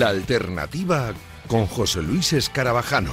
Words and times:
La 0.00 0.08
alternativa 0.08 1.12
con 1.46 1.66
José 1.66 2.00
Luis 2.00 2.32
Escarabajano. 2.32 3.10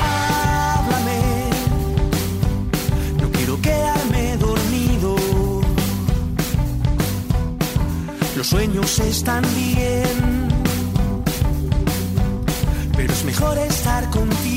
Háblame, 0.00 1.20
no 3.20 3.28
quiero 3.32 3.60
quedarme 3.60 4.36
dormido. 4.36 5.16
Los 8.36 8.46
sueños 8.46 9.00
están 9.00 9.42
bien, 9.56 10.48
pero 12.96 13.12
es 13.12 13.24
mejor 13.24 13.58
estar 13.58 14.08
contigo. 14.10 14.55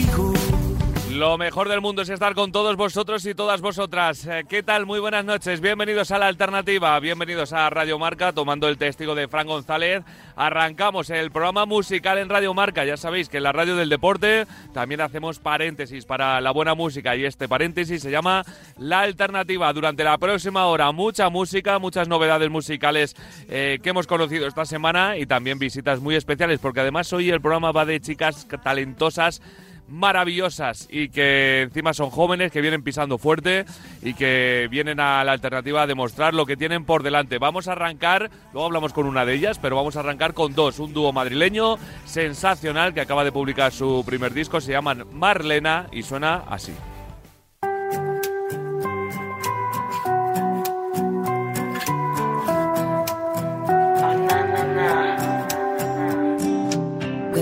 Lo 1.20 1.38
mejor 1.38 1.68
del 1.68 1.82
mundo 1.82 2.02
es 2.02 2.08
estar 2.08 2.34
con 2.34 2.54
todos 2.54 2.78
vosotros 2.78 3.26
y 3.26 3.36
todas 3.36 3.60
vosotras. 3.60 4.26
Eh, 4.26 4.46
¿Qué 4.48 4.64
tal? 4.64 4.86
Muy 4.86 5.02
buenas 5.02 5.26
noches. 5.26 5.60
Bienvenidos 5.60 6.12
a 6.12 6.18
la 6.18 6.27
alternativa. 6.27 6.98
Bienvenidos 7.02 7.52
a 7.52 7.70
Radio 7.70 8.00
Marca, 8.00 8.32
tomando 8.32 8.70
el 8.70 8.77
testigo 8.77 9.16
de 9.16 9.27
Fran 9.27 9.46
González. 9.46 10.02
Arrancamos 10.38 11.10
el 11.10 11.30
programa 11.30 11.66
musical 11.66 12.20
en 12.20 12.30
Radio 12.30 12.54
Marca. 12.54 12.86
Ya 12.86 12.96
sabéis 12.96 13.27
que 13.27 13.36
en 13.36 13.44
la 13.44 13.52
radio 13.52 13.76
del 13.76 13.90
deporte 13.90 14.46
también 14.74 15.02
hacemos 15.02 15.40
paréntesis 15.40 16.05
para 16.05 16.40
la 16.40 16.52
buena 16.52 16.74
música 16.74 17.18
y 17.18 17.26
este 17.26 17.49
paréntesis 17.49 18.02
se 18.02 18.12
llama 18.12 18.46
La 18.77 19.02
Alternativa. 19.02 19.74
Durante 19.74 20.05
la 20.05 20.18
próxima 20.18 20.68
hora, 20.68 20.90
mucha 20.94 21.30
música, 21.30 21.80
muchas 21.80 22.08
novedades 22.08 22.49
musicales 22.49 23.18
eh, 23.49 23.80
que 23.84 23.90
hemos 23.90 24.08
conocido 24.08 24.48
esta 24.48 24.63
semana 24.63 25.18
y 25.18 25.26
también 25.26 25.60
visitas 25.60 25.99
muy 25.99 26.16
especiales, 26.16 26.62
porque 26.62 26.80
además 26.80 27.12
hoy 27.12 27.30
el 27.30 27.41
programa 27.41 27.74
va 27.74 27.84
de 27.84 27.99
chicas 27.99 28.48
talentosas 28.63 29.41
maravillosas 29.89 30.88
y 30.89 31.09
que 31.09 31.61
encima 31.61 31.93
son 31.93 32.09
jóvenes 32.09 32.52
que 32.52 32.61
vienen 32.61 32.84
pisando 32.84 33.17
fuerte 33.17 33.66
y 34.02 34.13
que 34.13 34.68
vienen 34.70 34.99
a 34.99 35.23
la 35.23 35.31
alternativa 35.31 35.84
a 35.84 35.87
demostrar 35.87 36.34
lo 36.34 36.46
que 36.46 36.57
tienen 36.57 36.85
por 36.85 37.04
delante. 37.04 37.37
Vamos 37.37 37.68
a 37.68 37.73
arrancar, 37.73 38.29
luego 38.54 38.65
hablamos 38.65 38.93
con 38.93 39.05
una 39.05 39.26
de 39.26 39.34
ellas, 39.34 39.59
pero 39.59 39.76
vamos 39.76 39.96
a 39.96 40.01
arrancar 40.01 40.34
con 40.34 40.54
dos. 40.54 40.79
Un 40.79 40.93
dúo 40.93 41.12
madrileño 41.12 41.77
sensacional 42.05 42.93
que 42.93 43.01
acaba 43.01 43.23
de 43.23 43.31
publicar 43.31 43.71
su 43.71 44.04
primer 44.05 44.34
disco, 44.34 44.62
se 44.62 44.71
llaman 44.71 45.05
Marlena 45.13 45.87
y 45.91 46.03
suena 46.03 46.43
así. 46.48 46.74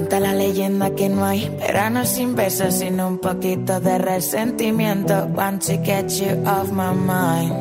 Cuenta 0.08 0.26
la 0.26 0.36
leyenda 0.36 0.92
que 0.92 1.10
no 1.10 1.26
hay 1.26 1.50
verano 1.60 2.06
sin 2.06 2.34
besos, 2.34 2.76
sino 2.76 3.10
un 3.10 3.18
poquito 3.18 3.82
de 3.82 3.98
resentimiento. 3.98 5.28
Want 5.36 5.66
to 5.66 5.74
get 5.84 6.08
you 6.12 6.30
off 6.46 6.72
my 6.72 6.94
mind. 6.96 7.54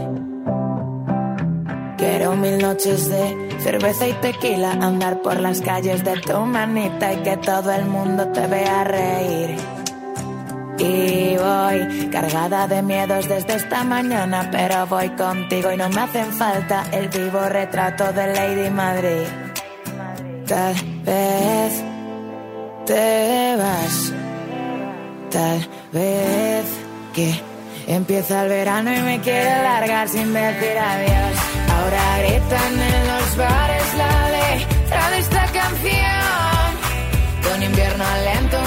Quiero 1.98 2.36
mil 2.36 2.58
noches 2.58 3.08
de 3.08 3.48
cerveza 3.58 4.06
y 4.06 4.12
tequila, 4.12 4.74
andar 4.74 5.22
por 5.22 5.40
las 5.40 5.60
calles 5.60 6.04
de 6.04 6.20
tu 6.20 6.38
manita 6.38 7.14
y 7.14 7.16
que 7.24 7.36
todo 7.38 7.72
el 7.72 7.86
mundo 7.86 8.28
te 8.28 8.46
vea 8.46 8.84
reír. 8.84 9.56
Y 10.78 11.36
voy 11.36 12.08
cargada 12.12 12.68
de 12.68 12.80
miedos 12.80 13.28
desde 13.28 13.56
esta 13.56 13.82
mañana, 13.82 14.48
pero 14.52 14.86
voy 14.86 15.08
contigo 15.08 15.72
y 15.72 15.76
no 15.76 15.88
me 15.88 16.00
hacen 16.00 16.32
falta 16.32 16.84
el 16.92 17.08
vivo 17.08 17.40
retrato 17.48 18.12
de 18.12 18.32
Lady 18.32 18.70
Madrid. 18.70 19.26
Tal 20.46 20.74
vez 21.04 21.85
te 22.86 23.56
vas. 23.56 24.12
Tal 25.30 25.68
vez 25.92 26.64
que 27.12 27.34
empieza 27.86 28.42
el 28.44 28.48
verano 28.48 28.94
y 28.94 29.00
me 29.00 29.20
quiero 29.20 29.62
largar 29.62 30.08
sin 30.08 30.32
decir 30.32 30.78
adiós. 30.78 31.36
Ahora 31.74 32.18
gritan 32.18 32.72
en 32.80 33.08
los 33.08 33.36
bares 33.36 33.94
la 33.96 34.30
letra 34.30 35.10
de 35.10 35.18
esta 35.18 35.44
canción. 35.46 36.68
Con 37.42 37.62
invierno 37.62 38.04
lento, 38.24 38.58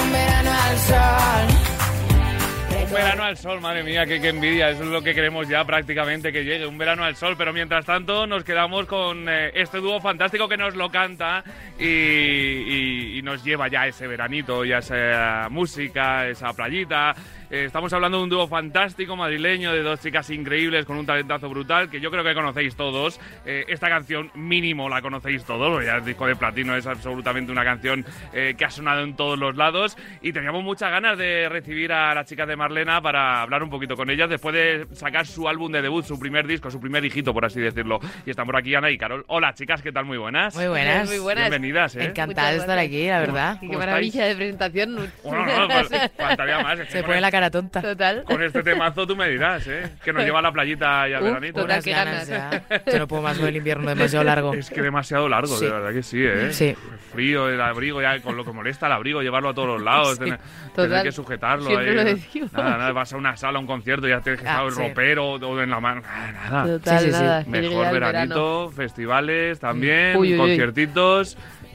Un 2.89 2.95
verano 2.95 3.23
al 3.23 3.38
sol, 3.38 3.61
madre 3.61 3.83
mía, 3.83 4.05
qué, 4.07 4.16
envidia. 4.16 4.69
Eso 4.72 4.81
es 4.81 4.89
lo 4.89 5.03
que 5.03 5.13
queremos 5.13 5.47
ya 5.47 5.63
prácticamente 5.63 6.31
que 6.31 6.44
llegue, 6.44 6.66
un 6.66 6.77
verano 6.77 7.03
al 7.03 7.16
sol. 7.16 7.35
Pero 7.38 7.53
mientras 7.53 7.85
tanto 7.85 8.25
nos 8.25 8.44
quedamos 8.44 8.88
con 8.88 9.29
eh, 9.29 9.51
este 9.53 9.77
dúo 9.77 10.01
fantástico 10.01 10.50
que 10.50 10.57
nos 10.57 10.75
lo 10.75 10.89
canta 10.89 11.44
y, 11.77 11.85
y- 11.85 13.17
y 13.19 13.22
nos 13.22 13.44
lleva 13.44 13.67
ya 13.67 13.85
ese 13.85 14.07
veranito, 14.07 14.66
ya 14.66 14.79
esa 14.79 15.50
música, 15.51 16.27
esa 16.27 16.51
playita. 16.53 17.13
Eh, 17.51 17.65
estamos 17.65 17.91
hablando 17.93 18.19
de 18.19 18.23
un 18.25 18.29
dúo 18.29 18.47
fantástico 18.47 19.15
madrileño, 19.15 19.73
de 19.73 19.81
dos 19.81 19.99
chicas 19.99 20.29
increíbles 20.29 20.85
con 20.85 20.97
un 20.97 21.05
talentazo 21.05 21.49
brutal 21.49 21.89
que 21.89 21.99
yo 21.99 22.11
creo 22.11 22.23
que 22.23 22.35
conocéis 22.35 22.75
todos. 22.75 23.19
Eh, 23.43 23.65
esta 23.67 23.89
canción 23.89 24.29
mínimo 24.35 24.87
la 24.87 25.01
conocéis 25.01 25.43
todos, 25.45 25.83
ya 25.83 25.95
el 25.95 26.05
disco 26.05 26.27
de 26.27 26.35
platino 26.35 26.75
es 26.75 26.85
absolutamente 26.85 27.51
una 27.51 27.63
canción 27.63 28.05
eh, 28.33 28.53
que 28.55 28.65
ha 28.65 28.69
sonado 28.69 29.01
en 29.01 29.15
todos 29.15 29.39
los 29.39 29.55
lados 29.55 29.97
y 30.21 30.31
teníamos 30.31 30.63
muchas 30.63 30.91
ganas 30.91 31.17
de 31.17 31.49
recibir 31.49 31.91
a 31.91 32.13
las 32.13 32.27
chicas 32.27 32.47
de 32.47 32.55
Marlena 32.55 33.01
para 33.01 33.41
hablar 33.41 33.63
un 33.63 33.71
poquito 33.71 33.95
con 33.95 34.11
ellas 34.11 34.29
después 34.29 34.53
de 34.53 34.85
sacar 34.91 35.25
su 35.25 35.49
álbum 35.49 35.71
de 35.71 35.81
debut, 35.81 36.05
su 36.05 36.19
primer 36.19 36.45
disco, 36.45 36.69
su 36.69 36.79
primer 36.79 37.03
hijito, 37.03 37.33
por 37.33 37.45
así 37.45 37.59
decirlo. 37.59 37.99
Y 38.27 38.29
están 38.29 38.45
por 38.45 38.57
aquí 38.57 38.75
Ana 38.75 38.91
y 38.91 38.97
Carol. 38.99 39.25
Hola 39.27 39.55
chicas, 39.55 39.81
¿qué 39.81 39.91
tal? 39.91 40.05
Muy 40.05 40.19
buenas. 40.19 40.55
Muy 40.55 40.67
buenas. 40.67 41.09
Muy 41.09 41.17
buenas. 41.17 41.49
Bienvenidas, 41.49 41.95
¿eh? 41.95 42.05
Encantada 42.05 42.51
de 42.51 42.57
estar 42.57 42.77
aquí, 42.77 43.07
la 43.07 43.19
verdad. 43.21 43.59
Qué 43.59 43.65
¿Cómo 43.65 43.79
maravilla 43.79 44.25
de 44.25 44.35
presentación. 44.35 45.11
Bueno, 45.23 45.45
no, 45.45 45.67
pues, 45.67 46.11
faltaría 46.15 46.61
más. 46.61 46.79
Se 46.89 47.01
pone 47.01 47.19
la 47.19 47.31
cara 47.31 47.38
tonta. 47.50 47.81
Total. 47.81 48.23
Con 48.23 48.41
este 48.44 48.63
temazo 48.63 49.05
tú 49.07 49.16
me 49.16 49.29
dirás, 49.29 49.66
¿eh? 49.67 49.91
Que 50.03 50.11
nos 50.13 50.23
lleva 50.23 50.39
a 50.39 50.41
la 50.41 50.51
playita 50.51 51.07
y 51.09 51.13
al 51.13 51.22
Uf, 51.23 51.27
veranito. 51.29 51.61
total. 51.61 51.81
Ganas 51.81 52.27
ganas. 52.27 52.63
ya. 52.69 52.81
Yo 52.91 53.00
no 53.00 53.07
puedo 53.07 53.22
más 53.22 53.38
con 53.38 53.47
el 53.47 53.55
invierno 53.55 53.88
demasiado 53.89 54.23
largo. 54.25 54.53
Es 54.53 54.69
que 54.69 54.81
demasiado 54.81 55.29
largo, 55.29 55.55
Sí. 55.57 55.66
de 55.66 55.72
verdad 55.72 55.94
que 55.94 56.03
sí, 56.03 56.23
¿eh? 56.23 56.51
Sí. 56.51 56.67
El 56.69 56.75
frío, 57.13 57.50
el 57.50 57.59
abrigo, 57.61 58.01
ya 58.01 58.19
con 58.22 58.35
lo 58.38 58.44
que 58.45 58.51
molesta 58.51 58.85
el 58.88 58.91
abrigo, 58.91 59.22
llevarlo 59.22 59.50
a 59.50 59.53
todos 59.53 59.67
los 59.67 59.81
lados, 59.81 60.13
Sí. 60.13 60.19
tener, 60.25 60.39
Total. 60.75 60.89
tener 60.89 61.03
que 61.03 61.11
sujetarlo. 61.11 61.66
Siempre 61.66 61.89
ahí. 61.89 61.95
lo 61.95 62.03
decimos. 62.03 62.53
Nada, 62.53 62.77
nada, 62.77 62.91
vas 62.91 63.13
a 63.13 63.17
una 63.17 63.35
sala, 63.38 63.57
a 63.57 63.61
un 63.61 63.67
concierto, 63.67 64.07
ya 64.07 64.21
tienes 64.21 64.41
que 64.41 64.47
Ah, 64.47 64.51
estar 64.51 64.66
el 64.67 64.73
sí. 64.73 64.81
ropero 64.81 65.25
o 65.33 65.61
en 65.61 65.69
la 65.69 65.79
mano. 65.79 66.01
Nada, 66.01 66.31
nada. 66.31 66.66
Total, 66.66 67.00
Sí, 67.00 67.06
sí, 67.06 67.11
sí. 67.13 67.21
nada. 67.23 67.44
Mejor 67.47 67.91
veranito, 67.94 68.67
verano. 68.67 68.69
festivales 68.71 69.59
también, 69.59 70.16
Uy, 70.17 70.33
uy, 70.33 70.39
uy. 70.39 70.57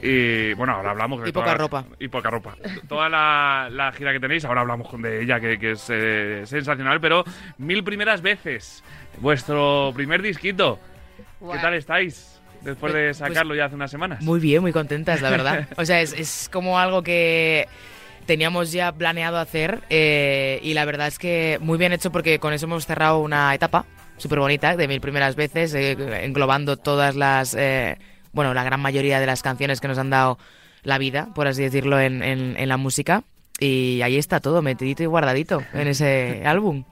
Y 0.06 0.52
bueno, 0.52 0.74
ahora 0.74 0.90
hablamos 0.90 1.22
de 1.22 1.30
Y 1.30 1.32
poca 1.32 1.54
ropa. 1.54 1.84
Y 1.98 2.08
poca 2.08 2.28
ropa. 2.28 2.56
Toda 2.88 3.08
la, 3.08 3.68
la 3.72 3.90
gira 3.92 4.12
que 4.12 4.20
tenéis, 4.20 4.44
ahora 4.44 4.60
hablamos 4.60 4.86
con- 4.88 5.00
de 5.00 5.22
ella, 5.22 5.40
que, 5.40 5.58
que 5.58 5.70
es 5.72 5.86
eh, 5.88 6.42
sensacional, 6.44 7.00
pero 7.00 7.24
mil 7.56 7.82
primeras 7.82 8.20
veces. 8.20 8.84
Vuestro 9.18 9.92
primer 9.96 10.20
disquito. 10.20 10.78
¿Qué 11.40 11.58
tal 11.58 11.72
estáis? 11.74 12.38
Después 12.60 12.92
de 12.92 13.04
Pues- 13.06 13.16
sacarlo 13.16 13.54
ya 13.54 13.64
hace 13.64 13.76
unas 13.76 13.90
semanas. 13.90 14.22
Muy 14.22 14.40
bien, 14.40 14.60
muy 14.60 14.72
contentas, 14.72 15.22
la 15.22 15.30
verdad. 15.30 15.68
O 15.78 15.84
sea, 15.86 16.02
es, 16.02 16.12
es 16.12 16.50
como 16.52 16.78
algo 16.78 17.02
que 17.02 17.66
teníamos 18.26 18.72
ya 18.72 18.92
planeado 18.92 19.38
hacer 19.38 19.80
eh, 19.90 20.58
y 20.62 20.74
la 20.74 20.84
verdad 20.84 21.06
es 21.08 21.18
que 21.18 21.58
muy 21.62 21.78
bien 21.78 21.92
hecho 21.92 22.10
porque 22.12 22.38
con 22.38 22.52
eso 22.54 22.66
hemos 22.66 22.86
cerrado 22.86 23.20
una 23.20 23.54
etapa 23.54 23.84
súper 24.16 24.38
bonita 24.38 24.76
de 24.76 24.86
mil 24.88 25.00
primeras 25.00 25.34
veces, 25.36 25.74
eh, 25.74 25.96
englobando 26.24 26.76
todas 26.78 27.16
las, 27.16 27.54
eh, 27.54 27.98
bueno, 28.34 28.52
la 28.54 28.64
gran 28.64 28.80
mayoría 28.80 29.20
de 29.20 29.26
las 29.26 29.42
canciones 29.42 29.80
que 29.80 29.88
nos 29.88 29.96
han 29.98 30.10
dado 30.10 30.38
la 30.82 30.98
vida, 30.98 31.28
por 31.34 31.46
así 31.46 31.62
decirlo, 31.62 31.98
en, 32.00 32.22
en- 32.22 32.56
en 32.58 32.68
la 32.68 32.76
música. 32.76 33.22
Y 33.60 34.02
ahí 34.02 34.18
está 34.18 34.40
todo, 34.40 34.60
metidito 34.62 35.02
y 35.02 35.06
guardadito 35.06 35.62
en 35.72 35.86
ese 35.88 36.42
álbum. 36.44 36.84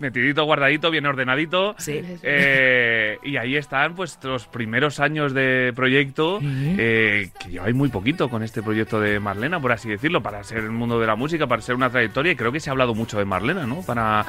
Metidito, 0.00 0.44
guardadito, 0.44 0.90
bien 0.90 1.04
ordenadito. 1.06 1.74
Sí. 1.78 2.00
Eh, 2.22 3.18
y 3.22 3.36
ahí 3.36 3.56
están 3.56 3.94
pues 3.94 4.18
los 4.22 4.46
primeros 4.46 4.98
años 4.98 5.34
de 5.34 5.72
proyecto, 5.76 6.36
Ujú. 6.36 6.46
eh, 6.78 7.28
que 7.38 7.50
lleváis 7.50 7.74
muy 7.74 7.90
poquito 7.90 8.28
con 8.30 8.42
este 8.42 8.62
proyecto 8.62 8.98
de 8.98 9.20
Marlena, 9.20 9.60
por 9.60 9.72
así 9.72 9.90
decirlo, 9.90 10.22
para 10.22 10.42
ser 10.42 10.58
el 10.58 10.70
mundo 10.70 10.98
de 10.98 11.06
la 11.06 11.16
música, 11.16 11.46
para 11.46 11.60
ser 11.60 11.74
una 11.74 11.90
trayectoria, 11.90 12.32
y 12.32 12.36
creo 12.36 12.50
que 12.50 12.60
se 12.60 12.70
ha 12.70 12.72
hablado 12.72 12.94
mucho 12.94 13.18
de 13.18 13.26
Marlena, 13.26 13.66
¿no? 13.66 13.82
Para, 13.82 14.24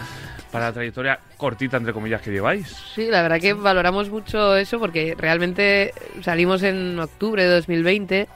para 0.51 0.65
la 0.68 0.73
trayectoria 0.73 1.19
cortita, 1.38 1.77
entre 1.77 1.94
comillas, 1.94 2.21
que 2.21 2.31
lleváis. 2.31 2.68
Sí, 2.94 3.07
la 3.09 3.21
verdad 3.21 3.39
que 3.39 3.53
valoramos 3.53 4.09
mucho 4.09 4.57
eso 4.57 4.77
porque 4.77 5.15
realmente 5.18 5.94
salimos 6.21 6.63
en 6.63 7.00
octubre 7.00 7.44
de 7.44 7.50
2020 7.50 8.27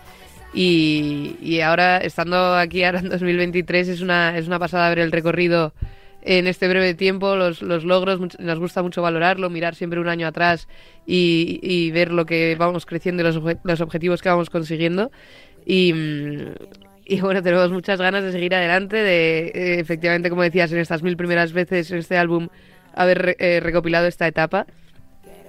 y, 0.53 1.35
y 1.41 1.59
ahora 1.59 1.97
estando 1.97 2.55
aquí 2.55 2.83
ahora 2.85 2.99
en 2.99 3.09
2023 3.09 3.89
es 3.89 3.99
una, 4.01 4.37
es 4.37 4.47
una 4.47 4.57
pasada 4.57 4.87
ver 4.89 4.99
el 4.99 5.11
recorrido 5.11 5.73
en 6.25 6.47
este 6.47 6.67
breve 6.67 6.95
tiempo, 6.95 7.35
los, 7.35 7.61
los 7.61 7.85
logros, 7.85 8.19
nos 8.39 8.59
gusta 8.59 8.81
mucho 8.81 9.01
valorarlo, 9.03 9.49
mirar 9.51 9.75
siempre 9.75 9.99
un 9.99 10.07
año 10.07 10.27
atrás 10.27 10.67
y, 11.05 11.59
y 11.61 11.91
ver 11.91 12.11
lo 12.11 12.25
que 12.25 12.55
vamos 12.57 12.87
creciendo 12.87 13.21
y 13.21 13.25
los, 13.25 13.39
los 13.63 13.81
objetivos 13.81 14.23
que 14.23 14.29
vamos 14.29 14.49
consiguiendo. 14.49 15.11
Y, 15.65 15.93
mm, 15.93 16.53
y 17.05 17.21
bueno, 17.21 17.43
tenemos 17.43 17.71
muchas 17.71 18.01
ganas 18.01 18.23
de 18.23 18.31
seguir 18.31 18.55
adelante, 18.55 18.97
de 18.97 19.51
eh, 19.53 19.79
efectivamente, 19.79 20.31
como 20.31 20.41
decías, 20.41 20.71
en 20.71 20.79
estas 20.79 21.03
mil 21.03 21.15
primeras 21.15 21.53
veces 21.53 21.91
en 21.91 21.99
este 21.99 22.17
álbum 22.17 22.49
haber 22.95 23.35
eh, 23.37 23.59
recopilado 23.61 24.07
esta 24.07 24.27
etapa. 24.27 24.65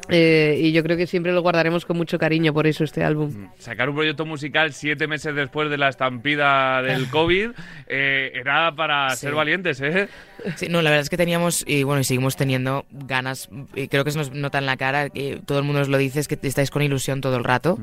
Eh, 0.09 0.59
y 0.63 0.73
yo 0.73 0.83
creo 0.83 0.97
que 0.97 1.07
siempre 1.07 1.33
lo 1.33 1.43
guardaremos 1.43 1.85
con 1.85 1.97
mucho 1.97 2.19
cariño 2.19 2.53
por 2.55 2.67
eso 2.67 2.85
este 2.85 3.03
álbum. 3.03 3.31
Mm, 3.31 3.49
Sacar 3.59 3.89
un 3.91 3.97
proyecto 3.97 4.25
musical 4.25 4.73
siete 4.73 5.07
meses 5.07 5.35
después 5.35 5.69
de 5.69 5.79
la 5.79 5.89
estampida 5.89 6.81
del 6.83 7.09
COVID 7.09 7.51
eh, 7.89 8.31
era 8.35 8.73
para 8.75 9.11
Sí. 9.11 9.17
ser 9.23 9.35
valientes, 9.35 9.81
¿eh? 9.81 10.09
Sí, 10.57 10.69
no, 10.69 10.81
la 10.83 10.91
verdad 10.91 11.03
es 11.03 11.11
que 11.11 11.17
teníamos, 11.17 11.65
y 11.67 11.83
bueno, 11.83 12.01
y 12.01 12.05
seguimos 12.05 12.37
teniendo 12.37 12.85
ganas, 12.91 13.49
y 13.75 13.89
creo 13.89 14.05
que 14.05 14.13
se 14.13 14.19
nos 14.19 14.31
nota 14.33 14.59
en 14.59 14.67
la 14.67 14.77
cara, 14.77 15.09
que 15.11 15.41
todo 15.45 15.59
el 15.59 15.65
mundo 15.65 15.81
nos 15.81 15.89
lo 15.89 15.99
dice, 15.99 16.21
es 16.21 16.29
que 16.29 16.39
estáis 16.41 16.71
con 16.71 16.83
ilusión 16.83 17.21
todo 17.21 17.37
el 17.37 17.43
rato, 17.45 17.79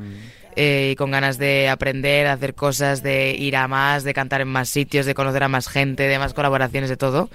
eh, 0.56 0.92
y 0.94 0.96
con 0.96 1.12
ganas 1.12 1.38
de 1.38 1.68
aprender, 1.68 2.26
de 2.26 2.32
hacer 2.32 2.54
cosas, 2.54 3.04
de 3.04 3.36
ir 3.38 3.58
a 3.58 3.68
más, 3.68 4.04
de 4.06 4.14
cantar 4.14 4.40
en 4.42 4.48
más 4.48 4.70
sitios, 4.70 5.06
de 5.06 5.14
conocer 5.14 5.44
a 5.44 5.50
más 5.50 5.68
gente, 5.68 6.04
de 6.04 6.20
más 6.20 6.34
colaboraciones, 6.34 6.90
de 6.90 6.96
todo, 6.98 7.30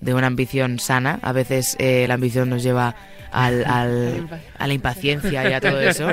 de 0.00 0.14
una 0.14 0.26
ambición 0.26 0.80
sana. 0.80 1.20
A 1.22 1.32
veces 1.32 1.76
eh, 1.78 2.06
la 2.08 2.14
ambición 2.14 2.48
nos 2.50 2.62
lleva 2.64 2.96
al, 3.32 3.64
al- 3.66 4.28
a 4.58 4.66
la 4.66 4.72
impaciencia 4.74 5.48
y 5.50 5.52
a 5.52 5.60
todo 5.60 5.80
eso. 5.80 6.08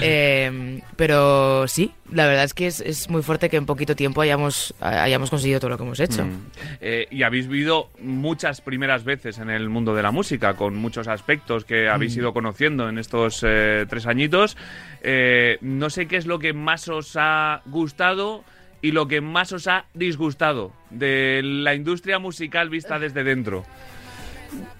Eh, 0.00 0.80
pero 0.96 1.66
sí, 1.68 1.92
la 2.10 2.26
verdad 2.26 2.44
es 2.44 2.54
que 2.54 2.66
es, 2.66 2.80
es 2.80 3.08
muy 3.10 3.22
fuerte 3.22 3.48
que 3.50 3.56
en 3.56 3.66
poquito 3.66 3.96
tiempo 3.96 4.20
hayamos, 4.20 4.74
hayamos 4.80 5.30
conseguido 5.30 5.60
todo 5.60 5.70
lo 5.70 5.76
que 5.76 5.82
hemos 5.84 6.00
hecho. 6.00 6.24
Mm. 6.24 6.46
Eh, 6.80 7.06
y 7.10 7.22
habéis 7.22 7.48
vivido 7.48 7.90
muchas 8.00 8.60
primeras 8.60 9.04
veces 9.04 9.38
en 9.38 9.50
el 9.50 9.68
mundo 9.68 9.94
de 9.94 10.02
la 10.02 10.10
música, 10.10 10.54
con 10.54 10.76
muchos 10.76 11.08
aspectos 11.08 11.64
que 11.64 11.88
habéis 11.88 12.16
ido 12.16 12.32
conociendo 12.32 12.88
en 12.88 12.98
estos 12.98 13.44
eh, 13.46 13.86
tres 13.88 14.06
añitos. 14.06 14.56
Eh, 15.02 15.58
no 15.60 15.90
sé 15.90 16.06
qué 16.06 16.16
es 16.16 16.26
lo 16.26 16.38
que 16.38 16.52
más 16.52 16.88
os 16.88 17.12
ha 17.16 17.62
gustado 17.66 18.44
y 18.80 18.90
lo 18.92 19.08
que 19.08 19.20
más 19.20 19.52
os 19.52 19.66
ha 19.66 19.86
disgustado 19.94 20.72
de 20.90 21.40
la 21.42 21.74
industria 21.74 22.18
musical 22.18 22.68
vista 22.68 22.98
desde 22.98 23.24
dentro. 23.24 23.64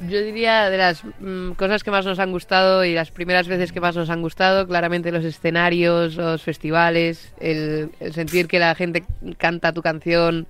Yo 0.09 0.21
diría 0.23 0.71
de 0.71 0.77
las 0.79 1.03
mm, 1.21 1.53
cosas 1.53 1.83
que 1.83 1.91
más 1.91 2.05
nos 2.05 2.19
han 2.19 2.31
gustado 2.31 2.85
y 2.85 2.95
las 2.95 3.11
primeras 3.11 3.49
veces 3.49 3.73
que 3.73 3.81
más 3.81 3.97
nos 3.97 4.11
han 4.11 4.23
gustado, 4.23 4.67
claramente 4.67 5.11
los 5.13 5.25
escenarios, 5.25 6.15
los 6.17 6.43
festivales, 6.43 7.33
el, 7.41 7.91
el 8.01 8.13
sentir 8.13 8.47
que 8.49 8.59
la 8.59 8.75
gente 8.75 9.05
canta 9.39 9.73
tu 9.73 9.83
canción, 9.83 10.47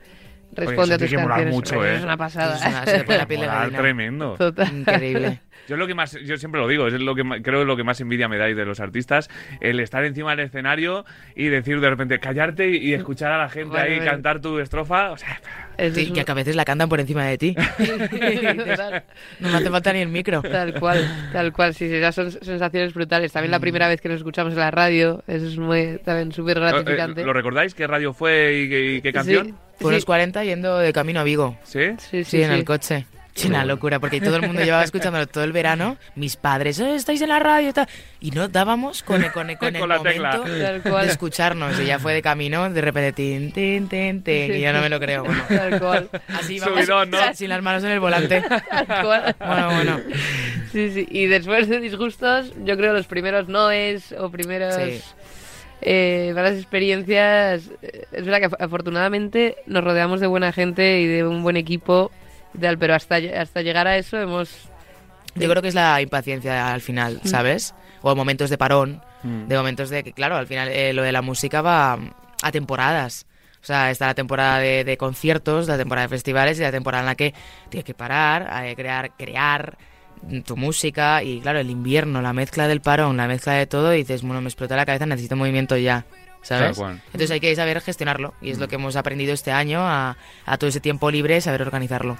responde 0.52 0.94
a 0.94 0.98
tus 0.98 1.10
que 1.10 1.16
canciones. 1.16 1.54
mucho, 1.54 1.84
¿eh? 1.84 1.96
Es 1.96 2.02
una 2.04 2.16
pasada. 2.16 2.56
Es 2.56 2.64
una- 2.66 2.84
se 2.84 2.98
te 2.98 3.04
pone 3.04 3.18
la 3.18 3.26
piel 3.26 3.40
de 3.40 3.46
Molar 3.46 3.60
gallina. 3.62 3.78
tremendo. 3.78 4.34
Total. 4.36 4.72
Increíble. 4.76 5.40
Yo 5.68 5.76
lo 5.76 5.86
que 5.86 5.94
más, 5.94 6.12
yo 6.24 6.36
siempre 6.36 6.60
lo 6.60 6.68
digo, 6.68 6.86
es 6.86 6.94
lo 6.94 7.14
que 7.14 7.22
creo 7.42 7.60
que 7.60 7.64
lo 7.66 7.76
que 7.76 7.84
más 7.84 8.00
envidia 8.00 8.28
me 8.28 8.36
dais 8.38 8.56
de 8.56 8.64
los 8.64 8.80
artistas, 8.80 9.30
el 9.60 9.80
estar 9.80 10.04
encima 10.04 10.30
del 10.36 10.46
escenario 10.46 11.04
y 11.34 11.46
decir 11.48 11.80
de 11.80 11.88
repente 11.90 12.18
callarte 12.18 12.68
y, 12.70 12.92
escuchar 12.94 13.32
a 13.32 13.38
la 13.38 13.48
gente 13.48 13.78
ahí 13.78 13.96
bueno. 13.96 14.10
cantar 14.12 14.40
tu 14.40 14.58
estrofa, 14.58 15.10
o 15.12 15.16
sea, 15.16 15.40
Eso 15.76 15.94
Sí, 15.96 16.02
es 16.02 16.12
que 16.12 16.20
un- 16.20 16.30
a 16.30 16.34
veces 16.34 16.54
la 16.56 16.64
cantan 16.64 16.88
por 16.88 17.00
encima 17.00 17.24
de 17.26 17.38
ti. 17.38 17.56
No 19.40 19.48
me 19.50 19.56
hace 19.56 19.70
falta 19.70 19.92
ni 19.92 20.00
el 20.00 20.08
micro. 20.08 20.42
Tal 20.42 20.78
cual, 20.78 21.28
tal 21.32 21.52
cual, 21.52 21.74
sí, 21.74 21.88
sí, 21.88 21.94
esas 21.96 22.14
son 22.14 22.30
sensaciones 22.30 22.94
brutales. 22.94 23.32
También 23.32 23.50
Mm. 23.50 23.52
la 23.56 23.60
primera 23.60 23.88
vez 23.88 24.00
que 24.00 24.08
nos 24.08 24.18
escuchamos 24.18 24.52
en 24.52 24.58
la 24.60 24.70
radio, 24.70 25.22
eso 25.26 25.46
es 25.46 25.56
muy, 25.58 25.98
también 26.04 26.32
súper 26.32 26.60
gratificante. 26.60 27.22
Eh, 27.22 27.24
¿Lo 27.24 27.32
recordáis? 27.32 27.74
¿Qué 27.74 27.86
radio 27.86 28.12
fue 28.12 28.54
y 28.64 28.68
qué, 28.68 28.92
y 28.94 29.00
qué 29.02 29.12
canción? 29.12 29.46
Sí, 29.48 29.54
Por 29.80 29.90
sí, 29.92 29.96
los 29.96 30.04
40 30.04 30.44
yendo 30.44 30.78
de 30.78 30.92
camino 30.92 31.20
a 31.20 31.24
Vigo. 31.24 31.56
¿Sí? 31.64 31.80
sí, 31.98 32.22
sí, 32.22 32.24
Sí, 32.24 32.42
en 32.42 32.50
sí. 32.50 32.54
el 32.58 32.64
coche. 32.64 33.06
Sí, 33.34 33.48
una 33.48 33.64
locura, 33.64 33.98
porque 33.98 34.20
todo 34.20 34.36
el 34.36 34.42
mundo 34.42 34.62
llevaba 34.62 34.84
escuchándolo 34.84 35.26
todo 35.26 35.42
el 35.42 35.50
verano. 35.52 35.96
Mis 36.14 36.36
padres, 36.36 36.78
"Eh, 36.78 36.94
estáis 36.94 37.20
en 37.20 37.30
la 37.30 37.40
radio 37.40 37.70
y 37.70 37.72
tal. 37.72 37.88
Y 38.20 38.30
no 38.30 38.46
dábamos 38.48 39.02
con, 39.02 39.20
con, 39.22 39.48
con, 39.56 39.56
Con 39.56 39.74
el 39.92 40.02
tecla. 40.04 40.36
momento 40.38 40.96
de 40.98 41.06
escucharnos. 41.06 41.80
Y 41.80 41.86
ya 41.86 41.98
fue 41.98 42.14
de 42.14 42.22
camino, 42.22 42.70
de 42.70 42.80
repente, 42.80 43.12
tin, 43.12 43.50
tin, 43.52 43.88
tin, 43.88 44.22
tin. 44.22 44.54
Y 44.54 44.60
yo 44.60 44.72
no 44.72 44.80
me 44.80 44.88
lo 44.88 45.00
creo. 45.00 45.24
Bueno, 45.24 45.42
Tal 45.48 45.80
cual. 45.80 46.08
así 46.28 46.60
vamos, 46.60 46.78
Subidón, 46.84 47.10
¿no? 47.10 47.18
sin 47.34 47.48
las 47.48 47.60
manos 47.62 47.82
en 47.82 47.90
el 47.90 47.98
volante. 48.00 48.40
Tal 48.42 48.86
cual. 49.02 49.36
Bueno, 49.40 49.66
bueno. 49.74 50.00
Sí, 50.70 50.90
sí. 50.92 51.06
Y 51.10 51.26
después 51.26 51.68
de 51.68 51.80
disgustos, 51.80 52.52
yo 52.64 52.76
creo 52.76 52.92
los 52.92 53.06
primeros 53.06 53.48
noes 53.48 54.12
o 54.16 54.30
primeros 54.30 54.74
Sí. 54.76 55.00
eh, 55.82 56.32
malas 56.36 56.54
experiencias. 56.54 57.62
eh, 57.82 58.04
Es 58.12 58.24
verdad 58.24 58.38
que 58.40 58.48
af- 58.50 58.56
afortunadamente 58.64 59.56
nos 59.66 59.82
rodeamos 59.82 60.20
de 60.20 60.28
buena 60.28 60.52
gente 60.52 61.00
y 61.00 61.06
de 61.06 61.24
un 61.26 61.42
buen 61.42 61.56
equipo 61.56 62.12
y 62.54 62.58
tal, 62.58 62.78
pero 62.78 62.94
hasta, 62.94 63.16
hasta 63.16 63.62
llegar 63.62 63.86
a 63.86 63.96
eso 63.96 64.18
hemos... 64.18 64.68
Yo 65.34 65.48
creo 65.48 65.60
que 65.62 65.68
es 65.68 65.74
la 65.74 66.00
impaciencia 66.00 66.72
al 66.72 66.80
final, 66.80 67.20
¿sabes? 67.24 67.74
O 68.02 68.14
momentos 68.14 68.50
de 68.50 68.58
parón, 68.58 69.02
Mm. 69.24 69.48
de 69.48 69.56
momentos 69.56 69.88
de 69.88 70.04
que, 70.04 70.12
claro, 70.12 70.36
al 70.36 70.46
final 70.46 70.68
eh, 70.68 70.92
lo 70.92 71.02
de 71.02 71.10
la 71.10 71.22
música 71.22 71.62
va 71.62 71.98
a 72.42 72.52
temporadas. 72.52 73.26
O 73.62 73.64
sea, 73.66 73.90
está 73.90 74.08
la 74.08 74.14
temporada 74.14 74.58
de, 74.58 74.84
de 74.84 74.98
conciertos, 74.98 75.66
la 75.66 75.78
temporada 75.78 76.06
de 76.06 76.10
festivales 76.10 76.58
y 76.58 76.62
la 76.62 76.70
temporada 76.70 77.00
en 77.02 77.06
la 77.06 77.14
que 77.14 77.32
tienes 77.70 77.86
que 77.86 77.94
parar, 77.94 78.46
crear, 78.76 79.12
crear 79.16 79.78
tu 80.44 80.56
música 80.58 81.22
y 81.22 81.40
claro, 81.40 81.58
el 81.58 81.70
invierno, 81.70 82.20
la 82.20 82.34
mezcla 82.34 82.68
del 82.68 82.82
parón, 82.82 83.16
la 83.16 83.26
mezcla 83.26 83.54
de 83.54 83.66
todo 83.66 83.94
y 83.94 83.98
dices, 83.98 84.20
bueno, 84.22 84.42
me 84.42 84.48
explota 84.48 84.76
la 84.76 84.84
cabeza, 84.84 85.06
necesito 85.06 85.36
movimiento 85.36 85.78
ya. 85.78 86.04
Entonces 87.06 87.30
hay 87.30 87.40
que 87.40 87.54
saber 87.56 87.80
gestionarlo 87.80 88.34
y 88.40 88.50
es 88.50 88.58
lo 88.58 88.68
que 88.68 88.74
hemos 88.76 88.96
aprendido 88.96 89.32
este 89.32 89.50
año 89.52 89.80
a, 89.80 90.16
a 90.46 90.58
todo 90.58 90.68
ese 90.68 90.80
tiempo 90.80 91.10
libre, 91.10 91.40
saber 91.40 91.62
organizarlo 91.62 92.16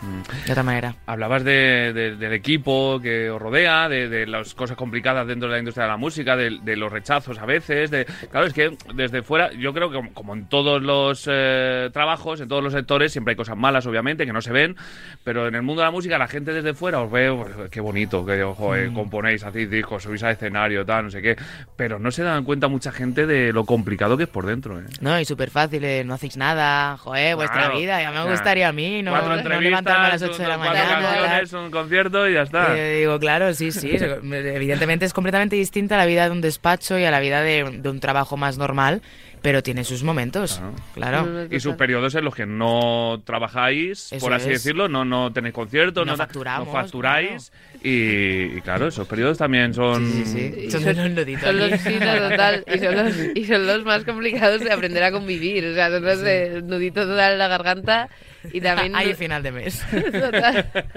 de 0.46 0.52
otra 0.52 0.62
manera. 0.62 0.96
Hablabas 1.06 1.44
de- 1.44 1.92
de- 1.92 2.16
del 2.16 2.32
equipo 2.32 3.00
que 3.02 3.30
os 3.30 3.40
rodea, 3.40 3.88
de, 3.88 4.08
de 4.08 4.26
las 4.26 4.54
cosas 4.54 4.76
complicadas 4.76 5.26
dentro 5.26 5.48
de 5.48 5.54
la 5.54 5.58
industria 5.58 5.84
de 5.84 5.90
la 5.90 5.96
música, 5.96 6.36
de, 6.36 6.76
los 6.76 6.90
rechazos 6.92 7.38
a 7.38 7.46
veces. 7.46 7.90
De, 7.90 8.06
claro, 8.30 8.46
es 8.46 8.52
que 8.54 8.76
desde 8.94 9.22
fuera, 9.22 9.52
yo 9.52 9.72
creo 9.74 9.90
que 9.90 10.10
como, 10.12 10.34
en 10.34 10.46
todos 10.46 10.82
los 10.82 11.28
eh, 11.30 11.90
trabajos, 11.92 12.40
en 12.40 12.48
todos 12.48 12.62
los 12.62 12.72
sectores, 12.72 13.12
siempre 13.12 13.32
hay 13.32 13.36
cosas 13.36 13.56
malas, 13.56 13.86
obviamente, 13.86 14.26
que 14.26 14.32
no 14.32 14.40
se 14.40 14.52
ven, 14.52 14.76
pero 15.22 15.46
en 15.48 15.54
el 15.54 15.62
mundo 15.62 15.82
de 15.82 15.86
la 15.86 15.92
música 15.92 16.18
la 16.18 16.28
gente 16.28 16.52
desde 16.52 16.74
fuera 16.74 17.00
os 17.00 17.10
ve, 17.10 17.32
pues, 17.32 17.70
qué 17.70 17.80
bonito, 17.80 18.24
que 18.24 18.42
ojo, 18.42 18.74
eh, 18.74 18.90
componéis, 18.94 19.44
hacéis 19.44 19.70
discos, 19.70 20.02
subís 20.02 20.22
al 20.22 20.32
escenario, 20.32 20.84
tal, 20.84 21.04
no 21.04 21.10
sé 21.10 21.20
qué, 21.22 21.36
pero 21.76 21.98
no 21.98 22.10
se 22.10 22.22
dan 22.22 22.44
cuenta 22.44 22.68
mucha 22.68 22.92
gente 22.92 23.26
de 23.26 23.52
lo 23.52 23.64
complicado 23.64 24.13
que 24.16 24.24
es 24.24 24.28
por 24.28 24.46
dentro. 24.46 24.78
¿eh? 24.80 24.84
No, 25.00 25.18
y 25.18 25.24
súper 25.24 25.50
fácil, 25.50 25.84
eh, 25.84 26.04
no 26.04 26.14
hacéis 26.14 26.36
nada, 26.36 26.96
joder, 26.98 27.36
vuestra 27.36 27.60
Claro. 27.64 27.78
vida, 27.78 28.00
ya 28.00 28.08
me 28.08 28.14
Claro. 28.16 28.30
gustaría 28.30 28.68
a 28.68 28.72
mí, 28.72 29.02
no, 29.02 29.10
Cuatro 29.10 29.36
no 29.36 29.60
levantarme 29.60 30.06
a 30.06 30.08
las 30.10 30.22
8 30.22 30.42
de 30.42 30.48
la 30.48 30.58
mañana. 30.58 31.42
un 31.64 31.70
concierto 31.70 32.28
y 32.28 32.34
ya 32.34 32.42
está. 32.42 32.76
Eh, 32.76 32.98
digo, 33.00 33.18
claro, 33.18 33.52
sí, 33.54 33.72
sí, 33.72 33.90
evidentemente 34.22 35.04
es 35.04 35.12
completamente 35.12 35.56
distinta 35.56 35.94
a 35.94 35.98
la 35.98 36.06
vida 36.06 36.24
de 36.26 36.30
un 36.30 36.40
despacho 36.40 36.98
y 36.98 37.04
a 37.04 37.10
la 37.10 37.20
vida 37.20 37.42
de, 37.42 37.78
de 37.80 37.88
un 37.88 38.00
trabajo 38.00 38.36
más 38.36 38.58
normal, 38.58 39.02
pero 39.44 39.62
tiene 39.62 39.84
sus 39.84 40.02
momentos, 40.02 40.58
Claro. 40.94 41.22
claro. 41.24 41.46
y 41.54 41.60
sus 41.60 41.74
periodos 41.76 42.14
en 42.14 42.24
los 42.24 42.34
que 42.34 42.46
no 42.46 43.20
trabajáis, 43.26 44.10
Eso 44.10 44.18
por 44.24 44.32
así 44.32 44.46
es. 44.48 44.62
decirlo, 44.64 44.88
no, 44.88 45.04
no 45.04 45.34
tenéis 45.34 45.52
conciertos, 45.54 46.06
No 46.06 46.12
no, 46.12 46.16
facturamos, 46.16 46.66
no 46.66 46.72
facturáis. 46.72 47.52
Y, 47.82 48.56
y 48.56 48.60
claro, 48.62 48.86
esos 48.88 49.06
periodos 49.06 49.36
también 49.36 49.74
son... 49.74 50.10
Sí, 50.10 50.24
sí, 50.24 50.52
sí. 50.54 50.70
Son 50.70 50.80
son- 50.82 50.98
unos 50.98 51.10
nuditos 51.10 51.42
Son 51.44 51.58
los, 51.58 51.78
sí, 51.78 51.94
no, 52.00 52.28
total, 52.30 52.64
y 52.74 52.78
son, 52.78 52.94
los, 52.96 53.14
y 53.34 53.44
son 53.44 53.66
los 53.66 53.84
más 53.84 54.04
complicados 54.04 54.60
de 54.64 54.72
aprender 54.72 55.02
a 55.02 55.12
convivir. 55.12 55.66
O 55.66 55.74
sea, 55.74 55.90
son 55.90 56.02
los 56.02 56.20
de 56.22 56.62
nudito 56.62 57.06
total 57.06 57.32
en 57.34 57.38
la 57.38 57.48
garganta 57.48 58.08
y 58.50 58.62
también. 58.62 58.96
Ahí 58.96 59.12
final 59.12 59.42
de 59.42 59.52
mes. 59.52 59.84
Total. 60.10 60.70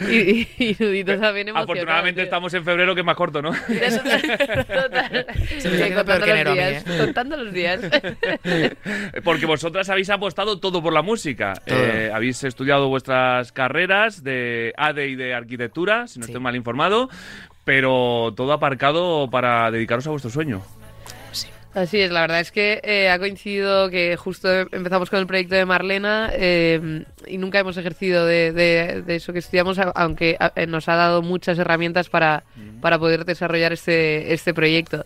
Y, 0.00 0.14
y, 0.14 0.48
y 0.58 0.76
nudito 0.78 1.18
también 1.18 1.48
emocionado. 1.48 1.62
Afortunadamente 1.64 2.20
tío. 2.20 2.24
estamos 2.24 2.52
en 2.54 2.64
febrero, 2.64 2.94
que 2.94 3.00
es 3.00 3.06
más 3.06 3.16
corto, 3.16 3.40
¿no? 3.42 3.50
Total. 3.52 5.26
Se 5.58 5.68
me 5.70 5.88
está 5.88 6.04
peor 6.04 6.20
contando 6.20 6.24
que 6.26 6.30
enero 6.30 6.50
a 6.50 6.54
los 6.54 6.64
mí, 6.64 6.70
días. 6.70 6.84
¿eh? 6.86 6.98
Contando 7.04 7.36
los 7.36 7.52
días. 7.52 7.65
Porque 9.24 9.46
vosotras 9.46 9.88
habéis 9.88 10.10
apostado 10.10 10.58
todo 10.58 10.82
por 10.82 10.92
la 10.92 11.02
música. 11.02 11.54
Todo. 11.66 11.76
Eh, 11.78 12.10
habéis 12.12 12.42
estudiado 12.44 12.88
vuestras 12.88 13.52
carreras 13.52 14.22
de 14.22 14.72
ADE 14.76 15.08
y 15.08 15.16
de 15.16 15.34
arquitectura, 15.34 16.06
si 16.06 16.18
no 16.18 16.26
Sí. 16.26 16.32
estoy 16.32 16.42
mal 16.42 16.56
informado, 16.56 17.08
pero 17.64 18.32
todo 18.36 18.52
aparcado 18.52 19.28
para 19.30 19.70
dedicaros 19.70 20.06
a 20.06 20.10
vuestro 20.10 20.30
sueño. 20.30 20.62
Así 21.74 22.00
es, 22.00 22.10
la 22.10 22.22
verdad 22.22 22.40
es 22.40 22.52
que 22.52 22.80
eh, 22.84 23.10
ha 23.10 23.18
coincidido 23.18 23.90
que 23.90 24.16
justo 24.16 24.48
empezamos 24.50 25.10
con 25.10 25.18
el 25.18 25.26
proyecto 25.26 25.56
de 25.56 25.66
Marlena 25.66 26.30
eh, 26.32 27.04
y 27.26 27.36
nunca 27.36 27.58
hemos 27.58 27.76
ejercido 27.76 28.24
de, 28.24 28.50
de- 28.52 29.02
de 29.02 29.16
eso 29.16 29.34
que 29.34 29.40
estudiamos, 29.40 29.78
aunque 29.94 30.38
nos 30.68 30.88
ha 30.88 30.94
dado 30.96 31.20
muchas 31.20 31.58
herramientas 31.58 32.08
para, 32.08 32.44
para 32.80 32.98
poder 32.98 33.26
desarrollar 33.26 33.74
este, 33.74 34.32
este 34.32 34.54
proyecto. 34.54 35.04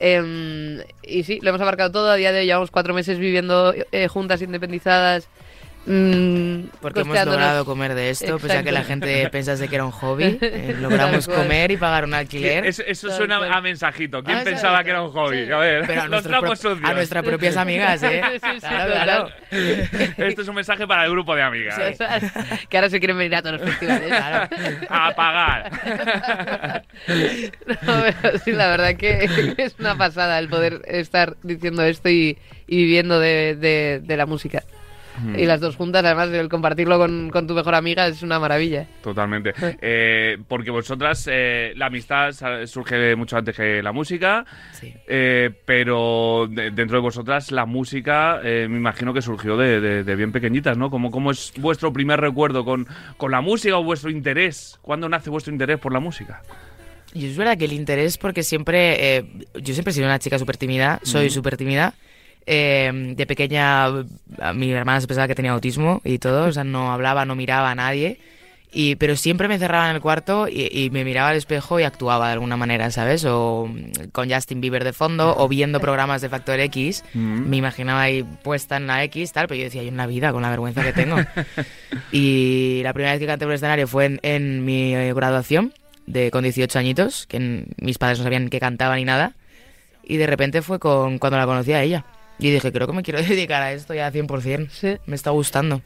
Em, 0.00 0.80
y 1.02 1.24
sí, 1.24 1.38
lo 1.42 1.50
hemos 1.50 1.60
abarcado 1.60 1.92
todo. 1.92 2.10
A 2.10 2.16
día 2.16 2.32
de 2.32 2.40
hoy 2.40 2.46
llevamos 2.46 2.70
cuatro 2.70 2.94
meses 2.94 3.18
viviendo 3.18 3.74
eh, 3.92 4.08
juntas, 4.08 4.42
independizadas. 4.42 5.28
Mm, 5.86 6.68
Porque 6.80 7.00
hemos 7.00 7.24
logrado 7.24 7.64
comer 7.64 7.94
de 7.94 8.10
esto, 8.10 8.38
pese 8.38 8.58
a 8.58 8.62
que 8.62 8.72
la 8.72 8.84
gente 8.84 9.28
pensase 9.32 9.68
que 9.68 9.74
era 9.74 9.84
un 9.84 9.90
hobby. 9.90 10.38
eh, 10.40 10.76
logramos 10.80 11.26
comer 11.26 11.70
y 11.70 11.76
pagar 11.76 12.04
un 12.04 12.14
alquiler. 12.14 12.66
Es- 12.66 12.82
eso 12.86 13.08
Tal 13.08 13.16
suena 13.16 13.38
cual. 13.38 13.52
a 13.52 13.60
mensajito. 13.60 14.22
¿Quién 14.22 14.38
Ah, 14.38 14.42
pensaba 14.44 14.84
que 14.84 14.90
era 14.90 15.02
un 15.02 15.10
hobby? 15.10 15.46
Sí. 15.46 15.52
A 15.52 15.58
ver, 15.58 15.84
Pero 15.86 16.00
a, 16.02 16.04
los 16.08 16.10
nuestros 16.10 16.38
trapos 16.40 16.60
pro- 16.60 16.70
sucios. 16.74 16.90
a 16.90 16.94
nuestras 16.94 17.24
propias 17.24 17.56
amigas, 17.56 18.02
¿eh? 18.04 18.22
Sí, 18.32 18.38
sí, 18.42 18.60
sí, 18.60 18.66
claro. 18.66 19.28
Esto 19.50 20.42
es 20.42 20.48
un 20.48 20.54
mensaje 20.54 20.86
para 20.86 21.04
el 21.04 21.10
grupo 21.10 21.34
de 21.34 21.42
amigas. 21.42 21.78
que 22.68 22.76
ahora 22.76 22.90
se 22.90 22.98
quieren 22.98 23.18
venir 23.18 23.34
a 23.36 23.42
todos 23.42 23.60
los 23.60 23.68
festivales. 23.70 24.08
Claro. 24.08 24.48
A 24.88 25.10
pagar. 25.14 25.70
No, 27.82 28.02
pero 28.22 28.38
sí, 28.38 28.52
la 28.52 28.68
verdad 28.68 28.94
que 28.96 29.54
es 29.58 29.74
una 29.78 29.96
pasada 29.96 30.38
el 30.38 30.48
poder 30.48 30.82
estar 30.86 31.36
diciendo 31.42 31.82
esto 31.82 32.08
y, 32.08 32.38
y 32.66 32.76
viviendo 32.76 33.18
de, 33.20 33.56
de- 33.56 34.00
de 34.02 34.16
la 34.16 34.26
música. 34.26 34.62
Y 35.36 35.44
las 35.44 35.60
dos 35.60 35.76
juntas, 35.76 36.04
además 36.04 36.28
el 36.30 36.48
compartirlo 36.48 36.98
con, 36.98 37.30
con 37.30 37.46
tu 37.46 37.54
mejor 37.54 37.74
amiga 37.74 38.06
es 38.06 38.22
una 38.22 38.38
maravilla. 38.38 38.86
Totalmente. 39.02 39.52
Eh, 39.82 40.38
porque 40.48 40.70
vosotras, 40.70 41.28
eh, 41.30 41.72
la 41.76 41.86
amistad 41.86 42.32
surge 42.66 43.14
mucho 43.16 43.36
antes 43.36 43.54
que 43.56 43.82
la 43.82 43.92
música, 43.92 44.44
Sí. 44.72 44.92
eh, 45.06 45.50
pero 45.64 46.46
de- 46.50 46.70
dentro 46.70 46.96
de 46.96 47.02
vosotras 47.02 47.50
la 47.52 47.66
música 47.66 48.40
eh, 48.42 48.66
me 48.68 48.76
imagino 48.78 49.12
que 49.12 49.22
surgió 49.22 49.56
de, 49.56 49.80
de- 49.80 50.04
de 50.04 50.16
bien 50.16 50.32
pequeñitas, 50.32 50.76
¿no? 50.78 50.90
¿Cómo, 50.90 51.10
¿Cómo 51.10 51.30
es 51.30 51.52
vuestro 51.58 51.92
primer 51.92 52.20
recuerdo 52.20 52.64
con, 52.64 52.86
con 53.16 53.30
la 53.30 53.40
música 53.40 53.76
o 53.76 53.84
vuestro 53.84 54.10
interés? 54.10 54.78
¿Cuándo 54.82 55.08
nace 55.08 55.30
vuestro 55.30 55.52
interés 55.52 55.78
por 55.78 55.92
la 55.92 56.00
música? 56.00 56.42
Y 57.12 57.26
es 57.26 57.36
verdad 57.36 57.58
que 57.58 57.64
el 57.64 57.72
interés, 57.72 58.16
porque 58.18 58.42
siempre. 58.44 59.16
eh, 59.16 59.24
yo 59.60 59.74
siempre 59.74 59.90
he 59.90 59.94
sido 59.94 60.06
una 60.06 60.20
chica 60.20 60.38
súper 60.38 60.56
tímida, 60.56 61.00
soy 61.02 61.28
súper 61.28 61.56
tímida. 61.56 61.92
Eh, 62.46 63.14
de 63.16 63.26
pequeña, 63.26 63.84
a 63.86 64.52
mi 64.54 64.70
hermana 64.72 65.00
se 65.00 65.06
pensaba 65.06 65.28
que 65.28 65.34
tenía 65.34 65.52
autismo 65.52 66.00
y 66.04 66.18
todo, 66.18 66.46
o 66.46 66.52
sea, 66.52 66.64
no 66.64 66.92
hablaba, 66.92 67.24
no 67.24 67.34
miraba 67.36 67.70
a 67.70 67.74
nadie. 67.74 68.18
Y, 68.72 68.94
pero 68.94 69.16
siempre 69.16 69.48
me 69.48 69.58
cerraba 69.58 69.90
en 69.90 69.96
el 69.96 70.00
cuarto 70.00 70.46
y, 70.46 70.68
y 70.70 70.90
me 70.90 71.04
miraba 71.04 71.30
al 71.30 71.36
espejo 71.36 71.80
y 71.80 71.82
actuaba 71.82 72.28
de 72.28 72.34
alguna 72.34 72.56
manera, 72.56 72.92
¿sabes? 72.92 73.24
O 73.24 73.68
mm, 73.68 74.10
con 74.12 74.30
Justin 74.30 74.60
Bieber 74.60 74.84
de 74.84 74.92
fondo, 74.92 75.34
o 75.36 75.48
viendo 75.48 75.80
programas 75.80 76.20
de 76.22 76.28
Factor 76.28 76.60
X. 76.60 77.02
Me 77.50 77.56
imaginaba 77.56 78.02
ahí 78.02 78.22
puesta 78.22 78.76
en 78.76 78.86
la 78.86 79.02
X, 79.04 79.32
tal, 79.32 79.48
pero 79.48 79.58
yo 79.58 79.64
decía, 79.64 79.80
hay 79.80 79.88
una 79.88 80.06
vida 80.06 80.30
con 80.32 80.42
la 80.42 80.50
vergüenza 80.50 80.84
que 80.84 80.92
tengo. 80.92 81.16
y 82.12 82.80
la 82.84 82.92
primera 82.92 83.12
vez 83.12 83.20
que 83.20 83.26
canté 83.26 83.44
por 83.44 83.52
el 83.52 83.56
escenario 83.56 83.86
fue 83.88 84.04
en, 84.06 84.20
en 84.22 84.64
mi 84.64 84.94
eh, 84.94 85.12
graduación, 85.14 85.72
de, 86.06 86.30
con 86.30 86.42
18 86.44 86.78
añitos, 86.78 87.26
que 87.26 87.36
en- 87.38 87.66
mis 87.80 87.98
padres 87.98 88.18
no 88.18 88.24
sabían 88.24 88.48
que 88.50 88.60
cantaba 88.60 88.96
ni 88.96 89.04
nada. 89.04 89.32
Y 90.04 90.16
de 90.16 90.26
repente 90.26 90.62
fue 90.62 90.78
con 90.78 91.18
cuando 91.18 91.38
la 91.38 91.46
conocí 91.46 91.72
a 91.72 91.82
ella. 91.82 92.04
Y 92.40 92.50
dije, 92.50 92.72
creo 92.72 92.86
que 92.86 92.92
me 92.92 93.02
quiero 93.02 93.20
dedicar 93.22 93.62
a 93.62 93.72
esto 93.72 93.94
ya 93.94 94.10
100%. 94.12 94.68
Sí. 94.70 94.96
Me 95.06 95.14
está 95.16 95.30
gustando. 95.30 95.82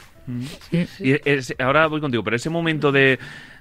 Y 1.01 1.19
es- 1.29 1.55
ahora 1.59 1.87
voy 1.87 2.01
contigo, 2.01 2.25
pero 2.25 2.37
ese 2.37 2.49
momento 2.49 2.91
de, 2.93 3.19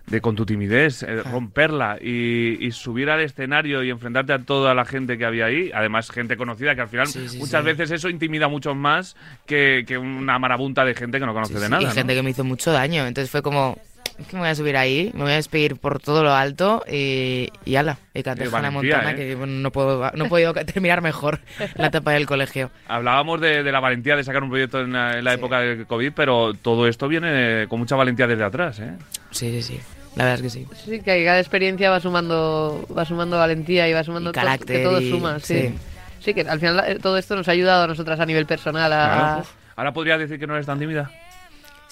de 0.08 0.22
con 0.22 0.36
tu 0.36 0.46
timidez, 0.46 1.04
eh, 1.04 1.22
romperla 1.24 1.98
y, 2.02 2.66
y 2.66 2.72
subir 2.72 3.10
al 3.10 3.20
escenario 3.22 3.84
y 3.84 3.90
enfrentarte 3.90 4.32
a 4.34 4.40
toda 4.40 4.74
la 4.74 4.86
gente 4.86 5.18
que 5.18 5.26
había 5.26 5.46
ahí, 5.48 5.72
además 5.74 6.10
gente 6.10 6.38
conocida 6.38 6.74
que 6.76 6.82
al 6.82 6.88
final 6.88 7.08
Sí, 7.08 7.28
sí, 7.28 7.38
muchas 7.38 7.62
sí. 7.62 7.66
veces 7.66 7.92
eso 7.92 8.08
intimida 8.10 8.48
mucho 8.48 8.76
más 8.76 9.16
que, 9.46 9.84
que 9.86 9.98
una 9.98 10.40
marabunta 10.40 10.86
de 10.86 10.96
gente 10.96 11.20
que 11.20 11.26
no 11.26 11.34
conoce 11.34 11.54
Sí, 11.56 11.60
de 11.60 11.66
sí, 11.66 11.72
nada. 11.72 11.84
y 11.84 11.86
¿no? 11.88 11.92
gente 11.92 12.16
que 12.16 12.24
me 12.24 12.30
hizo 12.30 12.44
mucho 12.46 12.72
daño. 12.72 13.06
Entonces 13.08 13.30
fue 13.30 13.42
como, 13.42 13.78
es 14.20 14.28
que 14.28 14.36
me 14.36 14.42
voy 14.42 14.50
a 14.50 14.56
subir 14.56 14.78
ahí, 14.78 15.12
me 15.14 15.24
voy 15.24 15.32
a 15.32 15.36
despedir 15.36 15.76
por 15.78 16.00
todo 16.00 16.24
lo 16.24 16.34
alto 16.34 16.84
y, 16.92 17.50
y 17.66 17.76
ala. 17.76 17.98
Y 18.14 18.20
Hannah 18.28 18.50
valentía, 18.50 18.72
Montana, 18.72 19.12
¿eh? 19.12 19.16
que 19.16 19.36
bueno, 19.36 19.54
no, 19.54 19.72
puedo, 19.72 20.12
no 20.14 20.26
he 20.26 20.30
podido 20.30 20.54
terminar 20.66 21.02
mejor 21.02 21.40
la 21.76 21.88
etapa 21.88 22.12
del 22.12 22.26
colegio. 22.26 22.70
Hablábamos 22.88 23.42
de, 23.42 23.64
de 23.64 23.72
la 23.72 23.80
valentía 23.80 24.16
de 24.16 24.24
sacar 24.24 24.44
un 24.44 24.50
proyecto 24.50 24.82
en 24.82 24.94
la, 24.94 25.18
en 25.18 25.24
la 25.24 25.32
Sí. 25.32 25.38
época 25.40 25.60
del 25.60 25.86
COVID, 25.88 26.12
pero 26.16 26.54
todo 26.54 26.88
esto 26.88 27.08
viene 27.08 27.66
con 27.70 27.80
mucha 27.80 27.96
valentía 27.96 28.28
desde 28.28 28.44
atrás, 28.44 28.80
¿eh? 28.80 28.94
Sí, 29.32 29.50
sí, 29.52 29.62
sí. 29.62 29.80
La 30.16 30.26
verdad 30.26 30.46
es 30.46 30.54
que 30.54 30.60
sí. 30.60 30.68
Sí, 30.86 31.00
que 31.02 31.26
cada 31.26 31.40
experiencia 31.40 31.90
va 31.90 32.00
sumando, 32.00 32.88
va 32.96 33.04
sumando 33.04 33.38
valentía 33.40 33.90
y 33.90 33.94
va 33.94 34.04
sumando 34.04 34.30
Y 34.30 34.34
carácter 34.34 34.78
que 34.78 34.84
todo 34.84 35.02
y- 35.02 35.10
suma, 35.10 35.40
sí. 35.40 35.70
sí. 35.70 35.76
sí. 36.20 36.34
que 36.36 36.42
al 36.42 36.60
final 36.60 36.84
eh, 36.88 37.00
todo 37.02 37.18
esto 37.18 37.36
nos 37.36 37.48
ha 37.48 37.52
ayudado 37.52 37.86
a 37.86 37.88
nosotras 37.88 38.20
a 38.20 38.26
nivel 38.28 38.46
personal 38.46 38.94
a, 38.94 39.06
Claro. 39.18 39.44
Ahora 39.76 39.92
podrías 39.92 40.20
decir 40.20 40.38
que 40.38 40.46
no 40.46 40.54
eres 40.54 40.68
tan 40.68 40.78
tímida. 40.78 41.10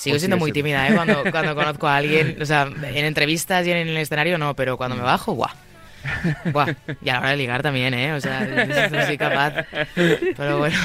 Sigo 0.01 0.15
Pues 0.15 0.23
siendo 0.23 0.37
muy 0.37 0.51
tímida, 0.51 0.89
¿eh? 0.89 0.95
Cuando, 0.95 1.23
cuando 1.31 1.53
conozco 1.53 1.87
a 1.87 1.97
alguien, 1.97 2.35
o 2.41 2.45
sea, 2.47 2.63
en 2.63 3.05
entrevistas 3.05 3.67
y 3.67 3.71
en 3.71 3.87
el 3.87 3.97
escenario 3.97 4.39
no, 4.39 4.55
pero 4.55 4.75
cuando 4.75 4.95
me 4.95 5.03
bajo, 5.03 5.33
guau. 5.33 5.51
Guau. 6.45 6.73
Y 7.03 7.09
a 7.09 7.13
la 7.13 7.19
hora 7.19 7.29
de 7.29 7.37
ligar 7.37 7.61
también, 7.61 7.93
¿eh? 7.93 8.11
O 8.13 8.19
sea, 8.19 8.89
no 8.91 9.05
soy 9.05 9.15
capaz. 9.15 9.63
Pero 9.93 10.57
bueno. 10.57 10.75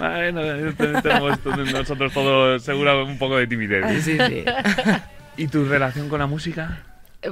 Bueno, 0.00 0.74
tenemos 0.74 1.38
nosotros 1.72 2.12
todos 2.12 2.64
seguro 2.64 3.06
un 3.06 3.16
poco 3.16 3.36
de 3.36 3.46
timidez. 3.46 4.02
Sí, 4.02 4.18
sí. 4.18 4.44
¿Y 5.36 5.46
tu 5.46 5.64
relación 5.66 6.08
con 6.08 6.18
la 6.18 6.26
música? 6.26 6.82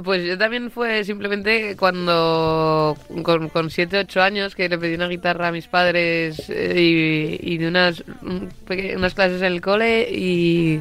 Pues 0.01 0.25
yo 0.25 0.37
también 0.37 0.71
fue 0.71 1.03
simplemente 1.03 1.75
cuando, 1.75 2.97
con, 3.21 3.49
con 3.49 3.69
7, 3.69 3.97
8 3.99 4.21
años, 4.21 4.55
que 4.55 4.69
le 4.69 4.77
pedí 4.77 4.95
una 4.95 5.09
guitarra 5.09 5.49
a 5.49 5.51
mis 5.51 5.67
padres 5.67 6.49
eh, 6.49 6.73
y, 7.41 7.53
y 7.53 7.57
de 7.57 7.67
unas, 7.67 8.01
unas 8.21 9.13
clases 9.13 9.41
en 9.41 9.51
el 9.51 9.59
cole 9.59 10.07
y, 10.09 10.79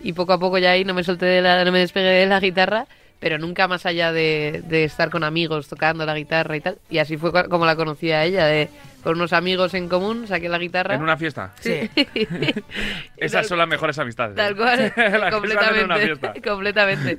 y 0.00 0.12
poco 0.12 0.32
a 0.32 0.38
poco 0.38 0.58
ya 0.58 0.70
ahí 0.72 0.84
no 0.84 0.94
me 0.94 1.04
solté 1.04 1.26
de 1.26 1.42
la, 1.42 1.64
no 1.64 1.72
me 1.72 1.80
despegué 1.80 2.06
de 2.08 2.26
la 2.26 2.40
guitarra, 2.40 2.86
pero 3.20 3.36
nunca 3.38 3.66
más 3.66 3.84
allá 3.86 4.12
de, 4.12 4.62
de 4.66 4.84
estar 4.84 5.10
con 5.10 5.24
amigos 5.24 5.66
tocando 5.68 6.06
la 6.06 6.14
guitarra 6.14 6.56
y 6.56 6.60
tal. 6.60 6.78
Y 6.88 6.98
así 6.98 7.16
fue 7.16 7.32
co- 7.32 7.48
como 7.48 7.66
la 7.66 7.74
conocí 7.76 8.12
a 8.12 8.24
ella, 8.24 8.46
de 8.46 8.68
con 9.02 9.14
unos 9.16 9.32
amigos 9.32 9.74
en 9.74 9.88
común, 9.88 10.26
saqué 10.28 10.48
la 10.48 10.58
guitarra. 10.58 10.94
¿En 10.94 11.02
una 11.02 11.16
fiesta? 11.16 11.52
Sí. 11.60 11.88
Esas 13.16 13.46
son 13.46 13.58
las 13.58 13.68
mejores 13.68 13.98
amistades. 13.98 14.36
Tal 14.36 14.52
¿eh? 14.52 14.56
cual, 14.56 14.92
una 15.16 15.30
completamente, 15.30 16.00
fiesta. 16.06 16.34
completamente. 16.44 17.18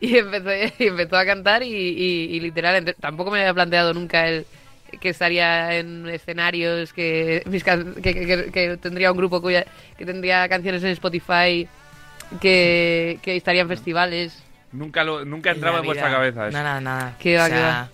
Y 0.00 0.18
empezó, 0.18 0.50
y 0.78 0.86
empezó 0.86 1.16
a 1.16 1.24
cantar 1.24 1.62
y, 1.62 1.68
y- 1.72 2.36
y 2.36 2.40
literal, 2.40 2.94
tampoco 3.00 3.30
me 3.30 3.40
había 3.40 3.54
planteado 3.54 3.94
nunca 3.94 4.28
el 4.28 4.44
que 5.00 5.08
estaría 5.08 5.76
en 5.78 6.08
escenarios, 6.08 6.92
que, 6.92 7.42
mis 7.46 7.64
can- 7.64 7.94
que, 7.94 8.14
que- 8.14 8.26
que- 8.26 8.50
que 8.52 8.76
tendría 8.76 9.10
un 9.10 9.18
grupo 9.18 9.40
cuya, 9.40 9.64
que 9.98 10.04
tendría 10.06 10.48
canciones 10.48 10.82
en 10.84 10.90
Spotify, 10.90 11.66
que, 12.40 13.18
que 13.22 13.36
estaría 13.36 13.62
en 13.62 13.68
festivales. 13.68 14.42
Nunca, 14.72 15.04
lo, 15.04 15.24
nunca 15.24 15.52
entraba 15.52 15.76
la 15.76 15.80
en 15.80 15.86
vuestra 15.86 16.10
cabeza 16.10 16.48
eso. 16.48 16.56
Nada, 16.56 16.80
nada. 16.80 17.16
Qué 17.18 17.36
va, 17.36 17.44
O 17.44 17.48
qué 17.48 17.54
sea, 17.54 17.66
va. 17.68 17.88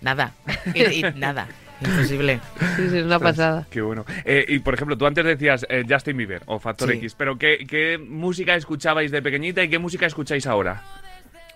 Nada. 0.00 0.32
Y, 0.74 0.82
y 0.82 1.02
nada. 1.16 1.46
Imposible. 1.84 2.40
Sí, 2.76 2.88
sí, 2.90 2.98
es 2.98 3.04
una 3.04 3.18
pasada. 3.18 3.66
Qué 3.68 3.80
bueno. 3.82 4.04
Eh, 4.24 4.44
y 4.48 4.60
por 4.60 4.74
ejemplo, 4.74 4.96
tú 4.96 5.04
antes 5.04 5.24
decías 5.24 5.66
eh, 5.68 5.84
Justin 5.88 6.16
Bieber 6.16 6.42
o 6.46 6.58
Factor 6.60 6.88
Sí. 6.90 6.96
X, 6.98 7.14
pero 7.18 7.36
¿qué, 7.36 7.66
¿qué 7.68 7.98
música 7.98 8.54
escuchabais 8.54 9.10
de 9.10 9.20
pequeñita 9.20 9.62
y 9.64 9.68
qué 9.68 9.78
música 9.78 10.06
escucháis 10.06 10.46
ahora? 10.46 10.80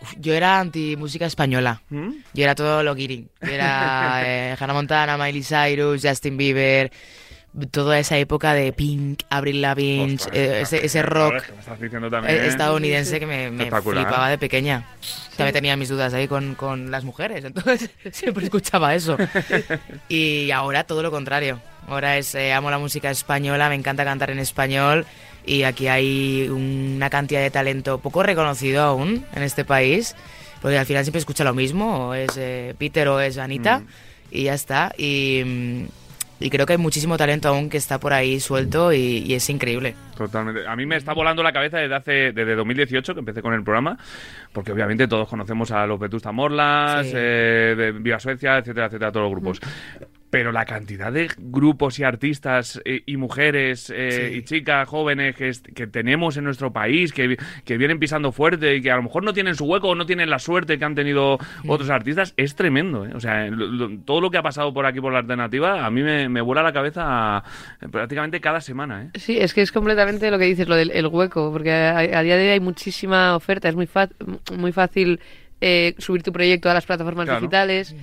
Uf, 0.03 0.15
Yo 0.19 0.35
era 0.35 0.59
anti 0.59 0.97
música 0.97 1.27
española. 1.27 1.81
¿Mm? 1.91 2.11
Yo 2.35 2.43
era 2.45 2.55
todo 2.57 2.83
lo 2.83 2.95
guiri. 2.95 3.29
Yo 3.41 3.49
era 3.53 4.21
eh, 4.27 4.57
Hannah 4.59 4.75
Montana, 4.75 5.17
Miley 5.17 5.43
Cyrus, 5.45 6.03
Justin 6.03 6.37
Bieber. 6.37 6.91
Toda 7.71 7.99
esa 7.99 8.19
época 8.19 8.53
de 8.53 8.73
Pink, 8.73 9.23
Avril 9.31 9.63
Lavigne, 9.63 10.19
eh, 10.33 10.61
ese, 10.63 10.85
ese 10.85 11.01
rock 11.03 11.43
eh, 12.29 12.47
estadounidense 12.49 13.19
que 13.19 13.27
me, 13.27 13.51
me 13.51 13.71
flipaba 13.71 14.29
de 14.29 14.37
pequeña. 14.37 14.85
También 15.37 15.55
tenía 15.55 15.77
mis 15.77 15.89
dudas 15.89 16.13
ahí 16.13 16.29
con, 16.29 16.55
con 16.55 16.91
las 16.91 17.05
mujeres, 17.05 17.45
entonces 17.45 17.91
siempre 18.13 18.45
escuchaba 18.45 18.95
eso. 18.95 19.17
Y 20.09 20.51
ahora 20.51 20.85
todo 20.85 21.03
lo 21.03 21.11
contrario. 21.11 21.61
Ahora 21.89 22.19
es 22.19 22.35
eh, 22.35 22.53
amo 22.53 22.71
la 22.71 22.79
música 22.79 23.11
española, 23.11 23.69
me 23.69 23.75
encanta 23.75 24.05
cantar 24.05 24.31
en 24.31 24.39
español 24.39 25.07
y 25.47 25.63
aquí 25.63 25.89
hay 25.89 26.49
una 26.51 27.09
cantidad 27.09 27.41
de 27.41 27.51
talento 27.51 27.99
poco 27.99 28.23
reconocido 28.23 28.83
aún 28.83 29.25
en 29.35 29.43
este 29.43 29.65
país, 29.65 30.15
porque 30.61 30.77
al 30.79 30.85
final 30.87 31.05
siempre 31.05 31.21
escucha 31.21 31.45
lo 31.45 31.55
mismo, 31.55 32.09
o 32.09 32.15
es 32.15 32.31
eh, 32.37 32.75
Peter 32.79 33.07
o 33.09 33.21
es 33.21 33.39
Anita 33.39 33.79
Mm. 33.81 33.87
y 34.33 34.43
ya 34.43 34.55
está. 34.55 34.93
Y, 34.99 35.43
mm, 35.45 35.85
y 36.41 36.51
creo 36.51 36.67
que 36.67 36.75
hay 36.75 36.79
muchísimo 36.79 37.17
talento 37.17 37.49
aún 37.49 37.71
que 37.71 37.77
está 37.79 37.99
por 37.99 38.13
ahí 38.13 38.41
suelto 38.41 38.93
y, 38.93 39.25
y 39.27 39.35
es 39.35 39.49
increíble. 39.51 39.95
Totalmente. 40.17 40.67
A 40.67 40.77
mí 40.77 40.85
me 40.87 40.97
está 40.97 41.13
volando 41.15 41.43
la 41.43 41.53
cabeza 41.53 41.79
desde 41.79 41.95
hace 41.95 42.13
desde 42.33 42.55
2018 42.55 43.15
que 43.15 43.21
empecé 43.21 43.43
con 43.43 43.55
el 43.55 43.63
programa, 43.63 43.99
porque 44.53 44.73
obviamente 44.73 45.09
todos 45.09 45.29
conocemos 45.29 45.71
a 45.71 45.87
los 45.87 45.99
Vetusta 45.99 46.33
Morlas, 46.33 47.07
Sí. 47.07 47.13
eh, 47.15 47.93
Viva 47.99 48.19
Suecia, 48.21 48.59
etcétera, 48.59 48.87
etcétera, 48.87 49.13
todos 49.13 49.25
los 49.25 49.33
grupos. 49.33 49.61
Pero 50.29 50.51
la 50.51 50.65
cantidad 50.65 51.13
de 51.13 51.29
grupos 51.39 51.99
y 52.01 52.05
artistas 52.05 52.81
eh, 52.85 53.03
y 53.07 53.17
mujeres 53.17 53.93
eh, 53.95 54.29
Sí. 54.33 54.39
y 54.39 54.43
chicas 54.43 54.89
jóvenes 54.89 55.37
que, 55.37 55.87
tenemos 55.87 56.37
en 56.37 56.45
nuestro 56.45 56.73
país, 56.73 57.13
que, 57.13 57.37
que 57.65 57.77
vienen 57.79 57.99
pisando 58.01 58.33
fuerte 58.33 58.75
y 58.77 58.83
que 58.83 58.91
a 58.91 58.97
lo 58.97 59.05
mejor 59.05 59.23
no 59.23 59.33
tienen 59.33 59.55
su 59.55 59.65
hueco 59.67 59.89
o 59.91 59.95
no 59.95 60.05
tienen 60.05 60.29
la 60.29 60.39
suerte 60.41 60.79
que 60.79 60.85
han 60.85 60.97
tenido 60.97 61.39
otros 61.69 61.91
artistas, 61.91 62.35
es 62.37 62.57
tremendo. 62.57 63.07
¿eh? 63.07 63.13
O 63.15 63.21
sea, 63.21 63.47
lo- 63.47 63.67
lo- 63.67 63.99
todo 64.01 64.21
lo 64.21 64.31
que 64.31 64.39
ha 64.39 64.43
pasado 64.43 64.75
por 64.75 64.85
aquí 64.85 65.01
por 65.01 65.13
la 65.13 65.21
alternativa, 65.21 65.87
a 65.87 65.91
mí 65.91 66.03
me, 66.03 66.29
me 66.29 66.41
vuela 66.41 66.63
la 66.63 66.73
cabeza 66.73 67.45
eh, 67.81 67.87
prácticamente 67.89 68.41
cada 68.41 68.61
semana. 68.61 69.05
¿eh? 69.05 69.19
Sí, 69.19 69.39
es 69.39 69.55
que 69.55 69.63
es 69.63 69.71
completamente 69.71 70.31
lo 70.31 70.39
que 70.39 70.47
dices, 70.47 70.67
lo 70.69 70.75
del 70.75 70.91
el 70.91 71.07
hueco, 71.07 71.53
porque 71.53 71.73
a, 71.73 71.99
a 71.99 72.23
día 72.23 72.37
de 72.37 72.43
hoy 72.43 72.49
hay 72.51 72.61
muchísima 72.61 73.37
oferta, 73.37 73.69
es 73.69 73.77
muy, 73.77 73.87
fa- 73.87 74.09
muy 74.57 74.73
fácil 74.73 75.21
eh, 75.61 75.95
subir 75.99 76.23
tu 76.23 76.33
proyecto 76.33 76.69
a 76.69 76.75
las 76.75 76.85
plataformas 76.85 77.25
Claro. 77.27 77.41
digitales, 77.41 77.95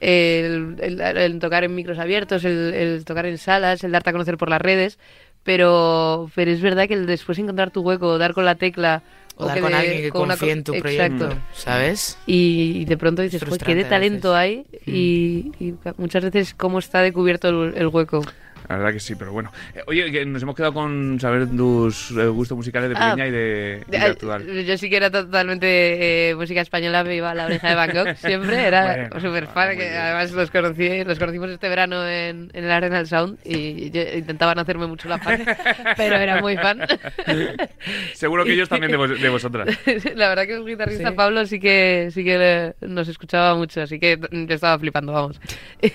el, 0.00 0.76
el- 0.80 1.00
el 1.00 1.38
tocar 1.38 1.64
en 1.64 1.74
micros 1.74 1.98
abiertos, 1.98 2.44
el, 2.44 2.72
el 2.74 3.04
tocar 3.04 3.26
en 3.26 3.38
salas, 3.38 3.84
el 3.84 3.92
darte 3.92 4.10
a 4.10 4.12
conocer 4.12 4.36
por 4.38 4.48
las 4.50 4.60
redes, 4.60 4.98
pero, 5.42 6.30
pero 6.34 6.50
es 6.50 6.60
verdad 6.60 6.86
que 6.88 6.94
el 6.94 7.06
después 7.06 7.38
encontrar 7.38 7.70
tu 7.70 7.80
hueco, 7.82 8.18
dar 8.18 8.34
con 8.34 8.44
la 8.44 8.54
tecla... 8.56 9.02
O 9.36 9.46
dar 9.46 9.54
que 9.54 9.60
con 9.62 9.70
de- 9.72 9.78
alguien 9.78 10.02
que 10.02 10.10
con 10.10 10.28
confíe 10.28 10.48
co- 10.48 10.52
en 10.52 10.64
tu 10.64 10.74
Exacto. 10.74 11.16
proyecto, 11.28 11.42
¿sabes? 11.54 12.18
Y, 12.26 12.80
y 12.80 12.84
de 12.84 12.96
pronto 12.98 13.22
dices, 13.22 13.40
Es 13.42 13.48
"Joder, 13.48 13.64
qué 13.64 13.74
de 13.74 13.84
talento 13.84 14.32
veces". 14.32 14.38
hay 14.38 14.66
y, 14.86 15.52
y 15.58 15.74
muchas 15.96 16.24
veces 16.24 16.52
cómo 16.54 16.78
está 16.78 17.00
descubierto 17.00 17.48
el 17.48 17.86
hueco. 17.86 18.20
La 18.70 18.76
verdad 18.76 18.92
que 18.92 19.00
sí, 19.00 19.16
pero 19.16 19.32
bueno. 19.32 19.50
Eh, 19.74 19.82
oye, 19.88 20.12
que 20.12 20.24
nos 20.24 20.40
hemos 20.44 20.54
quedado 20.54 20.72
con 20.72 21.18
saber 21.18 21.48
tus 21.48 22.12
eh, 22.12 22.26
gustos 22.28 22.56
musicales 22.56 22.88
de 22.88 22.94
Ah, 22.96 23.10
pequeña 23.16 23.26
y 23.26 23.30
de, 23.32 23.82
y 23.84 23.90
de 23.90 23.98
actual. 23.98 24.64
Yo 24.64 24.78
sí 24.78 24.88
que 24.88 24.96
era 24.96 25.10
totalmente 25.10 26.30
eh, 26.30 26.34
música 26.36 26.60
española, 26.60 27.02
me 27.02 27.16
iba 27.16 27.32
a 27.32 27.34
la 27.34 27.46
oreja 27.46 27.68
de 27.68 27.74
Bangkok 27.74 28.14
siempre, 28.16 28.64
era 28.64 29.08
Bueno, 29.10 29.20
súper 29.20 29.44
ah, 29.48 29.52
fan, 29.52 29.68
muy 29.70 29.76
que 29.78 29.88
además 29.96 30.30
los 30.30 30.50
conocí, 30.52 31.02
los 31.04 31.18
conocimos 31.18 31.50
este 31.50 31.68
verano 31.68 32.06
en, 32.08 32.48
en 32.54 32.64
el 32.64 32.70
Arenal 32.70 33.08
Sound 33.08 33.38
y 33.44 33.90
yo, 33.90 34.02
intentaban 34.16 34.56
hacerme 34.60 34.86
mucho 34.86 35.08
la 35.08 35.18
fan, 35.18 35.44
pero 35.96 36.14
era 36.14 36.40
muy 36.40 36.56
fan. 36.56 36.78
Seguro 38.14 38.44
que 38.44 38.52
ellos 38.52 38.68
también 38.68 38.92
de, 38.92 38.98
vos- 38.98 39.20
de 39.20 39.28
vosotras. 39.30 39.68
la 40.14 40.28
verdad 40.28 40.46
que 40.46 40.54
el 40.54 40.64
guitarrista 40.64 41.08
Sí. 41.10 41.14
Pablo 41.16 41.44
sí 41.46 41.58
que 41.58 42.10
sí 42.12 42.22
que 42.22 42.38
le- 42.80 42.86
nos 42.88 43.08
escuchaba 43.08 43.56
mucho, 43.56 43.82
así 43.82 43.98
que 43.98 44.16
yo 44.30 44.54
estaba 44.54 44.78
flipando, 44.78 45.12
vamos. 45.12 45.40
Es 45.80 45.92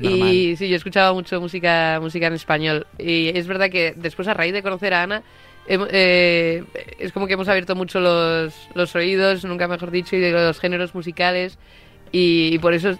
y 0.00 0.56
sí, 0.56 0.68
yo 0.68 0.76
escuchaba 0.76 1.12
mucho 1.12 1.40
música 1.40 1.89
música 1.98 2.26
en 2.28 2.34
español. 2.34 2.86
Y 2.98 3.36
es 3.36 3.46
verdad 3.48 3.70
que 3.70 3.94
después 3.96 4.28
a 4.28 4.34
raíz 4.34 4.52
de 4.52 4.62
conocer 4.62 4.94
a 4.94 5.02
Ana 5.02 5.22
eh, 5.66 6.64
es 6.98 7.12
como 7.12 7.26
que 7.26 7.34
hemos 7.34 7.48
abierto 7.48 7.74
mucho 7.74 8.00
los, 8.00 8.54
los 8.74 8.94
oídos, 8.94 9.44
nunca 9.44 9.68
mejor 9.68 9.90
dicho, 9.90 10.16
y 10.16 10.20
de 10.20 10.32
los 10.32 10.60
géneros 10.60 10.94
musicales. 10.94 11.58
Y, 12.12 12.50
y 12.54 12.58
por 12.58 12.74
eso 12.74 12.90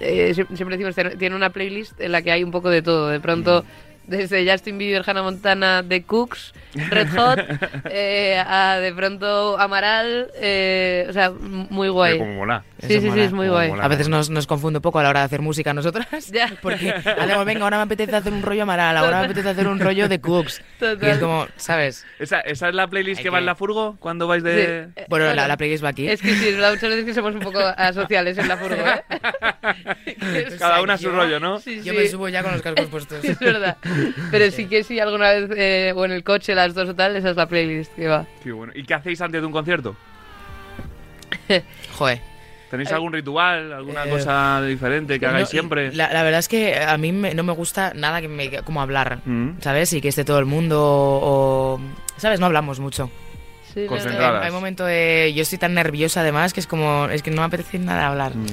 eh, 0.00 0.32
sie- 0.34 0.46
siempre 0.56 0.76
decimos 0.76 0.94
tiene- 0.94 1.16
tiene 1.16 1.36
una 1.36 1.50
playlist 1.50 2.00
en 2.00 2.12
la 2.12 2.22
que 2.22 2.30
hay 2.32 2.44
un 2.44 2.50
poco 2.50 2.70
de 2.70 2.82
todo. 2.82 3.08
De 3.08 3.20
pronto 3.20 3.64
desde 4.08 4.50
Justin 4.50 4.78
Bieber, 4.78 5.02
Hannah 5.06 5.22
Montana, 5.22 5.84
The 5.86 6.02
Cooks, 6.02 6.52
Red 6.74 7.08
Hot, 7.16 7.38
eh, 7.90 8.42
a 8.44 8.78
de 8.78 8.92
pronto 8.92 9.58
Amaral, 9.58 10.30
eh, 10.34 11.06
o 11.08 11.12
sea, 11.12 11.30
muy 11.30 11.88
guay. 11.88 12.18
Como 12.18 12.34
mola. 12.34 12.64
Sí, 12.80 12.94
Eso 12.94 13.00
sí, 13.08 13.10
sí, 13.12 13.20
es 13.20 13.32
muy 13.32 13.46
Como 13.46 13.58
guay. 13.58 13.68
mola. 13.70 13.84
A 13.84 13.88
veces 13.88 14.08
nos, 14.08 14.30
nos 14.30 14.46
confunde 14.46 14.78
un 14.78 14.82
poco 14.82 14.98
a 14.98 15.02
la 15.02 15.10
hora 15.10 15.20
de 15.20 15.26
hacer 15.26 15.42
música 15.42 15.74
nosotras. 15.74 16.30
Ya. 16.30 16.50
Porque 16.62 16.90
hacemos, 16.90 17.44
venga, 17.44 17.64
ahora 17.64 17.76
me 17.76 17.82
apetece 17.84 18.16
hacer 18.16 18.32
un 18.32 18.42
rollo 18.42 18.62
amaral, 18.62 18.96
ahora 18.96 19.20
me 19.20 19.24
apetece 19.26 19.50
hacer 19.50 19.68
un 19.68 19.78
rollo 19.78 20.08
de 20.08 20.20
cooks. 20.20 20.62
Total. 20.78 21.08
Y 21.08 21.12
es 21.12 21.18
como, 21.18 21.46
¿sabes? 21.56 22.06
¿Esa, 22.18 22.40
esa 22.40 22.68
es 22.68 22.74
la 22.74 22.86
playlist 22.88 23.22
que 23.22 23.30
va 23.30 23.38
en 23.38 23.46
la 23.46 23.54
furgo 23.54 23.96
cuando 24.00 24.26
vais 24.26 24.42
de...? 24.42 24.88
Bueno, 25.08 25.34
la, 25.34 25.46
la 25.48 25.56
playlist 25.56 25.84
va 25.84 25.90
aquí. 25.90 26.08
Es 26.08 26.22
que 26.22 26.34
sí, 26.34 26.52
muchas 26.54 26.80
veces 26.82 27.04
que 27.04 27.14
somos 27.14 27.34
un 27.34 27.40
poco 27.40 27.58
asociales 27.60 28.38
en 28.38 28.48
la 28.48 28.56
furgo, 28.56 28.82
¿eh? 28.86 29.04
Cada 30.58 30.82
una 30.82 30.94
a 30.94 30.98
su 30.98 31.10
rollo, 31.10 31.40
¿no? 31.40 31.58
Sí, 31.60 31.82
Yo 31.82 31.94
me 31.94 32.06
subo 32.08 32.28
ya 32.28 32.42
con 32.42 32.52
los 32.52 32.62
cascos 32.62 32.86
puestos. 32.86 33.24
Es 33.24 33.38
verdad. 33.38 33.76
Pero 34.30 34.50
sí 34.50 34.66
que 34.66 34.84
sí, 34.84 34.98
alguna 35.00 35.30
vez, 35.32 35.50
eh, 35.56 35.92
o 35.94 36.04
en 36.04 36.12
el 36.12 36.24
coche, 36.24 36.54
las 36.54 36.74
dos 36.74 36.88
o 36.90 36.94
tal, 36.94 37.16
esa 37.16 37.30
es 37.30 37.36
la 37.36 37.46
playlist 37.48 37.94
que 37.94 38.06
va. 38.08 38.26
Qué 38.42 38.52
bueno. 38.52 38.72
¿Y 38.74 38.84
qué 38.84 38.94
hacéis 38.94 39.20
antes 39.20 39.40
de 39.40 39.46
un 39.46 39.52
concierto? 39.52 39.96
Joder. 41.98 42.20
¿Tenéis 42.70 42.92
algún 42.92 43.14
ritual, 43.14 43.72
alguna 43.72 44.04
Eh, 44.04 44.10
cosa 44.10 44.60
diferente 44.62 45.18
que 45.18 45.24
hagáis 45.26 45.44
No, 45.44 45.50
siempre? 45.50 45.90
La, 45.94 46.12
la 46.12 46.22
verdad 46.22 46.40
es 46.40 46.48
que 46.48 46.78
a 46.78 46.98
mí 46.98 47.12
me- 47.12 47.34
no 47.34 47.42
me 47.42 47.52
gusta 47.54 47.92
nada 47.94 48.20
que 48.20 48.28
me 48.28 48.50
como 48.62 48.82
hablar, 48.82 49.20
Mm. 49.24 49.52
¿sabes? 49.62 49.90
Y 49.94 50.02
que 50.02 50.08
esté 50.08 50.24
todo 50.24 50.38
el 50.38 50.44
mundo 50.44 50.76
o... 50.82 51.80
¿Sabes? 52.18 52.40
No 52.40 52.46
hablamos 52.46 52.78
mucho. 52.78 53.10
Sí, 53.72 53.80
no, 53.80 53.84
no, 53.84 53.88
Concentrada. 53.92 54.40
Hay, 54.40 54.46
hay 54.46 54.52
momento 54.52 54.84
de... 54.84 55.32
Yo 55.34 55.42
estoy 55.42 55.56
tan 55.56 55.72
nerviosa 55.72 56.20
además 56.20 56.52
que 56.52 56.60
es 56.60 56.66
como... 56.66 57.06
Es 57.10 57.22
que 57.22 57.30
no 57.30 57.40
me 57.40 57.46
apetece 57.46 57.78
nada 57.78 58.08
hablar. 58.08 58.34
Mm. 58.36 58.46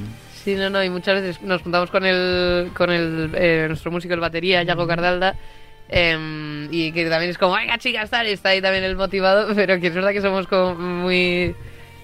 Sí, 0.45 0.55
no, 0.55 0.69
no, 0.69 0.83
y 0.83 0.89
muchas 0.91 1.21
veces 1.21 1.41
nos 1.41 1.61
juntamos 1.63 1.89
con 1.89 2.05
el, 2.05 2.69
con 2.75 2.91
el, 2.91 3.31
eh, 3.33 3.65
nuestro 3.67 3.89
músico, 3.91 4.13
el 4.13 4.19
batería, 4.19 4.61
Yago 4.63 4.85
Cardalda, 4.87 5.35
em, 5.89 6.67
y 6.71 6.91
que 6.91 7.09
también 7.09 7.31
es 7.31 7.37
como, 7.37 7.55
venga 7.55 7.77
chicas, 7.79 8.09
tal, 8.11 8.27
y 8.27 8.31
está 8.31 8.49
ahí 8.49 8.61
también 8.61 8.83
el 8.83 8.95
motivado, 8.95 9.47
pero 9.55 9.79
que 9.79 9.87
es 9.87 9.93
verdad 9.95 10.11
que 10.11 10.21
somos 10.21 10.45
como 10.47 10.75
muy, 10.75 11.55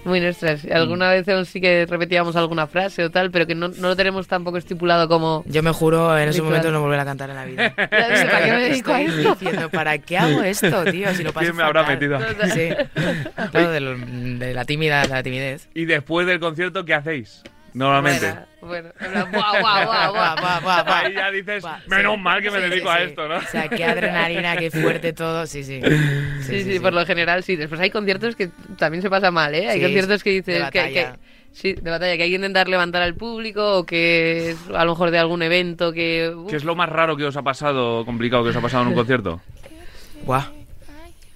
muy 0.04 0.18
nuestras. 0.18 0.64
Alguna 0.64 1.08
vez 1.10 1.28
aún 1.28 1.46
sí 1.46 1.60
que 1.60 1.86
repetíamos 1.88 2.34
alguna 2.34 2.66
frase 2.66 3.04
o 3.04 3.10
tal, 3.10 3.30
pero 3.30 3.46
que 3.46 3.54
no, 3.54 3.68
no 3.68 3.88
lo 3.90 3.94
tenemos 3.96 4.26
tampoco 4.26 4.58
estipulado 4.58 5.06
como... 5.08 5.44
Yo 5.46 5.62
me 5.62 5.70
juro 5.70 6.18
en 6.18 6.28
ese 6.28 6.42
momento 6.42 6.72
no 6.72 6.80
volver 6.80 6.98
a 6.98 7.04
cantar 7.04 7.30
en 7.30 7.36
la 7.36 7.44
vida. 7.44 7.68
Sé, 7.76 8.26
¿Para 8.26 8.44
qué 8.44 8.50
me 8.50 8.60
dedico 8.60 8.92
a 8.92 9.00
esto? 9.02 9.36
diciendo, 9.36 9.70
¿para 9.70 9.98
qué 9.98 10.18
hago 10.18 10.42
esto, 10.42 10.84
tío? 10.86 11.14
Si 11.14 11.22
lo 11.22 11.32
paso 11.32 11.44
¿Quién 11.44 11.56
me 11.56 11.62
habrá 11.62 11.84
fatal. 11.84 11.96
metido 12.00 12.16
aquí? 12.16 12.50
Sí. 12.50 12.70
Claro, 13.52 13.70
de, 13.70 13.80
lo- 13.80 13.96
de 13.98 14.52
la 14.52 14.64
tímida, 14.64 15.02
de 15.02 15.08
la 15.08 15.22
timidez. 15.22 15.68
¿Y 15.74 15.84
después 15.84 16.26
del 16.26 16.40
concierto 16.40 16.84
qué 16.84 16.94
hacéis? 16.94 17.42
Normalmente. 17.74 18.34
Bueno, 18.60 18.90
bueno, 19.00 19.26
guau, 19.32 19.60
guau, 19.60 19.84
guau, 19.86 19.86
guau. 19.86 20.12
Buah, 20.12 20.60
buah, 20.60 20.82
buah. 20.84 20.98
Ahí 21.00 21.14
ya 21.14 21.30
dices, 21.30 21.62
Buah, 21.62 21.78
menos 21.86 22.14
sí. 22.16 22.20
mal 22.20 22.42
que 22.42 22.50
me 22.50 22.58
Sí, 22.58 22.68
dedico 22.70 22.88
sí, 22.88 22.94
a 22.98 23.02
esto, 23.02 23.28
¿no? 23.28 23.36
O 23.36 23.40
sea, 23.42 23.68
qué 23.68 23.84
adrenalina, 23.84 24.56
qué 24.56 24.70
fuerte 24.70 25.12
todo. 25.12 25.46
Sí, 25.46 25.64
sí. 25.64 25.80
Sí, 26.42 26.64
sí, 26.64 26.80
por 26.80 26.92
lo 26.92 27.04
general 27.06 27.42
sí. 27.42 27.56
Después 27.56 27.80
hay 27.80 27.90
conciertos 27.90 28.36
que 28.36 28.50
también 28.78 29.02
se 29.02 29.08
pasa 29.10 29.30
mal, 29.30 29.54
¿eh? 29.54 29.68
Hay 29.68 29.78
Sí, 29.78 29.84
conciertos 29.84 30.22
que 30.22 30.30
dices 30.30 30.70
que, 30.70 31.12
sí, 31.52 31.72
de 31.74 31.90
batalla, 31.90 32.16
que 32.16 32.22
hay 32.24 32.30
que 32.30 32.36
intentar 32.36 32.68
levantar 32.68 33.02
al 33.02 33.14
público 33.14 33.78
o 33.78 33.86
que 33.86 34.50
es 34.50 34.58
a 34.74 34.84
lo 34.84 34.92
mejor 34.92 35.10
de 35.10 35.18
algún 35.18 35.42
evento 35.42 35.92
que 35.92 36.30
uf, 36.34 36.50
¿Qué 36.50 36.56
es 36.56 36.64
lo 36.64 36.74
más 36.76 36.88
raro 36.88 37.16
que 37.16 37.24
os 37.24 37.36
ha 37.36 37.42
pasado, 37.42 38.04
complicado 38.04 38.44
que 38.44 38.50
os 38.50 38.56
ha 38.56 38.60
pasado 38.60 38.82
en 38.82 38.88
un 38.90 38.94
concierto? 38.94 39.40
Buah. 40.24 40.44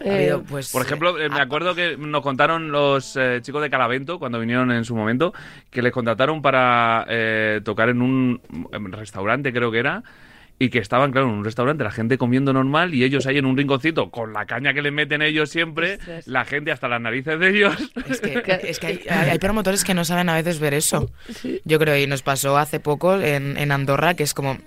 Ha 0.00 0.04
eh, 0.04 0.14
habido, 0.14 0.42
pues, 0.42 0.70
Por 0.72 0.82
ejemplo, 0.82 1.18
eh, 1.18 1.28
me 1.30 1.40
acuerdo 1.40 1.74
que 1.74 1.96
nos 1.96 2.22
contaron 2.22 2.70
los 2.70 3.16
eh, 3.16 3.38
chicos 3.42 3.62
de 3.62 3.70
Calavento, 3.70 4.18
cuando 4.18 4.38
vinieron 4.38 4.70
en 4.70 4.84
su 4.84 4.94
momento, 4.94 5.32
que 5.70 5.80
les 5.82 5.92
contrataron 5.92 6.42
para 6.42 7.06
eh, 7.08 7.60
tocar 7.64 7.88
en 7.88 8.02
un 8.02 8.40
restaurante, 8.92 9.52
creo 9.52 9.70
que 9.70 9.78
era, 9.78 10.02
y 10.58 10.70
que 10.70 10.78
estaban, 10.78 11.12
claro, 11.12 11.28
en 11.28 11.34
un 11.34 11.44
restaurante, 11.44 11.84
la 11.84 11.90
gente 11.90 12.16
comiendo 12.18 12.52
normal 12.52 12.94
y 12.94 13.04
ellos 13.04 13.26
ahí 13.26 13.36
en 13.38 13.44
un 13.46 13.56
rinconcito, 13.56 14.10
con 14.10 14.32
la 14.32 14.46
caña 14.46 14.72
que 14.74 14.80
les 14.82 14.92
meten 14.92 15.20
ellos 15.22 15.50
siempre, 15.50 15.94
Ostras. 15.94 16.26
la 16.26 16.44
gente 16.46 16.72
hasta 16.72 16.88
las 16.88 17.00
narices 17.00 17.38
de 17.38 17.48
ellos. 17.50 17.74
Es 18.08 18.20
que, 18.20 18.42
es 18.64 18.78
que 18.78 18.86
hay, 18.86 19.00
hay- 19.08 19.30
hay 19.30 19.38
promotores 19.38 19.84
que 19.84 19.92
no 19.94 20.04
saben 20.04 20.28
a 20.30 20.34
veces 20.34 20.58
ver 20.58 20.72
eso. 20.74 21.10
Yo 21.64 21.78
creo, 21.78 21.96
y 21.96 22.06
nos 22.06 22.22
pasó 22.22 22.56
hace 22.58 22.80
poco 22.80 23.20
en, 23.20 23.56
en 23.58 23.70
Andorra, 23.72 24.14
que 24.14 24.22
es 24.22 24.34
como... 24.34 24.58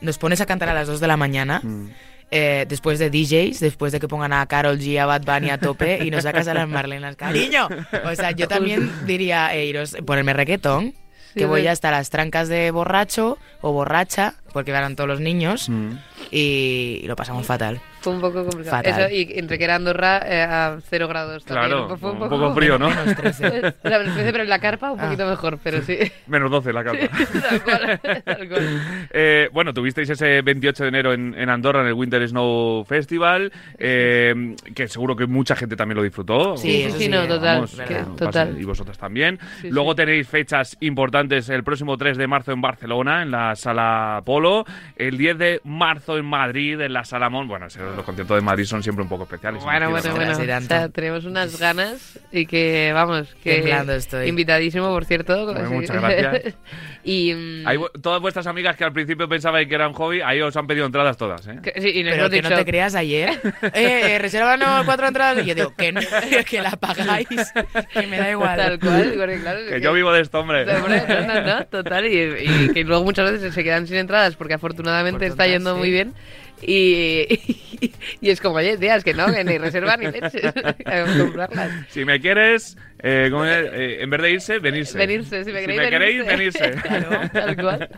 Nos 0.00 0.18
pones 0.18 0.40
a 0.42 0.46
cantar 0.46 0.68
a 0.68 0.74
las 0.74 0.86
2 0.86 1.00
de 1.00 1.06
la 1.08 1.16
mañana, 1.16 1.60
Mm. 1.62 1.88
Eh, 2.36 2.66
después 2.68 2.98
de 2.98 3.10
DJs, 3.10 3.60
después 3.60 3.92
de 3.92 4.00
que 4.00 4.08
pongan 4.08 4.32
a 4.32 4.44
Carol 4.46 4.76
G, 4.76 4.98
a 4.98 5.06
Bad 5.06 5.22
Bunny 5.22 5.50
a 5.50 5.58
tope, 5.58 6.04
y 6.04 6.10
nos 6.10 6.24
sacas 6.24 6.48
a 6.48 6.54
las 6.54 6.68
Marlenas. 6.68 7.14
¡Cariño! 7.14 7.68
O 8.04 8.14
sea, 8.16 8.32
yo 8.32 8.48
también 8.48 8.90
diría, 9.06 9.54
eh, 9.54 9.66
iros, 9.66 9.96
ponerme 10.04 10.32
reggaetón, 10.32 10.94
Sí, 11.32 11.40
que 11.40 11.46
voy 11.46 11.68
hasta 11.68 11.92
las 11.92 12.10
trancas 12.10 12.48
de 12.48 12.72
borracho 12.72 13.38
o 13.60 13.70
borracha, 13.70 14.34
porque 14.54 14.72
van 14.72 14.96
todos 14.96 15.08
los 15.08 15.20
niños, 15.20 15.68
Mm. 15.68 15.90
y, 16.30 17.00
y 17.02 17.06
lo 17.06 17.14
pasamos 17.16 17.44
fatal. 17.46 17.78
fue 18.00 18.12
un 18.12 18.20
poco 18.20 18.44
complicado. 18.44 18.76
Fatal. 18.82 19.00
Eso, 19.06 19.14
y 19.14 19.38
entre 19.38 19.56
que 19.56 19.64
era 19.64 19.76
Andorra 19.76 20.20
eh, 20.26 20.42
a 20.42 20.76
cero 20.90 21.08
grados 21.08 21.42
también. 21.44 21.70
Claro, 21.70 21.96
fue 21.96 22.10
un 22.12 22.18
poco 22.18 22.36
frío 22.54 22.76
frío, 22.76 22.78
¿no? 22.78 22.90
Menos 22.90 23.16
13. 23.16 23.46
O 23.84 23.88
sea, 23.88 23.98
menos 23.98 24.14
13, 24.14 24.30
pero 24.32 24.44
en 24.44 24.50
la 24.50 24.58
carpa 24.58 24.90
un 24.92 25.00
Ah. 25.00 25.04
poquito 25.04 25.26
mejor, 25.26 25.58
pero 25.64 25.80
sí. 25.82 25.96
Menos 26.26 26.50
12 26.50 26.72
la 26.74 26.84
capa. 26.84 26.98
tal 27.48 27.62
cual, 27.62 28.00
tal 28.24 28.48
cual. 28.48 29.06
Eh, 29.10 29.48
bueno, 29.54 29.72
tuvisteis 29.72 30.10
ese 30.10 30.42
28 30.42 30.82
de 30.84 30.88
enero 30.90 31.12
en, 31.14 31.34
en 31.36 31.48
Andorra 31.48 31.80
en 31.80 31.86
el 31.86 31.94
Winter 31.94 32.28
Snow 32.28 32.84
Festival, 32.84 33.50
eh, 33.78 34.54
que 34.74 34.86
seguro 34.86 35.16
que 35.16 35.26
mucha 35.26 35.56
gente 35.56 35.74
también 35.74 35.96
lo 35.96 36.02
disfrutó. 36.02 36.58
Sí, 36.58 36.84
Sí, 36.84 36.90
sí, 36.92 36.98
sí, 37.04 37.08
no, 37.08 37.26
total. 37.26 37.54
Vamos, 37.56 37.74
que- 37.88 37.94
total. 37.94 38.48
pasa- 38.48 38.60
y 38.60 38.64
vosotras 38.64 38.98
también. 38.98 39.38
Sí, 39.62 39.70
Luego 39.70 39.92
sí. 39.92 39.96
tenéis 39.96 40.28
fechas 40.28 40.76
importantes 40.80 41.48
el 41.48 41.64
próximo 41.64 41.96
3 41.96 42.18
de 42.18 42.26
marzo 42.26 42.52
en 42.52 42.60
Barcelona, 42.60 43.22
en 43.22 43.30
la 43.30 43.56
Sala 43.56 44.20
Polo. 44.26 44.43
El 44.96 45.16
10 45.18 45.38
de 45.38 45.60
marzo 45.64 46.16
en 46.18 46.24
Madrid, 46.24 46.80
en 46.80 46.92
la 46.92 47.04
Sala 47.04 47.28
Mon. 47.30 47.48
Bueno, 47.48 47.66
los 47.96 48.04
conciertos 48.04 48.36
de 48.36 48.42
Madrid 48.42 48.64
son 48.64 48.82
siempre 48.82 49.02
un 49.02 49.08
poco 49.08 49.24
especiales. 49.24 49.62
Bueno, 49.62 49.90
bueno, 49.90 50.08
¿no? 50.08 50.14
bueno. 50.16 50.32
O 50.32 50.60
sea, 50.60 50.88
tenemos 50.88 51.24
unas 51.24 51.58
ganas 51.58 52.18
y 52.32 52.46
que, 52.46 52.92
vamos, 52.94 53.34
que... 53.42 53.74
Estoy. 53.96 54.28
Invitadísimo, 54.28 54.88
por 54.88 55.04
cierto. 55.04 55.44
Bueno, 55.46 55.68
sí. 55.68 55.74
muchas 55.74 55.96
gracias. 56.02 56.54
y... 57.04 57.32
mm, 57.34 57.64
vu- 57.78 57.90
todas 58.02 58.20
vuestras 58.20 58.46
amigas 58.46 58.76
que 58.76 58.84
al 58.84 58.92
principio 58.92 59.28
pensabais 59.28 59.68
que 59.68 59.74
eran 59.74 59.92
hobby, 59.92 60.20
ahí 60.20 60.40
os 60.40 60.56
han 60.56 60.66
pedido 60.66 60.86
entradas 60.86 61.16
todas, 61.16 61.46
¿eh? 61.46 61.58
que- 61.62 61.80
sí, 61.80 61.88
y 61.94 62.04
Pero 62.04 62.28
que 62.30 62.36
dicho... 62.36 62.50
no 62.50 62.56
te 62.56 62.64
creas 62.64 62.94
ayer. 62.94 63.30
Eh, 63.74 64.14
eh, 64.14 64.18
reservanos 64.18 64.84
cuatro 64.84 65.06
entradas. 65.08 65.42
Y 65.44 65.48
yo 65.48 65.54
digo, 65.54 65.74
que 65.76 65.90
no, 65.90 66.00
que 66.48 66.60
la 66.60 66.72
pagáis. 66.72 67.26
Que 67.92 68.06
me 68.06 68.18
da 68.18 68.30
igual. 68.30 68.56
Tal 68.56 68.78
cual, 68.78 69.14
porque 69.16 69.40
claro... 69.40 69.58
es 69.60 69.72
Que 69.72 69.80
yo 69.80 69.92
vivo 69.92 70.12
de 70.12 70.20
esto, 70.20 70.40
hombre. 70.40 70.62
Hombre, 70.76 71.02
no, 71.08 71.34
no, 71.34 71.40
no, 71.42 71.64
total, 71.66 72.06
y, 72.06 72.18
y 72.68 72.72
que 72.72 72.84
luego 72.84 73.04
muchas 73.04 73.30
veces 73.30 73.54
se 73.54 73.64
quedan 73.64 73.86
sin 73.86 73.96
entradas 73.96 74.33
porque 74.36 74.54
afortunadamente 74.54 75.26
Por 75.26 75.28
está 75.28 75.46
yendo 75.46 75.74
sí. 75.74 75.78
muy 75.78 75.90
bien. 75.90 76.14
Y, 76.62 77.26
y, 78.20 78.30
es 78.30 78.40
como, 78.40 78.56
oye, 78.56 78.78
tía, 78.78 78.96
es 78.96 79.04
que 79.04 79.14
no, 79.14 79.26
que 79.26 79.44
ni 79.44 79.58
reservar 79.58 79.98
ni 79.98 80.06
leches. 80.06 80.52
Comprarlas. 81.18 81.70
Si 81.88 82.04
me 82.04 82.20
quieres, 82.20 82.76
eh, 83.06 83.28
¿cómo 83.30 83.44
es? 83.44 83.64
Eh, 83.72 84.02
en 84.02 84.08
vez 84.10 84.22
de 84.22 84.30
irse, 84.32 84.58
venirse. 84.58 84.96
Venirse, 84.98 85.44
si 85.44 85.52
me 85.52 85.60
queréis, 85.60 85.90
queréis, 85.90 86.26
venirse. 86.26 86.60
venirse. 86.70 86.82
Claro, 86.88 87.28
tal 87.32 87.56
cual. 87.56 87.88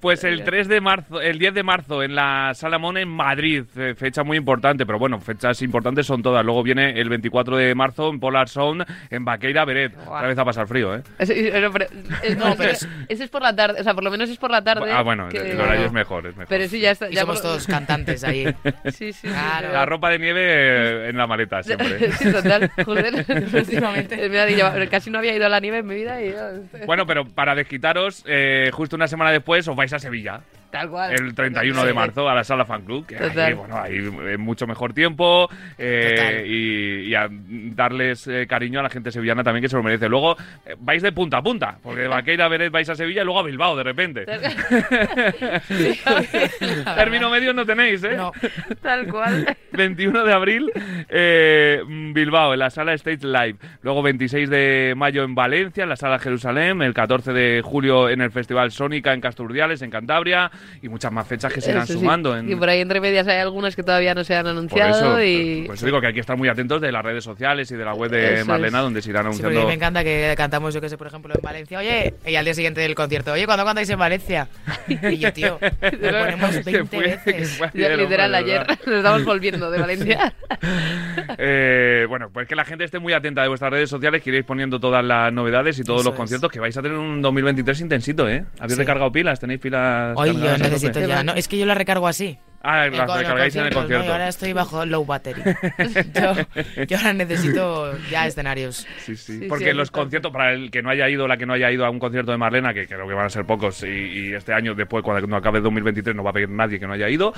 Pues 0.00 0.24
el 0.24 0.42
3 0.42 0.68
de 0.68 0.80
marzo, 0.80 1.20
el 1.20 1.38
10 1.38 1.54
de 1.54 1.62
marzo 1.62 2.02
en 2.02 2.14
la 2.14 2.52
Sala 2.54 2.78
Mon 2.78 2.96
en 2.96 3.08
Madrid, 3.08 3.64
eh, 3.76 3.94
fecha 3.94 4.22
muy 4.24 4.36
importante, 4.36 4.84
pero 4.86 4.98
bueno, 4.98 5.20
fechas 5.20 5.60
importantes 5.62 6.06
son 6.06 6.22
todas. 6.22 6.44
Luego 6.44 6.62
viene 6.62 6.98
el 7.00 7.08
24 7.08 7.56
de 7.56 7.74
marzo 7.74 8.08
en 8.10 8.18
Polar 8.18 8.48
Sound 8.48 8.84
en 9.10 9.24
Baqueira 9.24 9.64
Beret. 9.64 9.94
Guau. 9.94 10.16
Otra 10.16 10.28
vez 10.28 10.38
a 10.38 10.44
pasar 10.44 10.66
frío, 10.66 10.94
¿eh? 10.96 11.02
Pero- 11.18 11.70
pero- 11.72 11.86
es- 12.22 12.36
No, 12.36 12.54
pero 12.56 12.70
ese, 12.72 12.88
es 13.08 13.28
por 13.30 13.42
la 13.42 13.54
tarde, 13.54 13.80
o 13.80 13.84
sea, 13.84 13.94
por 13.94 14.02
lo 14.02 14.10
menos 14.10 14.28
es 14.30 14.38
por 14.38 14.50
la 14.50 14.62
tarde. 14.64 14.90
Ah, 14.90 15.02
bueno, 15.02 15.28
que- 15.28 15.38
el 15.52 15.60
horario 15.60 15.86
es 15.86 15.92
mejor, 15.92 16.26
es 16.26 16.32
mejor. 16.36 16.48
Pero 16.48 16.66
sí, 16.68 16.80
ya 16.80 16.92
está. 16.92 17.08
Y 17.10 17.14
ya 17.14 17.20
somos 17.20 17.36
por- 17.40 17.50
todos 17.50 17.66
cantantes 17.66 18.24
ahí. 18.24 18.42
Sí, 18.86 19.12
sí, 19.12 19.12
sí. 19.12 19.28
Claro. 19.28 19.72
La 19.72 19.84
ropa 19.86 20.10
de 20.10 20.18
nieve 20.18 21.08
en 21.10 21.16
la 21.16 21.26
maleta 21.26 21.62
siempre. 21.62 22.10
Sí, 22.22 22.32
total, 22.32 22.70
joder. 22.84 23.24
Casi 24.90 25.10
no 25.10 25.18
había 25.18 25.34
ido 25.34 25.46
a 25.46 25.48
la 25.48 25.60
nieve 25.60 25.78
en 25.78 25.86
mi 25.86 25.94
vida 25.94 26.22
y 26.22 26.32
yo- 26.32 26.86
Bueno, 26.86 27.06
pero 27.06 27.24
para 27.26 27.54
desquitaros, 27.54 28.24
eh, 28.26 28.70
justo 28.72 28.96
una 28.96 29.08
semana 29.08 29.30
después 29.32 29.66
os 29.68 29.76
vais 29.76 29.92
a 29.92 29.98
Sevilla. 29.98 30.40
Tal 30.72 30.88
cual. 30.88 31.12
el 31.12 31.34
31 31.34 31.84
de 31.84 31.92
marzo 31.92 32.28
a 32.28 32.34
la 32.34 32.42
sala 32.42 32.64
fan 32.64 32.82
club, 32.82 33.06
que 33.06 33.16
Total. 33.16 33.38
ahí, 33.38 33.52
bueno, 33.52 33.76
hay 33.80 34.38
mucho 34.38 34.66
mejor 34.66 34.92
tiempo 34.94 35.48
eh, 35.78 36.44
y, 36.46 37.10
y 37.10 37.14
a 37.14 37.28
darles 37.30 38.26
eh, 38.26 38.46
cariño 38.48 38.80
a 38.80 38.82
la 38.82 38.88
gente 38.90 39.12
sevillana 39.12 39.44
también 39.44 39.62
que 39.62 39.68
se 39.68 39.76
lo 39.76 39.82
merece. 39.82 40.08
Luego 40.08 40.34
eh, 40.64 40.74
vais 40.80 41.02
de 41.02 41.12
punta 41.12 41.36
a 41.36 41.42
punta, 41.42 41.76
porque 41.82 42.00
de 42.00 42.08
Vaqueira 42.08 42.48
Veret 42.48 42.72
vais 42.72 42.88
a 42.88 42.94
Sevilla 42.94 43.22
y 43.22 43.24
luego 43.24 43.40
a 43.40 43.42
Bilbao 43.42 43.76
de 43.76 43.82
repente. 43.82 44.24
Término 46.96 47.30
medio 47.30 47.52
no 47.52 47.64
tenéis, 47.66 48.02
¿eh? 48.04 48.16
No, 48.16 48.32
Tal 48.80 49.06
cual. 49.08 49.56
21 49.72 50.24
de 50.24 50.32
abril, 50.32 50.70
eh, 51.08 51.82
Bilbao, 51.86 52.52
en 52.52 52.58
la 52.58 52.70
sala 52.70 52.92
Stage 52.94 53.26
Live. 53.26 53.56
Luego 53.82 54.02
26 54.02 54.50
de 54.50 54.94
mayo 54.96 55.24
en 55.24 55.34
Valencia, 55.34 55.84
en 55.84 55.88
la 55.88 55.96
sala 55.96 56.18
Jerusalén. 56.18 56.82
El 56.82 56.94
14 56.94 57.32
de 57.32 57.62
julio 57.62 58.08
en 58.08 58.20
el 58.20 58.30
Festival 58.30 58.70
Sónica 58.70 59.12
en 59.12 59.20
Casturdiales, 59.20 59.82
en 59.82 59.90
Cantabria. 59.90 60.50
Y 60.82 60.88
muchas 60.88 61.12
más 61.12 61.26
fechas 61.26 61.52
que 61.52 61.60
se 61.60 61.70
irán 61.70 61.86
sí. 61.86 61.92
sumando. 61.94 62.36
En... 62.36 62.50
Y 62.50 62.56
por 62.56 62.68
ahí 62.68 62.80
entre 62.80 63.00
medias 63.00 63.26
hay 63.28 63.38
algunas 63.38 63.74
que 63.76 63.82
todavía 63.82 64.14
no 64.14 64.24
se 64.24 64.34
han 64.34 64.42
Por 64.44 64.50
anunciado 64.52 65.18
eso, 65.18 65.22
y... 65.22 65.62
por 65.66 65.74
eso 65.76 65.86
digo 65.86 66.00
que 66.00 66.06
hay 66.08 66.14
que 66.14 66.20
estar 66.20 66.36
muy 66.36 66.48
atentos 66.48 66.80
de 66.80 66.90
las 66.92 67.04
redes 67.04 67.24
sociales 67.24 67.70
y 67.70 67.76
de 67.76 67.84
la 67.84 67.94
web 67.94 68.10
de 68.10 68.36
Eso 68.36 68.46
Marlena, 68.46 68.78
es. 68.78 68.84
donde 68.84 69.02
se 69.02 69.10
irán 69.10 69.22
sí, 69.24 69.26
anunciando. 69.42 69.66
me 69.68 69.74
encanta 69.74 70.02
que 70.04 70.34
cantamos, 70.36 70.74
yo 70.74 70.80
que 70.80 70.88
sé, 70.88 70.98
por 70.98 71.06
ejemplo, 71.06 71.34
en 71.34 71.40
Valencia. 71.42 71.78
Oye, 71.78 72.14
y 72.26 72.34
al 72.36 72.44
día 72.44 72.54
siguiente 72.54 72.80
del 72.80 72.94
concierto, 72.94 73.32
oye, 73.32 73.46
¿cuándo 73.46 73.64
cantáis 73.64 73.88
en 73.90 73.98
Valencia? 73.98 74.48
Y 74.88 75.18
yo, 75.18 75.32
tío, 75.32 75.58
lo 75.80 76.18
ponemos 76.18 76.50
Que 76.64 76.72
20 76.72 76.86
fue- 76.96 77.06
veces. 77.06 77.60
ayer, 77.62 77.98
literal, 77.98 78.34
hombre, 78.34 78.52
ayer 78.54 78.66
nos 78.86 78.96
estamos 78.96 79.24
volviendo 79.24 79.70
de 79.70 79.78
Valencia. 79.78 80.32
Eh, 81.38 82.06
bueno, 82.08 82.28
pues 82.32 82.46
que 82.48 82.54
la 82.54 82.64
gente 82.64 82.84
esté 82.84 82.98
muy 82.98 83.12
atenta 83.12 83.42
de 83.42 83.48
vuestras 83.48 83.70
redes 83.70 83.88
sociales, 83.90 84.22
que 84.22 84.30
iréis 84.30 84.44
poniendo 84.44 84.78
todas 84.80 85.04
las 85.04 85.32
novedades 85.32 85.78
y 85.78 85.84
todos 85.84 86.00
Eso 86.00 86.10
los 86.10 86.14
es. 86.14 86.18
conciertos, 86.18 86.50
que 86.50 86.60
vais 86.60 86.76
a 86.76 86.82
tener 86.82 86.96
un 86.98 87.22
2023 87.22 87.80
intensito, 87.80 88.28
¿eh? 88.28 88.44
¿Habéis 88.58 88.74
Sí. 88.74 88.78
recargado 88.78 89.10
pilas? 89.12 89.40
¿Tenéis 89.40 89.60
pilas? 89.60 90.14
Hoy 90.16 90.30
necesito 90.58 91.00
ya. 91.00 91.22
No, 91.22 91.34
es 91.34 91.48
que 91.48 91.58
yo 91.58 91.66
la 91.66 91.74
recargo 91.74 92.08
así. 92.08 92.38
Ah, 92.64 92.86
las 92.86 93.08
los 93.08 93.18
recargáis 93.18 93.56
en 93.56 93.66
el 93.66 93.74
concierto. 93.74 94.12
ahora 94.12 94.28
estoy 94.28 94.52
bajo 94.52 94.86
low 94.86 95.04
battery. 95.04 95.42
yo, 96.14 96.84
yo 96.86 96.96
ahora 96.96 97.12
necesito 97.12 97.98
ya 98.08 98.26
escenarios. 98.26 98.86
Sí, 98.98 99.16
sí. 99.16 99.40
Sí, 99.40 99.46
Porque 99.48 99.70
sí, 99.70 99.72
los 99.72 99.90
conciertos, 99.90 100.32
para 100.32 100.52
el 100.52 100.70
que 100.70 100.80
no 100.80 100.90
haya 100.90 101.08
ido, 101.08 101.26
la 101.26 101.36
que 101.36 101.44
no 101.44 101.54
haya 101.54 101.72
ido 101.72 101.84
a 101.84 101.90
un 101.90 101.98
concierto 101.98 102.30
de 102.30 102.38
Marlena, 102.38 102.72
que 102.72 102.86
creo 102.86 103.08
que 103.08 103.14
van 103.14 103.26
a 103.26 103.30
ser 103.30 103.44
pocos, 103.46 103.82
y, 103.82 103.88
y 103.88 104.32
este 104.34 104.52
año, 104.52 104.74
después, 104.74 105.02
cuando 105.02 105.36
acabe 105.36 105.60
2023, 105.60 106.14
no 106.14 106.22
va 106.22 106.30
a 106.30 106.34
pedir 106.34 106.50
nadie 106.50 106.78
que 106.78 106.86
no 106.86 106.92
haya 106.92 107.08
ido. 107.08 107.32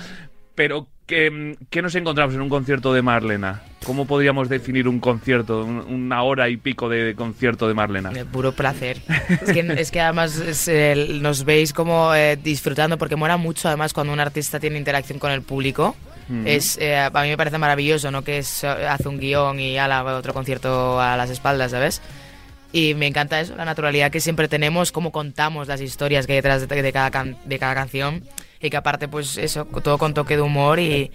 Pero, 0.55 0.87
¿qué, 1.07 1.57
qué 1.71 1.83
nos 1.83 1.95
encontramos 1.95 2.35
en 2.35 2.41
un 2.41 2.49
concierto 2.49 2.93
de 2.95 3.03
Marlena? 3.03 3.63
¿Cómo 3.85 4.07
podríamos 4.07 4.49
definir 4.49 4.87
un 4.89 5.01
concierto, 5.01 5.65
un- 5.65 5.81
una 5.81 6.23
hora 6.23 6.49
y 6.49 6.57
pico 6.57 6.89
de 6.89 7.15
concierto 7.15 7.67
de 7.69 7.75
Marlena? 7.75 8.11
De 8.11 8.25
puro 8.25 8.53
placer. 8.53 8.99
Es 9.43 9.53
que, 9.53 9.61
es 9.79 9.91
que 9.91 10.01
además 10.01 10.37
es 10.39 10.69
el- 10.69 11.21
nos 11.23 11.45
veis 11.45 11.73
como 11.73 12.15
eh, 12.15 12.37
disfrutando, 12.37 12.97
porque 12.99 13.17
mola 13.17 13.37
mucho 13.37 13.69
además 13.69 13.93
cuando 13.93 14.13
un 14.13 14.21
artista 14.21 14.61
tiene 14.61 14.79
interacción 14.79 15.19
con 15.19 15.33
el 15.33 15.43
público. 15.43 15.97
Es, 16.47 16.79
eh, 16.79 16.97
a 16.97 17.11
mí 17.11 17.29
me 17.29 17.37
parece 17.37 17.59
maravilloso, 17.59 18.11
¿no? 18.11 18.23
Que 18.25 18.39
es, 18.39 18.65
eh, 18.65 18.69
hace 18.69 19.09
un 19.11 19.19
guion 19.19 19.61
y 19.61 19.77
ala, 19.77 20.03
otro 20.17 20.33
concierto 20.33 20.99
a 20.99 21.19
las 21.19 21.29
espaldas, 21.29 21.73
¿sabes? 21.73 22.01
Y 22.73 22.95
me 22.95 23.07
encanta 23.07 23.41
eso, 23.41 23.55
la 23.57 23.67
naturalidad 23.67 24.11
que 24.11 24.21
siempre 24.21 24.49
tenemos, 24.49 24.91
cómo 24.91 25.13
contamos 25.13 25.69
las 25.69 25.83
historias 25.83 26.27
que 26.27 26.33
hay 26.33 26.39
detrás 26.39 26.67
de, 26.67 26.83
de 26.83 26.93
cada, 26.93 27.11
can- 27.11 27.37
de 27.45 27.59
cada 27.59 27.75
canción. 27.75 28.25
Y 28.65 28.71
que 28.71 28.79
aparte, 28.79 29.09
pues 29.09 29.37
eso, 29.37 29.67
todo 29.67 29.99
con 29.99 30.15
toque 30.15 30.37
de 30.37 30.43
humor 30.43 30.81
y, 30.81 31.11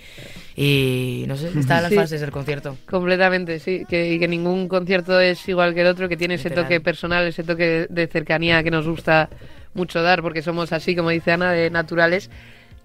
y 0.55 1.25
no 1.27 1.35
sé, 1.35 1.47
está 1.47 1.77
en 1.77 1.83
las 1.83 1.89
Sí. 1.89 1.95
fases 1.95 2.21
del 2.21 2.29
concierto. 2.29 2.77
Completamente, 2.87 3.59
sí. 3.59 3.85
Que, 3.89 4.13
y 4.13 4.19
que 4.19 4.27
ningún 4.27 4.67
concierto 4.67 5.19
es 5.19 5.49
igual 5.49 5.73
que 5.73 5.81
el 5.81 5.87
otro, 5.87 6.07
que 6.07 6.15
tiene 6.15 6.35
ese 6.35 6.51
toque 6.51 6.79
personal, 6.79 7.25
ese 7.25 7.43
toque 7.43 7.87
de 7.89 8.05
cercanía 8.07 8.61
que 8.61 8.69
nos 8.69 8.87
gusta 8.87 9.29
mucho 9.73 10.03
dar, 10.03 10.21
porque 10.21 10.43
somos 10.43 10.71
así, 10.73 10.95
como 10.95 11.09
dice 11.09 11.31
Ana, 11.31 11.51
de 11.53 11.71
naturales. 11.71 12.29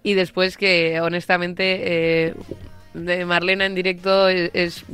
Y 0.03 0.15
después 0.15 0.57
que, 0.57 0.99
honestamente, 1.03 1.81
eh, 2.29 2.35
de 2.95 3.27
Marlena 3.27 3.67
en 3.67 3.75
directo 3.75 4.29
es, 4.29 4.51
es 4.55 4.85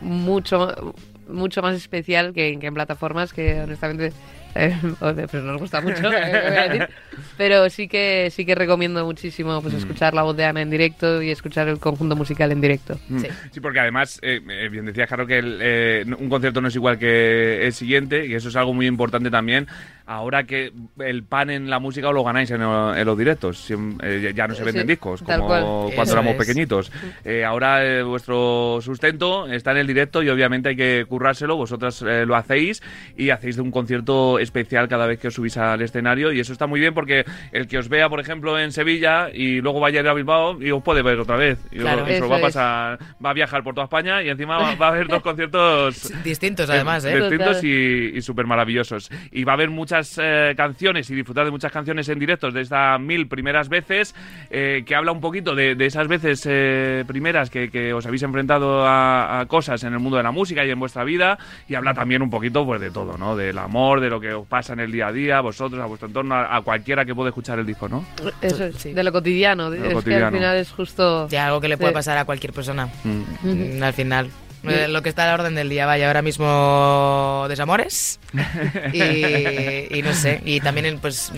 mucho 0.00 0.94
mucho 1.28 1.62
más 1.62 1.74
especial 1.76 2.32
que, 2.32 2.58
que 2.58 2.66
en 2.66 2.74
plataformas, 2.74 3.32
que 3.32 3.60
honestamente 3.60 4.12
eh, 4.54 4.74
pues 4.98 5.34
nos 5.44 5.60
gusta 5.60 5.80
mucho, 5.80 6.02
¿qué 6.02 6.06
voy 6.08 6.56
a 6.56 6.68
decir? 6.68 6.88
pero 7.36 7.68
sí 7.70 7.86
que 7.88 8.28
sí 8.30 8.44
que 8.46 8.54
recomiendo 8.54 9.04
muchísimo 9.04 9.60
pues 9.60 9.74
escuchar 9.74 10.14
la 10.14 10.22
voz 10.22 10.36
de 10.36 10.44
Ana 10.44 10.62
en 10.62 10.70
directo 10.70 11.22
y 11.22 11.30
escuchar 11.30 11.68
el 11.68 11.78
conjunto 11.78 12.16
musical 12.16 12.50
en 12.52 12.60
directo. 12.60 12.98
Mm. 13.08 13.18
Sí. 13.20 13.28
Sí, 13.52 13.60
porque 13.60 13.80
además, 13.80 14.18
eh, 14.22 14.40
eh, 14.48 14.68
bien 14.68 14.86
decías, 14.86 15.08
Carlos, 15.08 15.28
que 15.28 15.38
el, 15.38 15.58
eh, 15.60 16.04
un 16.18 16.28
concierto 16.28 16.60
no 16.60 16.68
es 16.68 16.74
igual 16.74 16.98
que 16.98 17.66
el 17.66 17.72
siguiente, 17.72 18.26
y 18.26 18.34
eso 18.34 18.48
es 18.48 18.56
algo 18.56 18.72
muy 18.72 18.86
importante 18.86 19.30
también. 19.30 19.66
Ahora 20.06 20.44
que 20.44 20.72
el 21.00 21.22
pan 21.22 21.50
en 21.50 21.68
la 21.68 21.80
música 21.80 22.10
lo 22.10 22.24
ganáis 22.24 22.50
en, 22.50 22.62
en 22.62 23.04
los 23.04 23.18
directos, 23.18 23.70
eh, 24.02 24.32
ya 24.34 24.48
no 24.48 24.54
se 24.54 24.64
venden 24.64 24.84
Sí, 24.84 24.88
discos 24.88 25.20
como 25.22 25.46
cuando 25.46 25.90
Eso 25.92 26.12
éramos 26.14 26.32
es. 26.32 26.38
pequeñitos. 26.38 26.90
Eh, 27.26 27.44
ahora 27.44 27.84
eh, 27.84 28.02
vuestro 28.02 28.78
sustento 28.80 29.46
está 29.48 29.72
en 29.72 29.76
el 29.76 29.86
directo 29.86 30.22
y 30.22 30.30
obviamente 30.30 30.70
hay 30.70 30.76
que 30.76 31.04
currárselo, 31.18 31.56
vosotras 31.56 32.00
eh, 32.06 32.24
lo 32.24 32.36
hacéis 32.36 32.80
y 33.16 33.30
hacéis 33.30 33.56
de 33.56 33.62
un 33.62 33.70
concierto 33.72 34.38
especial 34.38 34.88
cada 34.88 35.06
vez 35.06 35.18
que 35.18 35.28
os 35.28 35.34
subís 35.34 35.56
al 35.56 35.82
escenario 35.82 36.30
y 36.32 36.38
eso 36.38 36.52
está 36.52 36.66
muy 36.68 36.78
bien 36.78 36.94
porque 36.94 37.24
el 37.52 37.66
que 37.66 37.78
os 37.78 37.88
vea, 37.88 38.08
por 38.08 38.20
ejemplo, 38.20 38.56
en 38.58 38.70
Sevilla 38.70 39.28
y 39.32 39.60
luego 39.60 39.80
vaya 39.80 39.98
a 39.98 40.02
ir 40.04 40.08
a 40.08 40.14
Bilbao 40.14 40.62
y 40.62 40.70
os 40.70 40.80
puede 40.82 41.02
ver 41.02 41.18
otra 41.18 41.36
vez. 41.36 41.58
Y 41.72 41.78
Claro. 41.78 42.04
os- 42.04 42.08
eso 42.08 42.18
Eso 42.24 42.28
va 42.28 42.36
a 42.36 42.38
es. 42.38 42.44
pasar, 42.44 42.98
va 43.24 43.30
a 43.30 43.32
viajar 43.32 43.62
por 43.64 43.74
toda 43.74 43.84
España 43.86 44.22
y 44.22 44.28
encima 44.28 44.58
va, 44.58 44.74
va 44.76 44.86
a 44.86 44.90
haber 44.90 45.08
dos 45.08 45.22
conciertos 45.22 46.12
Distintos 46.24 46.70
además, 46.70 47.04
¿eh? 47.04 47.18
distintos 47.20 47.64
y, 47.64 48.12
y 48.14 48.22
súper 48.22 48.46
maravillosos. 48.46 49.10
Y 49.32 49.42
va 49.44 49.52
a 49.52 49.54
haber 49.54 49.70
muchas 49.70 50.18
eh, 50.22 50.54
canciones 50.56 51.10
y 51.10 51.14
disfrutar 51.16 51.44
de 51.44 51.50
muchas 51.50 51.72
canciones 51.72 52.08
en 52.08 52.18
directos 52.18 52.54
de 52.54 52.60
estas 52.60 53.00
mil 53.00 53.26
primeras 53.26 53.68
veces, 53.68 54.14
eh, 54.50 54.84
que 54.86 54.94
habla 54.94 55.10
un 55.12 55.20
poquito 55.20 55.54
de, 55.56 55.74
de 55.74 55.86
esas 55.86 56.06
veces 56.06 56.46
eh, 56.48 57.04
primeras 57.08 57.50
que, 57.50 57.70
que 57.70 57.92
os 57.92 58.06
habéis 58.06 58.22
enfrentado 58.22 58.86
a, 58.86 59.40
a 59.40 59.46
cosas 59.46 59.82
en 59.84 59.92
el 59.94 59.98
mundo 59.98 60.16
de 60.16 60.22
la 60.22 60.30
música 60.32 60.64
y 60.64 60.70
en 60.70 60.78
vuestra 60.78 61.02
vida, 61.02 61.07
y 61.68 61.74
habla 61.74 61.94
también 61.94 62.22
un 62.22 62.30
poquito 62.30 62.64
pues 62.66 62.80
de 62.80 62.90
todo, 62.90 63.16
¿no? 63.16 63.36
Del 63.36 63.56
amor, 63.58 64.00
de 64.00 64.10
lo 64.10 64.20
que 64.20 64.32
os 64.34 64.46
pasa 64.46 64.72
en 64.74 64.80
el 64.80 64.92
día 64.92 65.08
a 65.08 65.12
día, 65.12 65.38
a 65.38 65.40
vosotros, 65.40 65.80
a 65.80 65.86
vuestro 65.86 66.08
entorno, 66.08 66.34
a, 66.34 66.56
a 66.56 66.60
cualquiera 66.62 67.04
que 67.04 67.14
puede 67.14 67.30
escuchar 67.30 67.58
el 67.58 67.66
disco, 67.66 67.88
¿no? 67.88 68.04
Eso 68.42 68.64
es, 68.64 68.76
Sí. 68.76 68.92
de 68.92 69.02
lo 69.02 69.12
cotidiano. 69.12 69.70
De 69.70 69.78
lo 69.78 69.98
es 69.98 70.04
que 70.04 70.14
al 70.16 70.32
final 70.32 70.56
es 70.56 70.70
justo... 70.70 71.26
De 71.28 71.38
algo 71.38 71.60
que 71.60 71.68
le 71.68 71.76
puede 71.76 71.90
Sí. 71.90 71.94
pasar 71.94 72.18
a 72.18 72.24
cualquier 72.24 72.52
persona. 72.52 72.88
Mm. 73.04 73.78
Mm, 73.78 73.82
Al 73.82 73.92
final. 73.92 74.30
Lo 74.88 75.02
que 75.02 75.08
está 75.08 75.24
a 75.24 75.26
la 75.28 75.34
orden 75.34 75.54
del 75.54 75.68
día, 75.68 75.86
vaya, 75.86 76.06
ahora 76.06 76.22
mismo 76.22 77.46
desamores. 77.48 78.20
y, 78.92 79.98
y 79.98 80.02
no 80.02 80.12
sé. 80.12 80.40
Y 80.44 80.60
también 80.60 80.86
el, 80.86 80.98
pues, 80.98 81.32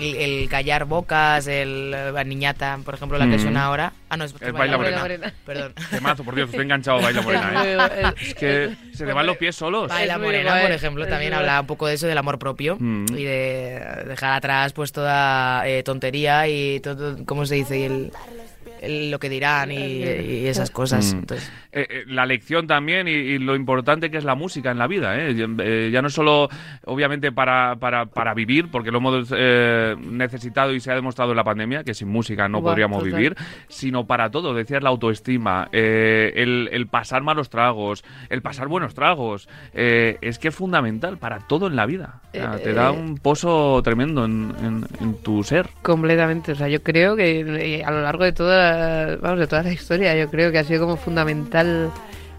el, 0.00 0.14
el 0.16 0.48
callar 0.48 0.84
bocas, 0.84 1.46
el, 1.46 1.90
la 1.90 2.24
niñata, 2.24 2.78
por 2.84 2.94
ejemplo, 2.94 3.18
la 3.18 3.26
que 3.26 3.36
Mm. 3.36 3.40
suena 3.42 3.64
ahora. 3.64 3.92
Ah, 4.08 4.16
no, 4.16 4.24
es, 4.24 4.34
Es 4.40 4.52
Baila 4.52 4.76
Morena. 4.76 5.00
Morena. 5.00 5.34
Perdón. 5.44 5.74
Temazo, 5.90 6.22
por 6.24 6.34
Dios, 6.34 6.48
estoy 6.50 6.62
enganchado 6.64 6.98
a 6.98 7.02
Baila 7.02 7.22
Morena, 7.22 7.62
¿eh? 7.64 8.02
Es 8.20 8.34
que 8.34 8.76
se 8.92 9.04
te 9.06 9.12
van 9.12 9.26
los 9.26 9.36
pies 9.36 9.56
solos. 9.56 9.88
Baila 9.88 10.18
Morena, 10.18 10.60
por 10.62 10.70
ejemplo, 10.72 11.06
también 11.06 11.34
habla 11.34 11.60
un 11.60 11.66
poco 11.66 11.86
de 11.86 11.94
eso, 11.94 12.06
del 12.06 12.18
amor 12.18 12.38
propio 12.38 12.76
Mm. 12.78 13.06
y 13.16 13.24
de 13.24 14.04
dejar 14.06 14.32
atrás 14.34 14.72
pues 14.72 14.92
toda 14.92 15.66
eh, 15.68 15.82
tontería 15.82 16.46
y 16.48 16.80
todo, 16.80 17.16
¿cómo 17.24 17.46
se 17.46 17.56
dice? 17.56 17.78
Y 17.78 17.82
el, 17.84 17.92
el- 17.92 18.43
lo 18.88 19.18
que 19.18 19.28
dirán 19.28 19.70
y, 19.72 19.76
y 19.76 20.46
esas 20.46 20.70
cosas. 20.70 21.12
Mm. 21.14 21.18
Entonces, 21.18 21.52
Eh, 21.76 21.86
eh, 21.90 22.04
la 22.06 22.24
lección 22.24 22.66
también 22.68 23.08
y, 23.08 23.10
y 23.10 23.38
lo 23.38 23.56
importante 23.56 24.08
que 24.10 24.16
es 24.18 24.24
la 24.24 24.34
música 24.36 24.70
en 24.70 24.78
la 24.78 24.86
vida. 24.86 25.18
¿eh? 25.18 25.34
Ya- 25.34 25.48
eh, 25.58 25.90
ya 25.92 26.02
no 26.02 26.08
solo, 26.08 26.48
obviamente, 26.84 27.32
para, 27.32 27.76
para, 27.76 28.06
para 28.06 28.32
vivir, 28.34 28.70
porque 28.70 28.92
lo 28.92 28.98
hemos 28.98 29.32
eh, 29.36 29.96
necesitado 29.98 30.72
y 30.72 30.78
se 30.80 30.92
ha 30.92 30.94
demostrado 30.94 31.32
en 31.32 31.36
la 31.36 31.44
pandemia, 31.44 31.82
que 31.82 31.94
sin 31.94 32.08
música 32.08 32.48
no 32.48 32.62
podríamos 32.62 32.98
total. 33.02 33.12
vivir, 33.18 33.36
sino 33.68 34.06
para 34.06 34.30
todo. 34.30 34.54
Decías 34.54 34.82
la 34.82 34.90
autoestima, 34.90 35.68
eh, 35.72 36.32
el, 36.36 36.68
el 36.72 36.86
pasar 36.86 37.22
malos 37.22 37.50
tragos, 37.50 38.04
el 38.30 38.40
pasar 38.42 38.68
buenos 38.68 38.94
tragos. 38.94 39.48
eh, 39.74 40.16
es 40.20 40.38
que 40.38 40.48
es 40.48 40.54
fundamental 40.54 41.18
para 41.18 41.40
todo 41.40 41.66
en 41.66 41.74
la 41.76 41.86
vida. 41.86 42.20
O 42.32 42.36
sea, 42.36 42.54
Eh, 42.56 42.60
te 42.62 42.72
da 42.72 42.90
un 42.92 43.16
pozo 43.18 43.80
tremendo 43.82 44.24
en, 44.24 44.52
en- 44.62 44.86
en 45.00 45.14
tu 45.22 45.42
ser. 45.42 45.68
Completamente, 45.82 46.52
o 46.52 46.54
sea, 46.54 46.68
yo 46.68 46.82
creo 46.82 47.16
que 47.16 47.82
a 47.84 47.90
lo 47.90 48.00
largo 48.02 48.24
de 48.24 48.32
toda, 48.32 48.73
vamos, 49.20 49.38
de 49.40 49.46
toda 49.46 49.62
la 49.62 49.72
historia, 49.72 50.14
yo 50.16 50.28
creo 50.30 50.50
que 50.52 50.58
ha 50.58 50.64
sido 50.64 50.80
como 50.80 50.96
fundamental 50.96 51.90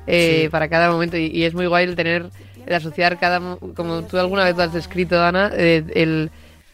eh, 0.07 0.41
Sí. 0.43 0.49
para 0.49 0.67
cada 0.69 0.91
momento 0.91 1.17
y, 1.17 1.27
y 1.27 1.43
es 1.45 1.53
muy 1.53 1.65
guay 1.67 1.85
el 1.85 1.95
tener, 1.95 2.27
el 2.65 2.73
asociar 2.75 3.17
cada, 3.19 3.39
mo- 3.39 3.57
como 3.75 4.03
tú 4.03 4.17
alguna 4.19 4.43
vez 4.43 4.55
lo 4.55 4.63
has 4.63 4.73
descrito, 4.73 5.21
Ana, 5.21 5.51
eh, 5.53 5.83
el, 5.95 6.29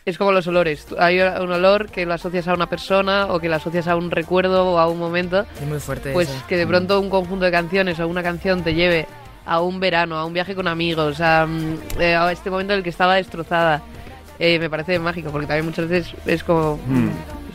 es 0.06 0.18
como 0.18 0.32
los 0.32 0.48
olores. 0.48 0.86
Hay 1.00 1.20
un 1.22 1.52
olor 1.52 1.90
que 1.90 2.06
lo 2.06 2.14
asocias 2.14 2.48
a 2.48 2.54
una 2.54 2.68
persona 2.68 3.28
o 3.28 3.40
que 3.40 3.48
lo 3.50 3.56
asocias 3.56 3.88
a 3.88 3.96
un 3.96 4.12
recuerdo 4.12 4.66
o 4.74 4.78
a 4.80 4.88
un 4.88 5.00
momento, 5.00 5.46
es 5.62 5.68
muy 5.68 5.80
fuerte 5.80 6.12
pues 6.12 6.30
eso. 6.30 6.44
que 6.48 6.58
de 6.58 6.68
pronto 6.68 7.00
un 7.00 7.10
conjunto 7.10 7.46
de 7.46 7.52
canciones 7.52 8.00
o 8.00 8.08
una 8.08 8.24
canción 8.24 8.64
te 8.64 8.74
lleve 8.74 9.06
a 9.46 9.60
un 9.62 9.80
verano, 9.80 10.18
a 10.18 10.26
un 10.26 10.34
viaje 10.34 10.54
con 10.56 10.68
amigos, 10.68 11.20
a, 11.22 11.46
mm, 11.48 11.78
eh, 12.02 12.16
a 12.16 12.32
este 12.32 12.50
momento 12.50 12.74
en 12.74 12.78
el 12.80 12.84
que 12.84 12.90
estaba 12.90 13.16
destrozada. 13.16 13.82
Eh, 14.40 14.58
me 14.60 14.70
parece 14.70 14.98
mágico 15.00 15.30
porque 15.32 15.46
también 15.48 15.66
muchas 15.68 15.88
veces 15.88 16.14
es 16.26 16.44
como 16.44 16.78
Mm. 16.88 17.10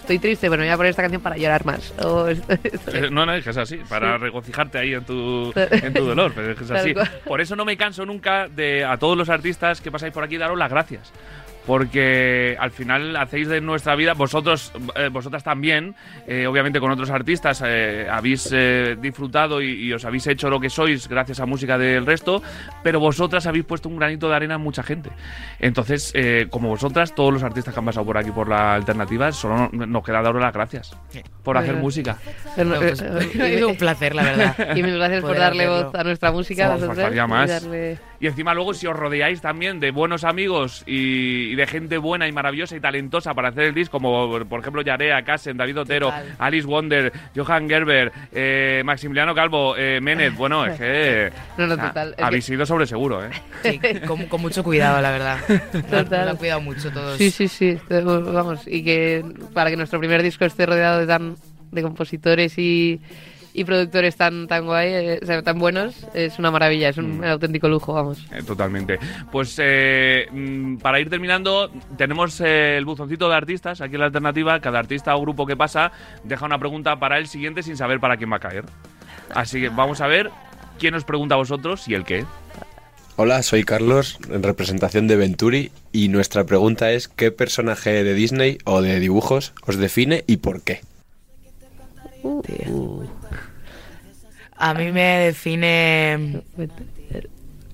Estoy 0.06 0.18
triste, 0.20 0.48
pero 0.48 0.60
me 0.60 0.66
voy 0.68 0.72
a 0.72 0.76
poner 0.76 0.90
esta 0.90 1.02
canción 1.02 1.20
para 1.20 1.36
llorar 1.36 1.64
más. 1.66 1.92
O 2.02 2.28
esto- 2.28 2.52
Eh, 2.92 3.08
No, 3.10 3.26
no, 3.26 3.34
es 3.34 3.42
que 3.44 3.50
es 3.50 3.56
así, 3.56 3.76
para 3.88 4.16
Sí. 4.16 4.22
regocijarte 4.22 4.78
ahí 4.78 4.94
en 4.94 5.04
tu, 5.04 5.52
en 5.56 5.92
tu 5.92 6.04
dolor, 6.04 6.32
pero 6.34 6.52
es 6.52 6.56
que 6.58 6.62
es 6.64 6.68
Tal 6.70 6.76
así. 6.78 6.94
Por 7.24 7.40
eso 7.40 7.56
no 7.56 7.64
me 7.64 7.76
canso 7.76 8.06
nunca 8.06 8.48
de 8.48 8.84
a 8.84 8.96
todos 8.98 9.16
los 9.18 9.28
artistas 9.28 9.80
que 9.80 9.90
pasáis 9.90 10.12
por 10.12 10.22
aquí 10.22 10.36
daros 10.36 10.56
las 10.58 10.70
gracias. 10.70 11.12
Porque 11.66 12.56
al 12.58 12.70
final 12.70 13.16
hacéis 13.16 13.48
de 13.48 13.60
nuestra 13.60 13.94
vida, 13.96 14.14
vosotros, 14.14 14.72
eh, 14.94 15.08
vosotras 15.12 15.42
también, 15.42 15.94
eh, 16.26 16.46
obviamente 16.46 16.80
con 16.80 16.90
otros 16.90 17.10
artistas, 17.10 17.62
eh, 17.66 18.06
habéis 18.10 18.48
eh, 18.52 18.96
disfrutado 19.00 19.60
y, 19.60 19.72
y 19.86 19.92
os 19.92 20.04
habéis 20.04 20.26
hecho 20.28 20.48
lo 20.48 20.60
que 20.60 20.70
sois 20.70 21.08
gracias 21.08 21.40
a 21.40 21.46
música 21.46 21.76
del 21.76 22.06
resto, 22.06 22.42
pero 22.82 23.00
vosotras 23.00 23.46
habéis 23.46 23.64
puesto 23.64 23.88
un 23.88 23.96
granito 23.98 24.28
de 24.28 24.36
arena 24.36 24.54
en 24.54 24.60
mucha 24.60 24.82
gente. 24.82 25.10
Entonces, 25.58 26.12
eh, 26.14 26.46
como 26.50 26.68
vosotras, 26.68 27.14
todos 27.14 27.32
los 27.32 27.42
artistas 27.42 27.74
que 27.74 27.80
han 27.80 27.86
pasado 27.86 28.06
por 28.06 28.16
aquí 28.18 28.30
por 28.30 28.48
la 28.48 28.74
alternativa, 28.74 29.32
solo 29.32 29.68
no- 29.72 29.86
nos 29.86 30.04
queda 30.04 30.22
daros 30.22 30.40
las 30.40 30.52
gracias 30.54 30.96
por 31.42 31.56
hacer 31.56 31.70
Bueno. 31.72 31.82
música. 31.84 32.16
No, 32.56 32.76
pues, 32.76 33.02
ha 33.02 33.20
sido 33.20 33.68
un 33.68 33.76
placer, 33.76 34.14
la 34.14 34.22
verdad. 34.22 34.56
Y 34.76 34.82
mil 34.82 34.96
gracias 34.96 35.22
por 35.22 35.36
darle 35.36 35.64
hacerlo. 35.64 35.84
voz 35.90 35.94
a 35.94 36.04
nuestra 36.04 36.32
música. 36.32 36.66
Pues 36.68 36.80
vosotras, 36.82 36.96
faltaría 36.96 37.24
y 37.24 37.28
más. 37.28 37.50
darle- 37.50 37.98
Y 38.20 38.26
encima 38.28 38.54
luego 38.54 38.72
si 38.74 38.86
os 38.86 38.96
rodeáis 38.96 39.40
también 39.40 39.78
de 39.80 39.90
buenos 39.90 40.24
amigos 40.24 40.82
y, 40.86 41.50
y 41.50 41.54
de 41.54 41.66
gente 41.66 41.98
buena 41.98 42.26
y 42.28 42.32
maravillosa 42.32 42.76
y 42.76 42.80
talentosa 42.80 43.34
para 43.34 43.48
hacer 43.48 43.64
el 43.64 43.74
disco, 43.74 43.98
como 44.00 44.38
por 44.48 44.60
ejemplo 44.60 44.82
Yarea, 44.82 45.22
Kassen, 45.22 45.56
David 45.56 45.80
Otero, 45.80 46.06
Total. 46.06 46.34
Alice 46.38 46.66
Wonder, 46.66 47.12
Johan 47.36 47.68
Gerber, 47.68 48.12
eh, 48.32 48.82
Maximiliano 48.84 49.34
Calvo, 49.34 49.74
eh, 49.76 50.00
Menet, 50.00 50.34
bueno, 50.34 50.64
es 50.66 50.78
que 50.78 51.30
No, 51.58 51.66
no, 51.66 51.76
total, 51.76 52.14
habéis 52.18 52.48
ido 52.48 52.64
sobre 52.64 52.86
seguro, 52.86 53.24
¿eh? 53.24 53.30
Sí, 53.62 53.80
con, 54.06 54.24
con 54.26 54.40
mucho 54.40 54.62
cuidado, 54.64 55.00
la 55.02 55.10
verdad. 55.10 55.38
Nos, 55.72 55.86
Total. 55.86 56.20
nos 56.20 56.28
han 56.30 56.36
cuidado 56.36 56.60
mucho 56.60 56.90
todos. 56.90 57.18
Sí, 57.18 57.30
sí, 57.30 57.48
sí. 57.48 57.78
tenemos- 57.88 58.32
Vamos, 58.32 58.60
y 58.66 58.82
que 58.82 59.24
para 59.54 59.70
que 59.70 59.76
nuestro 59.76 59.98
primer 59.98 60.22
disco 60.22 60.44
esté 60.44 60.66
rodeado 60.66 61.00
de 61.00 61.06
tan 61.06 61.36
de 61.70 61.82
compositores 61.82 62.56
y, 62.58 63.00
y 63.56 63.64
productores 63.64 64.16
tan 64.16 64.46
tan 64.46 64.66
guay, 64.66 64.88
eh, 64.92 65.20
o 65.22 65.26
sea, 65.26 65.42
tan 65.42 65.58
buenos, 65.58 66.06
es 66.14 66.38
una 66.38 66.50
maravilla, 66.50 66.90
es 66.90 66.98
un 66.98 67.18
Mm. 67.18 67.24
auténtico 67.24 67.68
lujo, 67.68 67.92
vamos. 67.94 68.18
Eh, 68.32 68.42
Totalmente. 68.46 68.98
Pues 69.32 69.56
eh, 69.58 70.26
mm, 70.30 70.76
para 70.76 71.00
ir 71.00 71.08
terminando, 71.10 71.70
tenemos 71.96 72.40
eh, 72.40 72.76
el 72.76 72.84
buzoncito 72.84 73.28
de 73.28 73.34
artistas 73.36 73.80
aquí 73.80 73.94
en 73.94 74.00
la 74.00 74.06
alternativa. 74.06 74.60
Cada 74.60 74.78
artista 74.78 75.16
o 75.16 75.20
grupo 75.20 75.46
que 75.46 75.56
pasa 75.56 75.90
deja 76.24 76.44
una 76.44 76.58
pregunta 76.58 76.98
para 76.98 77.18
el 77.18 77.26
siguiente 77.28 77.62
sin 77.62 77.76
saber 77.76 77.98
para 78.00 78.16
quién 78.16 78.30
va 78.30 78.36
a 78.36 78.40
caer. 78.40 78.64
Así 79.34 79.60
que 79.60 79.68
vamos 79.70 80.00
a 80.00 80.06
ver 80.06 80.30
quién 80.78 80.94
os 80.94 81.04
pregunta 81.04 81.34
a 81.34 81.38
vosotros 81.38 81.88
y 81.88 81.94
el 81.94 82.04
qué. 82.04 82.24
Hola, 83.18 83.42
soy 83.42 83.64
Carlos, 83.64 84.18
en 84.30 84.42
representación 84.42 85.08
de 85.08 85.16
Venturi, 85.16 85.72
y 85.90 86.08
nuestra 86.08 86.44
pregunta 86.44 86.92
es 86.92 87.08
¿qué 87.08 87.30
personaje 87.32 88.04
de 88.04 88.12
Disney 88.12 88.58
o 88.66 88.82
de 88.82 89.00
dibujos 89.00 89.54
os 89.66 89.76
define 89.78 90.22
y 90.26 90.36
por 90.36 90.62
qué? 90.62 90.80
A 94.56 94.74
mí 94.74 94.92
me 94.92 95.18
define... 95.18 96.42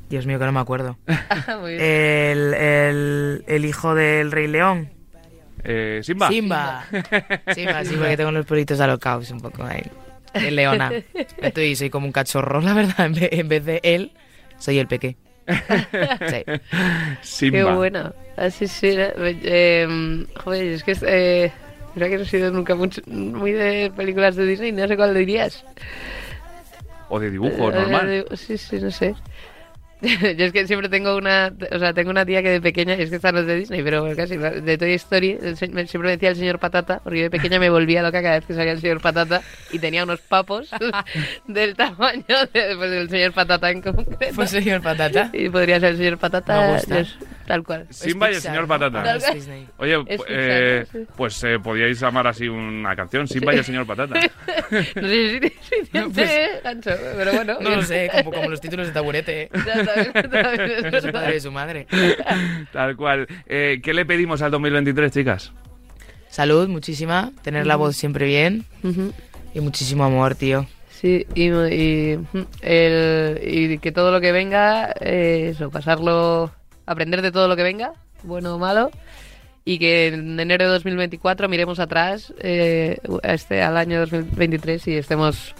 Dios 0.08 0.26
mío, 0.26 0.38
que 0.38 0.44
no 0.44 0.52
me 0.52 0.60
acuerdo. 0.60 0.98
El, 1.66 2.52
el, 2.52 3.44
el 3.46 3.64
hijo 3.64 3.94
del 3.94 4.30
Rey 4.30 4.46
León. 4.46 4.90
Eh, 5.64 6.00
Simba. 6.02 6.28
Simba. 6.28 6.84
Simba, 7.54 7.84
sí, 7.84 7.94
porque 7.96 8.16
tengo 8.16 8.30
los 8.32 8.44
pelitos 8.44 8.80
alocados 8.80 9.30
un 9.30 9.40
poco 9.40 9.64
ahí. 9.64 9.82
El 10.34 10.56
leona. 10.56 10.92
Estoy, 11.38 11.76
soy 11.76 11.90
como 11.90 12.06
un 12.06 12.12
cachorro, 12.12 12.60
la 12.60 12.74
verdad. 12.74 13.10
En 13.16 13.48
vez, 13.48 13.64
de 13.64 13.80
él, 13.82 14.12
soy 14.58 14.78
el 14.78 14.86
peque. 14.86 15.16
Sí. 15.46 16.44
Simba. 17.22 17.58
Qué 17.58 17.64
bueno. 17.64 18.14
Así 18.36 18.66
sí. 18.66 18.94
eh, 18.96 20.26
joder, 20.36 20.66
es 20.66 20.84
que 20.84 20.92
es, 20.92 21.02
eh, 21.06 21.52
mira 21.94 22.08
que 22.08 22.16
no 22.16 22.22
he 22.22 22.26
sido 22.26 22.50
nunca 22.50 22.74
mucho, 22.74 23.00
muy 23.06 23.52
de 23.52 23.92
películas 23.94 24.36
de 24.36 24.46
Disney, 24.46 24.72
no 24.72 24.86
sé 24.88 24.96
cuál 24.96 25.14
dirías. 25.14 25.64
O 27.08 27.20
de 27.20 27.30
dibujo, 27.30 27.68
Eh, 27.70 27.72
normal. 27.72 28.26
Sí, 28.36 28.56
sí, 28.56 28.78
no 28.80 28.90
sé. 28.90 29.14
Yo 30.36 30.44
es 30.46 30.52
que 30.52 30.66
siempre 30.66 30.88
tengo 30.88 31.16
una, 31.16 31.52
o 31.70 31.78
sea, 31.78 31.92
tengo 31.94 32.10
una 32.10 32.26
tía 32.26 32.42
que 32.42 32.50
de 32.50 32.60
pequeña, 32.60 32.94
es 32.94 33.08
que 33.10 33.16
están 33.16 33.34
los 33.36 33.46
de 33.46 33.56
Disney, 33.56 33.82
pero 33.82 34.04
casi, 34.16 34.36
de 34.36 34.76
Toy 34.78 34.94
Story, 34.94 35.38
siempre 35.56 35.84
me 36.00 36.10
decía 36.10 36.30
el 36.30 36.36
señor 36.36 36.58
Patata, 36.58 37.00
porque 37.04 37.18
yo 37.18 37.24
de 37.24 37.30
pequeña 37.30 37.58
me 37.60 37.70
volvía 37.70 38.02
loca 38.02 38.20
cada 38.22 38.34
vez 38.36 38.44
que 38.46 38.54
salía 38.54 38.72
el 38.72 38.80
señor 38.80 39.00
Patata 39.00 39.42
y 39.70 39.78
tenía 39.78 40.02
unos 40.02 40.20
papos 40.20 40.70
del 41.46 41.74
tamaño 41.76 42.24
de- 42.52 42.76
pues, 42.76 42.90
del 42.90 43.08
señor 43.08 43.32
Patata 43.32 43.70
en 43.70 43.80
concreto. 43.80 44.34
Pues 44.34 44.50
señor 44.50 44.82
Patata. 44.82 45.30
y 45.32 45.48
podría 45.48 45.78
ser 45.80 45.90
el 45.90 45.96
señor 45.98 46.18
Patata, 46.18 46.60
Me 46.60 46.72
gusta. 46.74 46.98
es- 47.00 47.16
tal 47.46 47.64
cual. 47.64 47.86
Simba 47.90 48.30
y 48.30 48.34
el 48.34 48.40
señor 48.40 48.62
¿no? 48.62 48.68
Patata. 48.68 49.16
Es. 49.16 49.48
Oye, 49.76 49.94
Es 50.06 50.20
pu- 50.20 50.24
Pixar, 50.26 50.26
eh, 50.28 50.86
¿no? 50.92 51.00
Sí. 51.00 51.06
pues 51.16 51.44
eh, 51.44 51.58
podíais 51.62 52.00
llamar 52.00 52.26
así 52.28 52.48
una 52.48 52.94
canción, 52.96 53.26
Simba 53.28 53.52
y 53.54 53.58
el 53.58 53.64
señor 53.64 53.84
Patata. 53.86 54.14
No 54.70 55.08
sé 55.08 55.40
si, 55.40 55.48
si, 55.82 55.90
tiene 55.90 56.08
Pues- 56.10 56.62
gancho, 56.62 56.90
pero 57.16 57.32
bueno. 57.32 57.58
No 57.60 57.70
lo 57.70 57.82
sé, 57.82 58.10
como, 58.12 58.32
como 58.32 58.48
los 58.48 58.60
títulos 58.60 58.86
de 58.86 58.92
taburete. 58.92 59.42
¿eh? 59.42 59.50
Ya, 59.66 59.84
también- 59.94 60.12
también 60.12 60.94
es 60.94 61.02
su 61.04 61.12
padre 61.12 61.36
y 61.36 61.40
su 61.40 61.52
madre. 61.52 61.86
Tal 62.72 62.96
cual. 62.96 63.26
Eh, 63.46 63.80
¿Qué 63.82 63.94
le 63.94 64.04
pedimos 64.06 64.42
al 64.42 64.50
2023, 64.50 65.12
chicas? 65.12 65.52
Salud, 66.28 66.68
muchísima. 66.68 67.32
Tener 67.42 67.66
la 67.66 67.76
voz 67.76 67.96
siempre 67.96 68.26
bien. 68.26 68.64
Y 69.54 69.60
muchísimo 69.60 70.04
amor, 70.04 70.34
tío. 70.34 70.66
Sí, 70.90 71.26
y, 71.34 71.50
y, 71.50 72.18
el, 72.62 73.40
y 73.44 73.78
que 73.78 73.92
todo 73.92 74.12
lo 74.12 74.20
que 74.20 74.30
venga, 74.32 74.94
eh, 75.00 75.48
eso, 75.52 75.68
pasarlo, 75.70 76.52
aprender 76.86 77.22
de 77.22 77.32
todo 77.32 77.48
lo 77.48 77.56
que 77.56 77.64
venga, 77.64 77.92
bueno 78.22 78.54
o 78.54 78.58
malo, 78.58 78.90
y 79.64 79.78
que 79.80 80.06
en 80.08 80.38
enero 80.38 80.66
de 80.66 80.70
2024 80.70 81.48
miremos 81.48 81.80
atrás 81.80 82.32
eh, 82.38 82.98
este, 83.24 83.62
al 83.62 83.76
año 83.78 83.98
2023 84.00 84.86
y 84.88 84.94
estemos 84.96 85.54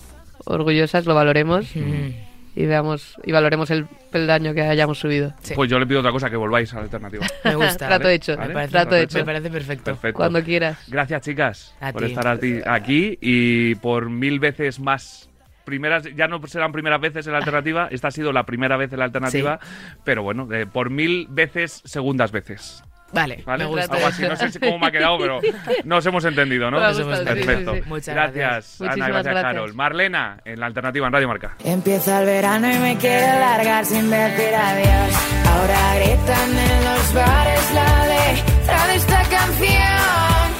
orgullosas, 0.45 1.07
lo 1.07 1.15
valoremos 1.15 1.67
Mm. 1.75 2.11
Y 2.55 2.67
veamos 2.67 3.17
y 3.25 3.33
valoremos 3.33 3.71
el 3.71 3.87
peldaño 4.11 4.53
que 4.55 4.63
hayamos 4.63 4.99
subido. 4.99 5.33
Sí. 5.41 5.55
Pues 5.55 5.71
yo 5.71 5.79
le 5.79 5.87
pido 5.87 6.01
otra 6.01 6.13
cosa, 6.13 6.29
que 6.29 6.37
volváis 6.37 6.73
a 6.73 6.77
la 6.77 6.83
alternativa. 6.83 7.27
Me 7.45 7.55
gusta. 7.55 7.87
Trato 7.89 8.05
¿vale? 8.05 8.15
hecho, 8.15 8.33
Me 8.33 8.39
¿Vale? 8.39 8.55
parece, 8.55 8.73
trato 8.73 8.91
Perfecto. 8.91 9.17
hecho. 9.17 9.19
me 9.19 9.25
parece 9.33 9.51
perfecto. 9.51 9.85
Perfecto. 9.85 10.17
Cuando 10.17 10.43
quieras. 10.43 10.79
Gracias, 10.89 11.23
chicas, 11.23 11.75
A 11.81 11.93
por 11.93 12.03
ti. 12.03 12.09
estar 12.09 12.27
aquí 12.67 13.19
y 13.21 13.75
por 13.77 14.11
mil 14.11 14.39
veces 14.39 14.81
más. 14.81 15.29
Primeras, 15.65 16.03
ya 16.17 16.27
no 16.27 16.45
serán 16.49 16.73
primeras 16.73 17.01
veces 17.01 17.25
en 17.27 17.33
la 17.33 17.39
alternativa, 17.39 17.87
esta 17.93 18.09
ha 18.09 18.11
sido 18.11 18.33
la 18.33 18.45
primera 18.45 18.77
vez 18.77 18.93
en 18.93 18.99
la 18.99 19.05
alternativa, 19.05 19.61
pero 20.03 20.25
bueno, 20.25 20.49
eh, 20.53 20.67
por 20.67 20.91
mil 20.91 21.29
veces, 21.31 21.83
segundas 21.85 22.33
veces. 22.33 22.83
Vale, 23.13 23.43
¿Vale? 23.45 23.65
me 23.65 23.71
gusta. 23.71 23.95
Algo 23.95 24.07
así, 24.07 24.23
no 24.23 24.37
sé 24.37 24.51
si 24.51 24.59
cómo 24.59 24.79
me 24.79 24.87
ha 24.87 24.91
quedado, 24.91 25.19
pero 25.19 25.41
nos 25.85 26.07
hemos 26.07 26.25
entendido, 26.25 26.71
¿no? 26.71 26.81
Nos 26.81 26.99
hemos 26.99 27.19
sí, 27.19 27.25
Perfecto. 27.25 27.75
sí, 27.75 27.81
sí. 27.83 27.89
Muchas 27.89 28.15
gracias, 28.15 28.77
gracias. 28.79 28.81
Ana, 28.81 29.09
gracias, 29.09 29.25
gracias. 29.35 29.43
Carol. 29.55 29.75
Marlena, 29.75 30.39
en 30.45 30.61
la 30.61 30.67
alternativa 30.67 31.07
en 31.07 31.13
Radio 31.13 31.29
Marca. 31.29 31.57
Empieza 31.65 32.21
el 32.21 32.27
verano 32.27 32.73
y 32.73 32.79
me 32.79 32.97
quiero 32.97 33.27
largar 33.39 33.85
sin 33.85 34.11
decir 34.11 34.55
adiós. 34.55 35.17
Ahora 35.47 35.95
gritan 35.97 36.51
en 36.59 36.85
los 36.85 37.15
bares 37.15 37.73
la 37.75 38.07
letra 38.07 38.87
de 38.87 38.95
esta 38.97 39.23
canción. 39.25 40.53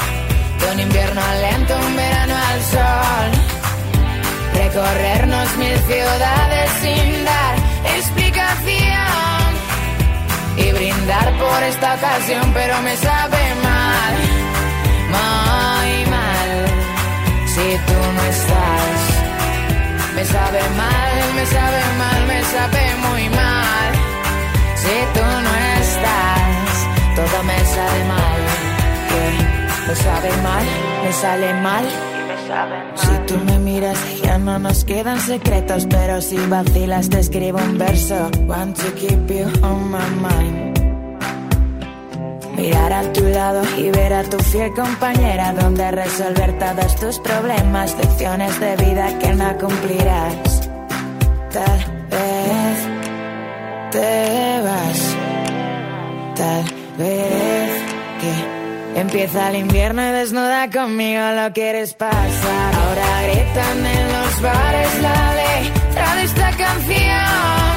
De 0.61 0.73
un 0.73 0.81
invierno 0.81 1.21
lento, 1.41 1.75
un 1.87 1.97
verano 1.97 2.35
al 2.37 2.61
sol. 2.63 3.43
Recorrernos 4.55 5.57
mil 5.57 5.77
ciudades 5.79 6.71
sin 6.83 7.25
dar 7.25 7.57
explicación. 7.97 9.42
Y 10.57 10.73
brindar 10.73 11.39
por 11.39 11.63
esta 11.63 11.95
ocasión, 11.95 12.53
pero 12.53 12.81
me 12.83 12.97
sabe 12.97 13.43
mal. 13.63 14.15
Muy 15.17 16.11
mal. 16.11 16.51
Si 17.47 17.79
tú 17.87 17.99
no 18.17 18.23
estás. 18.23 19.13
Me 20.15 20.25
sabe 20.25 20.61
mal, 20.77 21.35
me 21.35 21.47
sabe 21.47 21.83
mal, 21.99 22.27
me 22.27 22.43
sabe 22.45 22.83
muy 23.07 23.29
mal. 23.31 23.93
Si 24.77 24.97
tú 25.15 25.25
no 25.47 25.53
estás, 25.81 26.73
todo 27.17 27.43
me 27.45 27.59
sale 27.65 28.05
mal. 28.05 28.41
Me 29.89 29.97
sabe 29.97 30.31
mal, 30.43 30.65
me 31.03 31.13
sale 31.13 31.55
mal. 31.55 32.12
Si 32.95 33.13
tú 33.27 33.39
me 33.45 33.59
miras, 33.59 33.99
ya 34.23 34.39
no 34.39 34.59
nos 34.59 34.85
quedan 34.85 35.19
secretos. 35.21 35.87
Pero 35.89 36.21
si 36.21 36.37
vacilas, 36.37 37.09
te 37.09 37.21
escribo 37.21 37.59
un 37.59 37.79
verso. 37.79 38.31
Want 38.47 38.77
to 38.77 38.93
keep 38.95 39.31
you 39.31 39.47
on 39.63 39.91
my 39.91 40.07
mind. 40.21 40.79
Mirar 42.57 42.93
a 42.93 43.13
tu 43.13 43.25
lado 43.25 43.63
y 43.79 43.91
ver 43.91 44.13
a 44.13 44.25
tu 44.25 44.39
fiel 44.39 44.73
compañera 44.75 45.55
donde 45.55 45.91
resolver 45.91 46.59
todos 46.59 46.95
tus 46.97 47.19
problemas, 47.21 47.97
lecciones 47.97 48.61
de 48.61 48.77
vida 48.77 49.19
que 49.19 49.33
no 49.33 49.57
cumplirás. 49.59 50.72
Empieza 59.23 59.51
el 59.51 59.57
invierno 59.57 60.03
y 60.03 60.11
desnuda 60.11 60.69
conmigo 60.69 61.23
lo 61.37 61.53
quieres 61.53 61.95
pasar. 61.95 62.75
Ahora 62.75 63.23
gritan 63.23 63.87
en 63.87 64.13
los 64.13 64.43
bares 64.43 65.01
la 65.01 65.35
letra 65.35 66.15
de 66.17 66.23
esta 66.25 66.51
canción. 66.51 67.73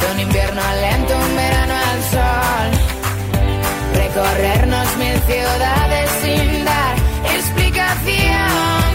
De 0.00 0.06
un 0.12 0.20
invierno 0.20 0.62
lento, 0.80 1.14
un 1.16 1.36
verano 1.36 1.74
al 1.74 2.02
sol. 2.14 2.70
Recorrernos 4.02 4.96
mil 4.96 5.18
ciudades 5.30 6.10
sin 6.22 6.64
dar 6.64 6.96
explicación 7.36 8.90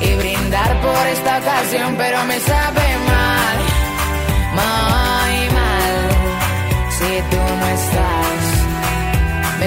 y 0.00 0.14
brindar 0.14 0.80
por 0.80 1.06
esta 1.08 1.38
ocasión, 1.38 1.94
pero 1.98 2.24
me 2.24 2.38
sabe 2.38 2.86
mal, 3.10 3.56
muy 4.58 5.54
mal. 5.58 5.96
Si 6.98 7.22
tú 7.30 7.42
no 7.60 7.66
estás, 7.66 8.47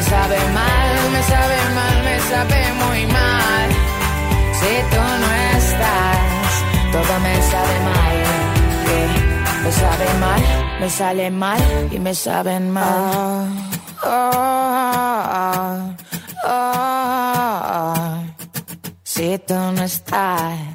me 0.01 0.07
sabe 0.07 0.39
mal, 0.51 1.11
me 1.11 1.21
sabe 1.21 1.57
mal, 1.77 2.03
me 2.03 2.19
sabe 2.21 2.59
muy 2.81 3.05
mal. 3.05 3.69
Si 4.59 4.73
tú 4.91 5.01
no 5.21 5.29
estás, 5.57 6.51
todo 6.91 7.13
me 7.19 7.35
sabe 7.51 7.75
mal. 7.89 8.17
Me 9.63 9.71
sabe 9.71 10.07
mal, 10.19 10.41
me 10.79 10.89
sale 10.89 11.29
mal 11.29 11.61
y 11.91 11.99
me 11.99 12.15
saben 12.15 12.71
mal. 12.71 13.47
Ah, 14.03 15.93
ah, 16.45 16.45
ah. 16.45 18.23
Si 19.03 19.37
tú 19.45 19.53
no 19.53 19.83
estás. 19.83 20.71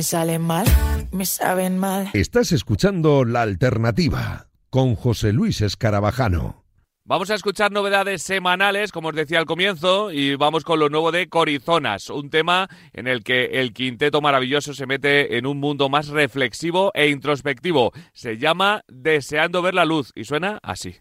Me 0.00 0.04
sale 0.04 0.38
mal, 0.38 0.66
me 1.12 1.26
saben 1.26 1.76
mal. 1.76 2.08
Estás 2.14 2.52
escuchando 2.52 3.26
La 3.26 3.42
Alternativa 3.42 4.46
con 4.70 4.94
José 4.94 5.34
Luis 5.34 5.60
Escarabajano. 5.60 6.64
Vamos 7.04 7.28
a 7.28 7.34
escuchar 7.34 7.70
novedades 7.70 8.22
semanales, 8.22 8.92
como 8.92 9.08
os 9.08 9.14
decía 9.14 9.40
al 9.40 9.44
comienzo, 9.44 10.10
y 10.10 10.36
vamos 10.36 10.64
con 10.64 10.80
lo 10.80 10.88
nuevo 10.88 11.12
de 11.12 11.28
Corizonas, 11.28 12.08
un 12.08 12.30
tema 12.30 12.70
en 12.94 13.08
el 13.08 13.22
que 13.22 13.60
el 13.60 13.74
quinteto 13.74 14.22
maravilloso 14.22 14.72
se 14.72 14.86
mete 14.86 15.36
en 15.36 15.44
un 15.44 15.60
mundo 15.60 15.90
más 15.90 16.08
reflexivo 16.08 16.92
e 16.94 17.10
introspectivo. 17.10 17.92
Se 18.14 18.38
llama 18.38 18.80
Deseando 18.88 19.60
ver 19.60 19.74
la 19.74 19.84
luz 19.84 20.12
y 20.14 20.24
suena 20.24 20.60
así. 20.62 20.96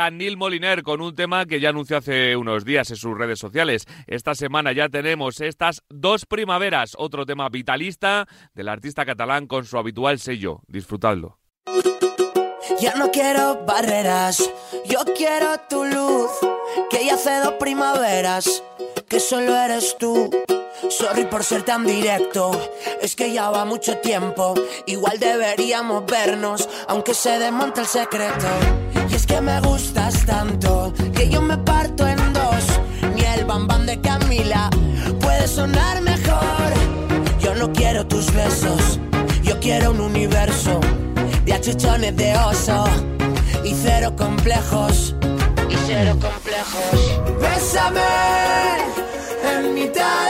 Llega 0.00 0.10
Neil 0.10 0.36
Moliner 0.36 0.82
con 0.82 1.00
un 1.00 1.14
tema 1.14 1.46
que 1.46 1.60
ya 1.60 1.70
anunció 1.70 1.98
hace 1.98 2.36
unos 2.36 2.64
días 2.64 2.90
en 2.90 2.96
sus 2.96 3.16
redes 3.16 3.38
sociales. 3.38 3.86
Esta 4.06 4.34
semana 4.34 4.72
ya 4.72 4.88
tenemos 4.88 5.40
estas 5.40 5.82
dos 5.88 6.26
primaveras, 6.26 6.94
otro 6.96 7.26
tema 7.26 7.48
vitalista 7.48 8.26
del 8.54 8.68
artista 8.68 9.04
catalán 9.04 9.46
con 9.46 9.64
su 9.64 9.76
habitual 9.78 10.18
sello. 10.18 10.60
Disfrutadlo. 10.68 11.38
Ya 12.80 12.94
no 12.94 13.10
quiero 13.10 13.64
barreras, 13.66 14.50
yo 14.86 15.00
quiero 15.16 15.58
tu 15.68 15.84
luz, 15.84 16.30
que 16.88 17.04
ya 17.04 17.14
hace 17.14 17.40
dos 17.40 17.54
primaveras, 17.54 18.62
que 19.08 19.20
solo 19.20 19.54
eres 19.54 19.96
tú. 19.98 20.30
Sorry 20.88 21.26
por 21.26 21.44
ser 21.44 21.62
tan 21.62 21.84
directo, 21.84 22.52
es 23.02 23.14
que 23.14 23.32
ya 23.32 23.50
va 23.50 23.66
mucho 23.66 23.98
tiempo, 23.98 24.54
igual 24.86 25.18
deberíamos 25.18 26.06
vernos, 26.06 26.68
aunque 26.88 27.12
se 27.12 27.38
desmonte 27.38 27.82
el 27.82 27.86
secreto. 27.86 28.89
Es 29.20 29.26
que 29.26 29.40
me 29.42 29.60
gustas 29.60 30.24
tanto, 30.24 30.94
que 31.14 31.28
yo 31.28 31.42
me 31.42 31.58
parto 31.58 32.08
en 32.08 32.32
dos, 32.32 32.64
ni 33.14 33.20
el 33.20 33.44
bambán 33.44 33.84
de 33.84 34.00
Camila 34.00 34.70
puede 35.20 35.46
sonar 35.46 36.00
mejor. 36.00 36.72
Yo 37.38 37.54
no 37.54 37.70
quiero 37.70 38.06
tus 38.06 38.32
besos, 38.32 38.98
yo 39.42 39.60
quiero 39.60 39.90
un 39.90 40.00
universo 40.00 40.80
de 41.44 41.52
achuchones 41.52 42.16
de 42.16 42.34
oso 42.34 42.84
y 43.62 43.74
cero 43.74 44.14
complejos. 44.16 45.14
Y 45.68 45.76
cero 45.86 46.16
complejos. 46.18 47.42
Bésame 47.42 48.00
en 49.52 49.74
mitad 49.74 50.29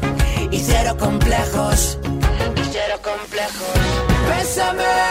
y 0.51 0.59
cero 0.59 0.95
complejos. 0.99 1.97
Y 2.55 2.63
cero 2.71 2.99
complejos. 3.01 3.73
Bésame 4.29 5.10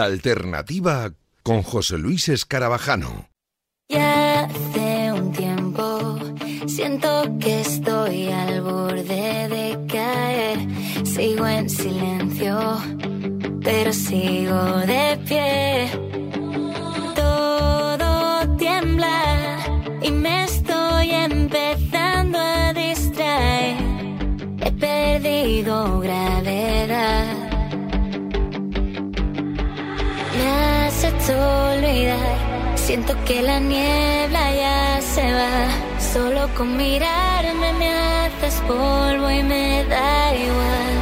La 0.00 0.06
alternativa 0.06 1.12
con 1.42 1.62
José 1.62 1.98
Luis 1.98 2.30
Escarabajano. 2.30 3.28
Ya 3.90 4.44
hace 4.44 5.12
un 5.12 5.30
tiempo 5.30 6.18
siento 6.66 7.36
que 7.38 7.60
estoy 7.60 8.28
al 8.28 8.62
borde 8.62 9.48
de 9.50 9.78
caer. 9.92 10.58
Sigo 11.04 11.46
en 11.46 11.68
silencio, 11.68 12.80
pero 13.62 13.92
sigo 13.92 14.78
de 14.86 15.20
pie. 15.28 15.90
Todo 17.14 18.56
tiembla 18.56 19.58
y 20.00 20.10
me 20.12 20.44
estoy 20.44 21.10
empezando 21.10 22.38
a 22.38 22.72
distraer. 22.72 23.76
He 24.64 24.72
perdido 24.72 26.00
gravedad. 26.00 27.39
Hecho 31.20 31.32
olvidar. 31.72 32.76
Siento 32.76 33.14
que 33.24 33.42
la 33.42 33.60
niebla 33.60 34.54
ya 34.54 35.00
se 35.00 35.32
va. 35.32 35.68
Solo 36.12 36.48
con 36.56 36.76
mirarme 36.76 37.72
me 37.74 37.88
haces 37.88 38.60
polvo 38.66 39.30
y 39.30 39.42
me 39.42 39.84
da 39.84 40.34
igual. 40.34 40.94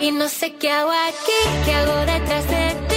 Y 0.00 0.12
no 0.12 0.28
sé 0.28 0.54
qué 0.54 0.70
hago 0.70 0.90
aquí, 0.90 1.64
qué 1.64 1.74
hago 1.74 1.96
detrás 2.00 2.48
de 2.48 2.74
ti. 2.88 2.89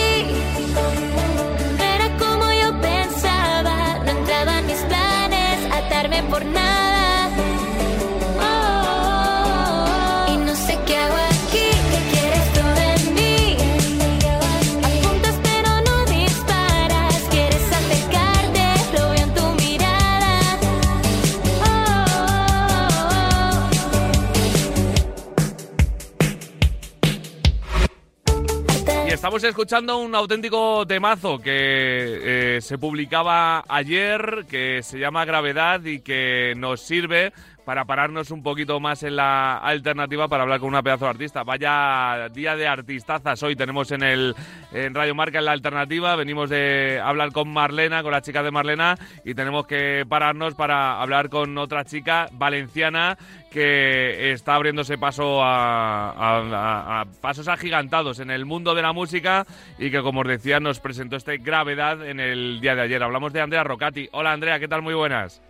Estamos 29.14 29.44
escuchando 29.44 29.98
un 30.00 30.16
auténtico 30.16 30.88
temazo 30.88 31.38
que 31.38 32.58
eh, 32.58 32.62
se 32.62 32.80
publicaba 32.80 33.64
ayer, 33.68 34.46
que 34.50 34.82
se 34.82 34.98
llama 34.98 35.24
Gravedad 35.24 35.86
y 35.86 36.00
que 36.00 36.54
nos 36.58 36.82
sirve 36.82 37.32
para 37.66 37.86
pararnos 37.86 38.30
un 38.32 38.44
poquito 38.44 38.80
más 38.80 39.04
en 39.04 39.16
la 39.16 39.58
alternativa 39.58 40.28
para 40.28 40.44
hablar 40.44 40.60
con 40.60 40.70
una 40.70 40.84
pedazo 40.84 41.06
de 41.06 41.12
artista. 41.12 41.44
Vaya 41.44 42.28
día 42.34 42.56
de 42.56 42.68
artistazas 42.68 43.42
hoy 43.42 43.56
tenemos 43.56 43.92
en 43.92 44.04
el 44.04 44.36
en 44.74 44.94
Radio 44.94 45.16
Marca 45.16 45.40
en 45.40 45.46
la 45.46 45.54
alternativa. 45.54 46.16
Venimos 46.18 46.50
de 46.50 47.00
hablar 47.04 47.32
con 47.32 47.48
Marlena, 47.54 48.04
con 48.04 48.12
la 48.12 48.22
chica 48.22 48.44
de 48.44 48.52
Marlena, 48.52 48.98
y 49.24 49.34
tenemos 49.34 49.66
que 49.66 50.06
pararnos 50.08 50.56
para 50.56 51.02
hablar 51.02 51.30
con 51.30 51.58
otra 51.58 51.86
chica 51.86 52.28
valenciana 52.34 53.18
que 53.50 54.32
está 54.32 54.56
abriéndose 54.56 54.98
paso 54.98 55.42
a, 55.44 56.10
a- 56.12 56.40
a- 56.40 57.02
a 57.02 57.06
pasos 57.22 57.48
agigantados 57.48 58.20
en 58.20 58.32
el 58.32 58.46
mundo 58.46 58.74
de 58.76 58.82
la 58.82 58.92
música 58.94 59.46
y 59.78 59.90
que, 59.92 60.02
como 60.02 60.22
os 60.22 60.28
decía, 60.28 60.60
nos 60.60 60.80
presentó 60.80 61.16
este 61.16 61.38
Gravedad 61.38 62.06
en 62.06 62.20
el 62.20 62.60
día 62.60 62.76
de 62.76 62.82
ayer. 62.82 63.02
Hablamos 63.04 63.32
de 63.32 63.42
Andrea 63.42 63.64
Rocati. 63.64 64.10
Hola 64.12 64.32
Andrea, 64.34 64.60
¿qué 64.60 64.68
tal? 64.68 64.82
Muy 64.82 64.96
buenas. 64.96 65.42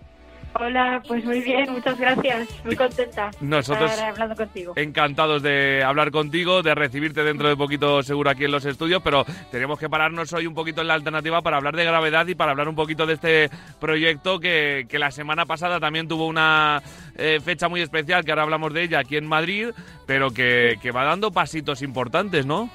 Hola, 0.59 1.01
pues 1.07 1.25
muy 1.25 1.41
bien, 1.41 1.71
muchas 1.71 1.97
gracias. 1.99 2.47
Muy 2.63 2.75
contenta 2.75 3.31
Nosotros 3.41 3.91
estar 3.91 4.09
hablando 4.11 4.35
contigo. 4.35 4.73
encantados 4.75 5.41
de 5.41 5.83
hablar 5.83 6.11
contigo, 6.11 6.61
de 6.61 6.75
recibirte 6.75 7.23
dentro 7.23 7.49
de 7.49 7.55
poquito 7.57 8.03
seguro 8.03 8.29
aquí 8.29 8.45
en 8.45 8.51
los 8.51 8.63
estudios, 8.65 9.01
pero 9.03 9.25
tenemos 9.51 9.79
que 9.79 9.89
pararnos 9.89 10.31
hoy 10.33 10.45
un 10.45 10.53
poquito 10.53 10.81
en 10.81 10.87
la 10.87 10.93
alternativa 10.93 11.41
para 11.41 11.57
hablar 11.57 11.75
de 11.75 11.85
gravedad 11.85 12.27
y 12.27 12.35
para 12.35 12.51
hablar 12.51 12.67
un 12.67 12.75
poquito 12.75 13.05
de 13.05 13.13
este 13.13 13.49
proyecto 13.79 14.39
que, 14.39 14.85
que 14.87 14.99
la 14.99 15.11
semana 15.11 15.45
pasada 15.45 15.79
también 15.79 16.07
tuvo 16.07 16.27
una 16.27 16.81
eh, 17.15 17.39
fecha 17.43 17.67
muy 17.67 17.81
especial, 17.81 18.23
que 18.23 18.31
ahora 18.31 18.43
hablamos 18.43 18.73
de 18.73 18.83
ella 18.83 18.99
aquí 18.99 19.17
en 19.17 19.27
Madrid, 19.27 19.69
pero 20.05 20.31
que, 20.31 20.77
que 20.81 20.91
va 20.91 21.03
dando 21.03 21.31
pasitos 21.31 21.81
importantes, 21.81 22.45
¿no? 22.45 22.69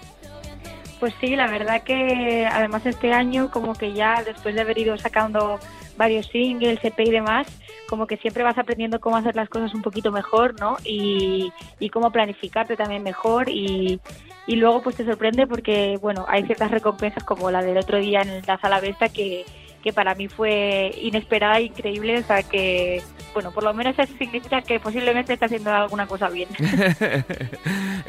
Pues 1.01 1.15
sí, 1.21 1.37
la 1.37 1.47
verdad 1.47 1.83
que 1.85 2.45
además 2.51 2.85
este 2.85 3.13
año 3.13 3.53
como 3.53 3.75
que 3.75 3.93
ya 3.93 4.21
después 4.25 4.57
de 4.57 4.63
haber 4.63 4.79
ido 4.79 4.97
sacando 4.99 5.61
varios 5.99 6.27
singles, 6.29 6.83
EP 6.83 7.01
y 7.01 7.11
demás, 7.11 7.47
como 7.89 8.07
que 8.07 8.17
siempre 8.17 8.43
vas 8.43 8.57
aprendiendo 8.57 9.01
cómo 9.01 9.17
hacer 9.17 9.37
las 9.37 9.51
cosas 9.51 9.75
un 9.75 9.83
poquito 9.83 10.11
mejor, 10.11 10.59
¿no? 10.59 10.77
Y, 10.85 11.53
y 11.79 11.91
cómo 11.91 12.11
planificarte 12.11 12.77
también 12.77 13.03
mejor 13.03 13.51
y, 13.51 14.01
y 14.47 14.57
luego 14.57 14.83
pues 14.83 14.97
te 14.97 15.05
sorprende 15.05 15.47
porque, 15.47 15.99
bueno, 16.01 16.25
hay 16.29 16.45
ciertas 16.45 16.71
recompensas 16.71 17.25
como 17.25 17.51
la 17.51 17.63
del 17.63 17.77
otro 17.77 17.99
día 17.99 18.23
en 18.23 18.43
la 18.47 18.59
sala 18.59 18.81
Vesta 18.81 19.11
que, 19.11 19.45
que 19.83 19.93
para 19.93 20.15
mí 20.15 20.29
fue 20.29 20.93
inesperada 21.01 21.59
e 21.59 21.65
increíble, 21.65 22.19
o 22.19 22.23
sea 22.23 22.43
que, 22.43 23.01
bueno, 23.35 23.53
por 23.53 23.63
lo 23.65 23.73
menos 23.75 23.99
eso 23.99 24.13
significa 24.19 24.61
que 24.63 24.81
posiblemente 24.81 25.33
está 25.33 25.47
haciendo 25.47 25.71
alguna 25.73 26.07
cosa 26.07 26.29
bien. 26.31 26.49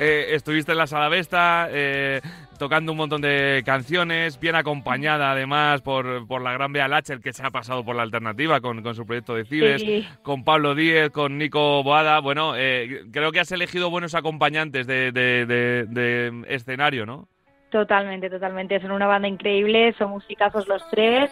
Eh, 0.01 0.35
estuviste 0.35 0.71
en 0.71 0.77
la 0.77 0.87
sala 0.87 1.09
Vesta, 1.09 1.67
eh, 1.71 2.21
tocando 2.57 2.93
un 2.93 2.97
montón 2.99 3.19
de 3.21 3.61
canciones, 3.65 4.39
bien 4.39 4.55
acompañada 4.55 5.31
además 5.31 5.81
por, 5.81 6.25
por 6.25 6.41
la 6.41 6.53
gran 6.53 6.71
Bea 6.71 6.87
Lachel 6.87 7.19
que 7.21 7.33
se 7.33 7.45
ha 7.45 7.49
pasado 7.51 7.83
por 7.83 7.95
la 7.97 8.03
alternativa 8.03 8.61
con, 8.61 8.81
con 8.81 8.95
su 8.95 9.05
proyecto 9.05 9.35
de 9.35 9.43
Cibes, 9.45 9.81
Sí. 9.81 10.07
con 10.21 10.45
Pablo 10.45 10.73
Díez, 10.73 11.09
con 11.09 11.37
Nico 11.37 11.83
Boada. 11.83 12.19
Bueno, 12.21 12.53
eh, 12.55 13.01
creo 13.11 13.31
que 13.33 13.41
has 13.41 13.51
elegido 13.51 13.89
buenos 13.89 14.15
acompañantes 14.15 14.87
de, 14.87 15.11
de- 15.11 15.45
de- 15.45 15.85
de 15.89 16.45
escenario, 16.47 17.05
¿no? 17.05 17.27
Totalmente, 17.69 18.29
totalmente. 18.29 18.79
Son 18.79 18.91
una 18.91 19.05
banda 19.07 19.27
increíble, 19.27 19.93
son 19.97 20.11
musicazos 20.11 20.67
los 20.67 20.81
tres 20.89 21.29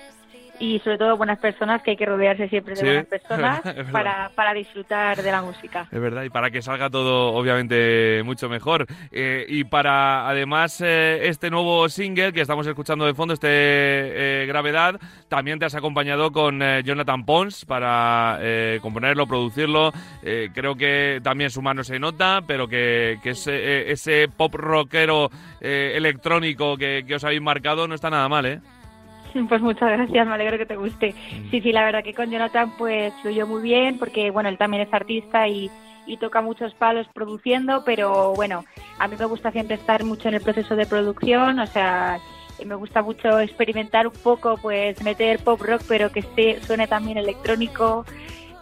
y 0.59 0.79
sobre 0.79 0.97
todo 0.97 1.17
buenas 1.17 1.39
personas 1.39 1.81
que 1.81 1.91
hay 1.91 1.97
que 1.97 2.05
rodearse 2.05 2.47
siempre 2.49 2.73
de 2.73 2.79
Sí, 2.79 2.85
buenas 2.85 3.05
personas 3.05 3.59
es 3.65 3.75
verdad. 3.75 3.91
para, 3.91 4.29
para 4.35 4.53
disfrutar 4.53 5.21
de 5.21 5.31
la 5.31 5.41
música. 5.41 5.87
Es 5.91 5.99
verdad, 6.01 6.23
y 6.23 6.29
para 6.29 6.49
que 6.51 6.61
salga 6.61 6.89
todo 6.89 7.33
obviamente 7.33 8.21
mucho 8.23 8.49
mejor. 8.49 8.85
Eh, 9.11 9.45
y 9.47 9.63
para 9.63 10.27
además 10.27 10.81
eh, 10.81 11.27
este 11.27 11.49
nuevo 11.49 11.87
single 11.89 12.33
que 12.33 12.41
estamos 12.41 12.65
escuchando 12.67 13.05
de 13.05 13.13
fondo, 13.13 13.33
este 13.33 13.47
eh, 13.51 14.45
Gravedad, 14.47 14.99
también 15.27 15.59
te 15.59 15.65
has 15.65 15.75
acompañado 15.75 16.31
con 16.31 16.61
eh, 16.61 16.81
Jonathan 16.83 17.25
Pons 17.25 17.65
para 17.65 18.37
eh, 18.41 18.79
componerlo, 18.81 19.27
producirlo. 19.27 19.91
Eh, 20.23 20.49
creo 20.53 20.75
que 20.75 21.19
también 21.23 21.49
su 21.49 21.61
mano 21.61 21.83
se 21.83 21.99
nota, 21.99 22.41
pero 22.47 22.67
que, 22.67 23.19
que 23.21 23.31
ese, 23.31 23.91
ese 23.91 24.27
pop 24.27 24.53
rockero 24.55 25.29
electrónico 25.59 26.77
que, 26.77 27.03
que 27.07 27.15
os 27.15 27.23
habéis 27.23 27.41
marcado 27.41 27.87
no 27.87 27.95
está 27.95 28.09
nada 28.09 28.29
mal, 28.29 28.45
¿eh? 28.45 28.59
Pues 29.49 29.61
muchas 29.61 29.91
gracias, 29.91 30.27
me 30.27 30.33
alegro 30.33 30.57
que 30.57 30.65
te 30.65 30.75
guste. 30.75 31.13
Sí, 31.51 31.61
sí, 31.61 31.71
la 31.71 31.83
verdad 31.83 32.03
que 32.03 32.13
con 32.13 32.29
Jonathan 32.29 32.73
pues 32.77 33.13
fluyó 33.21 33.47
muy 33.47 33.61
bien 33.61 33.97
porque, 33.97 34.31
bueno, 34.31 34.49
él 34.49 34.57
también 34.57 34.83
es 34.83 34.93
artista 34.93 35.47
y, 35.47 35.69
y 36.05 36.17
toca 36.17 36.41
muchos 36.41 36.73
palos 36.73 37.07
produciendo, 37.13 37.83
pero 37.85 38.33
bueno, 38.33 38.65
a 38.99 39.07
mí 39.07 39.15
me 39.17 39.25
gusta 39.25 39.51
siempre 39.51 39.75
estar 39.75 40.03
mucho 40.03 40.27
en 40.27 40.35
el 40.35 40.41
proceso 40.41 40.75
de 40.75 40.85
producción, 40.85 41.59
o 41.59 41.67
sea, 41.67 42.19
me 42.65 42.75
gusta 42.75 43.01
mucho 43.01 43.39
experimentar 43.39 44.07
un 44.07 44.13
poco, 44.13 44.57
pues 44.57 45.01
meter 45.03 45.39
pop 45.39 45.61
rock, 45.61 45.81
pero 45.87 46.11
que 46.11 46.23
se, 46.35 46.61
suene 46.65 46.87
también 46.87 47.17
electrónico, 47.17 48.05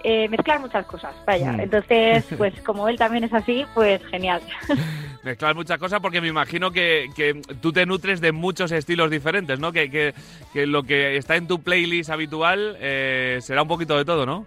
eh, 0.07 0.29
mezclar 0.29 0.59
muchas 0.59 0.85
cosas, 0.85 1.15
vaya. 1.25 1.51
Mm. 1.51 1.59
Entonces, 1.61 2.25
pues 2.37 2.53
como 2.61 2.87
él 2.87 2.97
también 2.97 3.23
es 3.23 3.33
así, 3.33 3.65
pues 3.73 4.01
genial. 4.05 4.41
Mezclar 5.23 5.55
muchas 5.55 5.79
cosas 5.79 5.99
porque 6.01 6.21
me 6.21 6.27
imagino 6.27 6.69
que, 6.71 7.07
que 7.15 7.41
tú 7.61 7.71
te 7.73 7.85
nutres 7.87 8.21
de 8.21 8.31
muchos 8.31 8.71
estilos 8.71 9.09
diferentes, 9.09 9.59
¿no? 9.59 9.71
Que, 9.71 9.89
que, 9.89 10.13
que 10.53 10.67
lo 10.67 10.83
que 10.83 11.17
está 11.17 11.35
en 11.35 11.47
tu 11.47 11.63
playlist 11.63 12.11
habitual 12.11 12.77
eh, 12.79 13.39
será 13.41 13.63
un 13.63 13.67
poquito 13.67 13.97
de 13.97 14.05
todo, 14.05 14.25
¿no? 14.27 14.45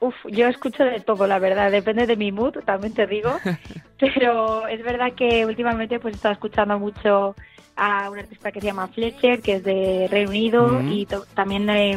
Uf, 0.00 0.14
yo 0.30 0.46
escucho 0.48 0.84
de 0.84 1.00
todo, 1.00 1.26
la 1.26 1.38
verdad, 1.38 1.70
depende 1.70 2.06
de 2.06 2.16
mi 2.16 2.32
mood, 2.32 2.54
también 2.66 2.92
te 2.94 3.06
digo, 3.06 3.38
pero 3.98 4.66
es 4.66 4.82
verdad 4.82 5.12
que 5.16 5.44
últimamente 5.46 5.98
pues 5.98 6.14
he 6.14 6.16
estado 6.16 6.32
escuchando 6.34 6.78
mucho 6.78 7.34
a 7.76 8.10
un 8.10 8.18
artista 8.18 8.52
que 8.52 8.60
se 8.60 8.66
llama 8.66 8.88
Fletcher, 8.88 9.40
que 9.40 9.54
es 9.56 9.64
de 9.64 10.06
Reino 10.10 10.30
Unido, 10.30 10.64
Ujú. 10.66 10.88
y 10.90 11.06
to- 11.06 11.24
también 11.34 11.68
eh, 11.70 11.96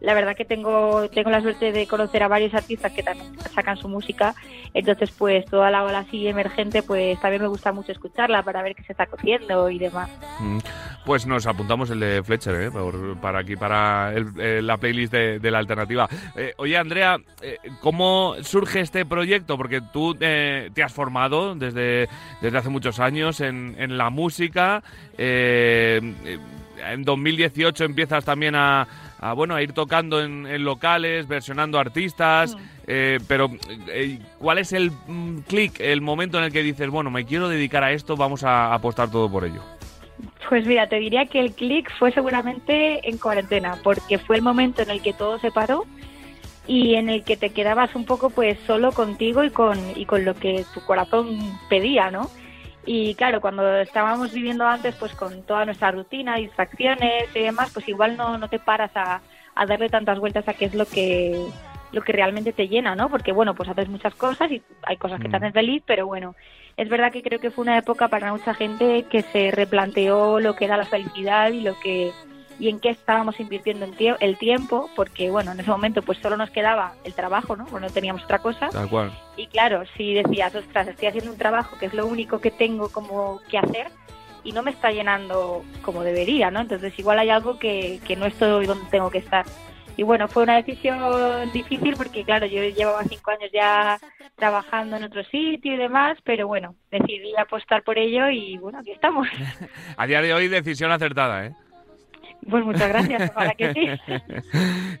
la 0.00 0.14
verdad 0.14 0.36
que 0.36 0.44
tengo 0.44 1.08
tengo 1.10 1.30
la 1.30 1.40
suerte 1.40 1.72
de 1.72 1.86
conocer 1.86 2.22
a 2.22 2.28
varios 2.28 2.52
artistas 2.54 2.92
que 2.92 3.02
también 3.02 3.32
sacan 3.54 3.76
su 3.76 3.88
música, 3.88 4.34
entonces 4.74 5.10
pues 5.16 5.44
toda 5.46 5.70
la 5.70 5.82
ola 5.84 6.00
así 6.00 6.26
emergente 6.28 6.82
pues 6.82 7.18
también 7.20 7.42
me 7.42 7.48
gusta 7.48 7.72
mucho 7.72 7.92
escucharla 7.92 8.42
para 8.42 8.62
ver 8.62 8.74
qué 8.74 8.82
se 8.82 8.92
está 8.92 9.06
cociendo 9.06 9.70
y 9.70 9.78
demás. 9.78 10.10
Mm, 10.40 10.58
Pues 11.04 11.26
nos 11.26 11.46
apuntamos 11.46 11.90
el 11.90 12.00
de 12.00 12.22
Fletcher, 12.22 12.54
¿eh? 12.62 12.70
Por- 12.70 13.18
para 13.20 13.40
aquí, 13.40 13.56
para 13.56 14.10
el- 14.14 14.28
eh, 14.40 14.62
la 14.62 14.78
playlist 14.78 15.12
de, 15.12 15.50
la 15.50 15.58
alternativa. 15.58 16.08
Eh, 16.34 16.54
oye, 16.56 16.78
Andrea, 16.78 17.18
eh, 17.42 17.58
¿cómo 17.80 18.36
surge 18.42 18.80
este 18.80 19.04
proyecto? 19.04 19.58
Porque 19.58 19.82
tú 19.92 20.14
te 20.14 20.70
has 20.82 20.92
formado 20.92 21.54
desde, 21.54 22.08
desde 22.40 22.56
hace 22.58 22.70
muchos 22.70 23.00
años 23.00 23.40
en, 23.40 23.76
en 23.78 23.98
la 23.98 24.08
música. 24.08 24.82
en 25.18 27.02
2018 27.04 27.84
empiezas 27.84 28.24
también 28.24 28.54
a, 28.54 28.86
a, 29.24 29.32
bueno, 29.32 29.54
a 29.54 29.62
ir 29.62 29.72
tocando 29.72 30.22
en, 30.22 30.46
en 30.46 30.64
locales, 30.64 31.26
versionando 31.26 31.78
artistas. 31.78 32.58
eh, 32.86 33.18
pero, 33.26 33.50
eh, 33.88 34.18
¿cuál 34.38 34.58
es 34.58 34.74
el 34.74 34.90
mm, 34.90 35.38
clic, 35.48 35.80
el 35.80 36.02
momento 36.02 36.36
en 36.36 36.44
el 36.44 36.52
que 36.52 36.62
dices, 36.62 36.90
bueno, 36.90 37.10
me 37.10 37.24
quiero 37.24 37.48
dedicar 37.48 37.82
a 37.82 37.92
esto, 37.92 38.16
vamos 38.16 38.44
a 38.44 38.74
apostar 38.74 39.10
todo 39.10 39.30
por 39.30 39.46
ello? 39.46 39.62
Pues 40.46 40.66
mira, 40.66 40.90
te 40.90 40.96
diría 40.96 41.24
que 41.24 41.40
el 41.40 41.54
clic 41.54 41.90
fue 41.98 42.12
seguramente 42.12 43.08
en 43.08 43.16
cuarentena, 43.16 43.78
porque 43.82 44.18
fue 44.18 44.36
el 44.36 44.42
momento 44.42 44.82
en 44.82 44.90
el 44.90 45.00
que 45.00 45.14
todo 45.14 45.38
se 45.38 45.50
paró 45.50 45.86
y 46.66 46.96
en 46.96 47.08
el 47.08 47.24
que 47.24 47.38
te 47.38 47.48
quedabas 47.48 47.94
un 47.94 48.04
poco 48.04 48.28
pues 48.28 48.58
solo 48.66 48.92
contigo 48.92 49.42
y 49.42 49.48
con, 49.48 49.78
y 49.96 50.04
con 50.04 50.26
lo 50.26 50.34
que 50.34 50.66
tu 50.74 50.80
corazón 50.80 51.58
pedía, 51.70 52.10
¿no? 52.10 52.28
Y 52.86 53.14
claro, 53.14 53.40
cuando 53.40 53.76
estábamos 53.78 54.32
viviendo 54.32 54.66
antes 54.66 54.94
pues 54.96 55.14
con 55.14 55.42
toda 55.44 55.64
nuestra 55.64 55.90
rutina, 55.90 56.36
distracciones 56.36 57.34
y 57.34 57.40
demás, 57.40 57.70
pues 57.72 57.88
igual 57.88 58.16
no, 58.16 58.36
no 58.38 58.48
te 58.48 58.58
paras 58.58 58.90
a, 58.94 59.20
a 59.54 59.66
darle 59.66 59.88
tantas 59.88 60.18
vueltas 60.18 60.46
a 60.48 60.54
qué 60.54 60.66
es 60.66 60.74
lo 60.74 60.86
que 60.86 61.46
lo 61.92 62.02
que 62.02 62.12
realmente 62.12 62.52
te 62.52 62.66
llena, 62.66 62.96
¿no? 62.96 63.08
Porque 63.08 63.32
bueno, 63.32 63.54
pues 63.54 63.68
haces 63.68 63.88
muchas 63.88 64.14
cosas 64.16 64.50
y 64.50 64.60
hay 64.82 64.96
cosas 64.96 65.20
que 65.20 65.28
te 65.28 65.36
hacen 65.36 65.52
feliz, 65.52 65.80
pero 65.86 66.06
bueno, 66.06 66.34
es 66.76 66.88
verdad 66.88 67.12
que 67.12 67.22
creo 67.22 67.38
que 67.38 67.52
fue 67.52 67.62
una 67.62 67.78
época 67.78 68.08
para 68.08 68.32
mucha 68.32 68.52
gente 68.52 69.04
que 69.04 69.22
se 69.22 69.52
replanteó 69.52 70.40
lo 70.40 70.56
que 70.56 70.64
era 70.64 70.76
la 70.76 70.86
felicidad 70.86 71.52
y 71.52 71.60
lo 71.60 71.78
que 71.78 72.10
y 72.58 72.68
en 72.68 72.78
qué 72.80 72.90
estábamos 72.90 73.40
invirtiendo 73.40 73.84
el, 73.84 73.96
tie- 73.96 74.16
el 74.20 74.38
tiempo, 74.38 74.88
porque 74.94 75.30
bueno, 75.30 75.52
en 75.52 75.60
ese 75.60 75.70
momento 75.70 76.02
pues 76.02 76.18
solo 76.18 76.36
nos 76.36 76.50
quedaba 76.50 76.94
el 77.04 77.14
trabajo, 77.14 77.56
¿no? 77.56 77.66
Pues 77.66 77.82
no 77.82 77.90
teníamos 77.90 78.22
otra 78.24 78.38
cosa. 78.38 78.68
Tal 78.70 78.88
cual. 78.88 79.12
Y 79.36 79.46
claro, 79.48 79.82
si 79.96 80.14
decías, 80.14 80.54
ostras, 80.54 80.86
estoy 80.88 81.08
haciendo 81.08 81.32
un 81.32 81.38
trabajo 81.38 81.76
que 81.78 81.86
es 81.86 81.94
lo 81.94 82.06
único 82.06 82.40
que 82.40 82.50
tengo 82.50 82.88
como 82.90 83.40
que 83.48 83.58
hacer 83.58 83.88
y 84.44 84.52
no 84.52 84.62
me 84.62 84.70
está 84.70 84.90
llenando 84.92 85.64
como 85.82 86.02
debería, 86.04 86.50
¿no? 86.50 86.60
Entonces 86.60 86.96
igual 86.98 87.18
hay 87.18 87.30
algo 87.30 87.58
que, 87.58 87.98
que 88.06 88.14
no 88.14 88.26
estoy 88.26 88.66
donde 88.66 88.84
tengo 88.90 89.10
que 89.10 89.18
estar. 89.18 89.46
Y 89.96 90.02
bueno, 90.02 90.26
fue 90.28 90.42
una 90.42 90.56
decisión 90.56 91.50
difícil 91.52 91.94
porque 91.96 92.24
claro, 92.24 92.46
yo 92.46 92.62
llevaba 92.64 93.04
cinco 93.04 93.30
años 93.30 93.50
ya 93.52 93.98
trabajando 94.36 94.96
en 94.96 95.04
otro 95.04 95.22
sitio 95.24 95.74
y 95.74 95.76
demás, 95.76 96.18
pero 96.24 96.48
bueno, 96.48 96.74
decidí 96.90 97.32
apostar 97.38 97.82
por 97.84 97.96
ello 97.98 98.28
y 98.28 98.58
bueno, 98.58 98.80
aquí 98.80 98.90
estamos. 98.90 99.28
A 99.96 100.06
día 100.06 100.20
de 100.20 100.34
hoy, 100.34 100.48
decisión 100.48 100.90
acertada, 100.90 101.46
¿eh? 101.46 101.52
Pues 102.48 102.64
muchas 102.64 102.88
gracias, 102.88 103.30
ojalá 103.30 103.54
que 103.54 103.72
sí. 103.72 103.88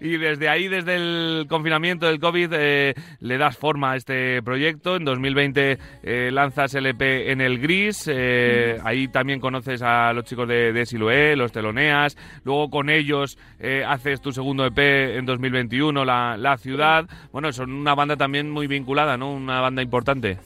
y 0.00 0.16
desde 0.16 0.48
ahí, 0.48 0.68
desde 0.68 0.96
el 0.96 1.46
confinamiento 1.48 2.06
del 2.06 2.18
COVID, 2.20 2.50
eh, 2.52 2.94
le 3.20 3.38
das 3.38 3.56
forma 3.56 3.92
a 3.92 3.96
este 3.96 4.42
proyecto. 4.42 4.96
En 4.96 5.04
2020 5.04 5.78
eh, 6.02 6.30
lanzas 6.32 6.74
el 6.74 6.86
EP 6.86 7.02
en 7.02 7.40
el 7.40 7.58
Gris. 7.58 8.08
eh, 8.12 8.78
ahí 8.84 9.08
también 9.08 9.40
conoces 9.40 9.82
a 9.82 10.12
los 10.12 10.24
chicos 10.24 10.48
de, 10.48 10.72
de 10.72 10.86
Siloé, 10.86 11.36
los 11.36 11.52
teloneas. 11.52 12.16
Luego 12.44 12.70
con 12.70 12.88
ellos 12.90 13.38
eh, 13.60 13.84
haces 13.86 14.20
tu 14.20 14.32
segundo 14.32 14.64
EP 14.66 14.78
en 14.78 15.26
2021, 15.26 16.04
La, 16.04 16.36
La 16.36 16.56
Ciudad. 16.56 17.06
Bueno, 17.32 17.52
son 17.52 17.72
una 17.72 17.94
banda 17.94 18.16
también 18.16 18.50
muy 18.50 18.66
vinculada, 18.66 19.16
¿no? 19.16 19.32
Una 19.32 19.60
banda 19.60 19.82
importante. 19.82 20.38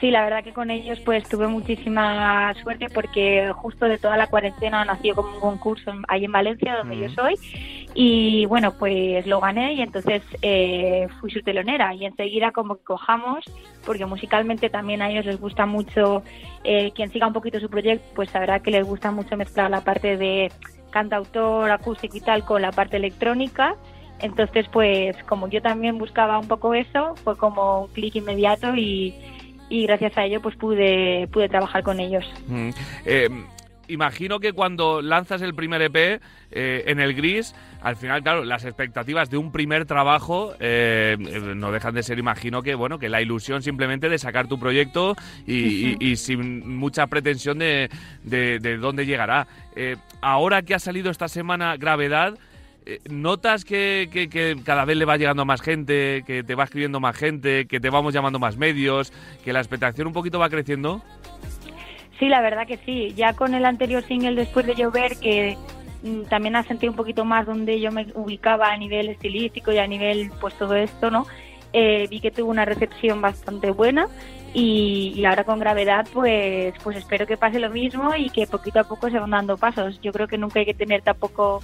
Sí, 0.00 0.12
la 0.12 0.22
verdad 0.22 0.44
que 0.44 0.52
con 0.52 0.70
ellos 0.70 1.00
pues 1.00 1.28
tuve 1.28 1.48
muchísima 1.48 2.54
suerte 2.62 2.86
porque 2.88 3.50
justo 3.52 3.86
de 3.86 3.98
toda 3.98 4.16
la 4.16 4.28
cuarentena 4.28 4.84
nació 4.84 5.16
como 5.16 5.34
un 5.34 5.40
concurso 5.40 5.90
ahí 6.06 6.24
en 6.24 6.30
Valencia, 6.30 6.76
donde 6.76 6.94
Mm. 6.94 7.00
yo 7.02 7.08
soy, 7.10 7.34
y 7.94 8.46
bueno, 8.46 8.74
pues 8.78 9.26
lo 9.26 9.40
gané 9.40 9.72
y 9.74 9.80
entonces 9.80 10.22
eh, 10.42 11.08
fui 11.20 11.32
su 11.32 11.42
telonera 11.42 11.94
y 11.94 12.04
enseguida 12.04 12.52
como 12.52 12.76
que 12.76 12.84
cojamos, 12.84 13.44
porque 13.84 14.06
musicalmente 14.06 14.70
también 14.70 15.02
a 15.02 15.10
ellos 15.10 15.26
les 15.26 15.40
gusta 15.40 15.66
mucho, 15.66 16.22
eh, 16.62 16.92
quien 16.94 17.10
siga 17.10 17.26
un 17.26 17.32
poquito 17.32 17.58
su 17.58 17.68
proyecto, 17.68 18.06
pues 18.14 18.30
sabrá 18.30 18.60
que 18.60 18.70
les 18.70 18.86
gusta 18.86 19.10
mucho 19.10 19.36
mezclar 19.36 19.68
la 19.68 19.80
parte 19.82 20.16
de 20.16 20.52
cantautor, 20.90 21.70
acústico 21.72 22.16
y 22.16 22.20
tal 22.20 22.44
con 22.44 22.62
la 22.62 22.70
parte 22.72 22.96
electrónica 22.96 23.74
Entonces, 24.20 24.66
pues 24.72 25.16
como 25.24 25.48
yo 25.48 25.60
también 25.62 25.96
buscaba 25.98 26.38
un 26.38 26.48
poco 26.48 26.74
eso, 26.74 27.14
fue 27.24 27.36
como 27.36 27.82
un 27.82 27.88
clic 27.88 28.16
inmediato 28.16 28.74
y, 28.74 29.14
y 29.68 29.84
gracias 29.86 30.16
a 30.16 30.24
ello 30.24 30.40
pues 30.40 30.56
pude, 30.56 31.28
pude 31.32 31.48
trabajar 31.48 31.82
con 31.82 32.00
ellos. 32.00 32.24
Mm. 32.46 32.70
Eh, 33.04 33.28
imagino 33.88 34.38
que 34.38 34.52
cuando 34.52 35.00
lanzas 35.00 35.40
el 35.42 35.54
primer 35.54 35.80
EP 35.82 36.20
eh, 36.50 36.84
en 36.86 37.00
el 37.00 37.14
gris, 37.14 37.54
al 37.80 37.96
final, 37.96 38.22
claro, 38.22 38.44
las 38.44 38.64
expectativas 38.64 39.30
de 39.30 39.36
un 39.38 39.50
primer 39.52 39.86
trabajo 39.86 40.52
eh, 40.60 41.16
no 41.56 41.72
dejan 41.72 41.94
de 41.94 42.02
ser, 42.02 42.18
imagino 42.18 42.62
que, 42.62 42.74
bueno, 42.74 42.98
que 42.98 43.08
la 43.08 43.22
ilusión 43.22 43.62
simplemente 43.62 44.08
de 44.08 44.18
sacar 44.18 44.46
tu 44.48 44.58
proyecto 44.58 45.16
y, 45.46 45.54
y- 45.54 45.96
y 46.00 46.16
sin 46.16 46.76
mucha 46.76 47.06
pretensión 47.06 47.58
de, 47.58 47.88
de, 48.24 48.58
de 48.58 48.76
dónde 48.78 49.06
llegará. 49.06 49.46
Ahora 50.20 50.62
que 50.62 50.74
ha 50.74 50.78
salido 50.80 51.10
esta 51.10 51.28
semana 51.28 51.76
Gravedad, 51.76 52.36
¿Notas 53.10 53.64
que, 53.64 54.08
que- 54.12 54.28
que 54.28 54.56
cada 54.64 54.84
vez 54.84 54.96
le 54.96 55.04
va 55.04 55.16
llegando 55.16 55.44
más 55.44 55.60
gente, 55.60 56.22
que 56.26 56.42
te 56.42 56.54
va 56.54 56.64
escribiendo 56.64 57.00
más 57.00 57.16
gente, 57.16 57.66
que 57.66 57.80
te 57.80 57.90
vamos 57.90 58.14
llamando 58.14 58.38
más 58.38 58.56
medios, 58.56 59.12
que 59.44 59.52
la 59.52 59.58
expectación 59.60 60.06
un 60.06 60.12
poquito 60.12 60.38
va 60.38 60.48
creciendo? 60.48 61.02
Sí, 62.18 62.28
la 62.28 62.40
verdad 62.40 62.66
que 62.66 62.78
sí. 62.78 63.12
Ya 63.14 63.32
con 63.34 63.54
el 63.54 63.64
anterior 63.64 64.02
single 64.04 64.34
Después 64.34 64.66
de 64.66 64.74
llover, 64.74 65.16
que 65.18 65.56
mm, 66.02 66.22
también 66.24 66.56
asenté 66.56 66.88
un 66.88 66.96
poquito 66.96 67.24
más 67.24 67.46
donde 67.46 67.78
yo 67.80 67.92
me 67.92 68.06
ubicaba 68.14 68.72
a 68.72 68.76
nivel 68.76 69.08
estilístico 69.08 69.70
y 69.72 69.78
a 69.78 69.86
nivel, 69.86 70.30
pues 70.40 70.54
todo 70.54 70.74
esto, 70.74 71.10
¿no? 71.10 71.26
Eh, 71.72 72.06
vi 72.08 72.20
que 72.20 72.30
tuvo 72.30 72.50
una 72.50 72.64
recepción 72.64 73.20
bastante 73.20 73.70
buena 73.70 74.08
y, 74.54 75.12
y 75.14 75.24
ahora 75.26 75.44
con 75.44 75.58
gravedad, 75.58 76.06
pues, 76.14 76.72
pues 76.82 76.96
espero 76.96 77.26
que 77.26 77.36
pase 77.36 77.60
lo 77.60 77.68
mismo 77.68 78.14
y 78.16 78.30
que 78.30 78.46
poquito 78.46 78.80
a 78.80 78.84
poco 78.84 79.10
se 79.10 79.18
van 79.18 79.30
dando 79.30 79.58
pasos. 79.58 80.00
Yo 80.00 80.10
creo 80.12 80.26
que 80.26 80.38
nunca 80.38 80.60
hay 80.60 80.64
que 80.66 80.72
tener 80.74 81.02
tampoco 81.02 81.62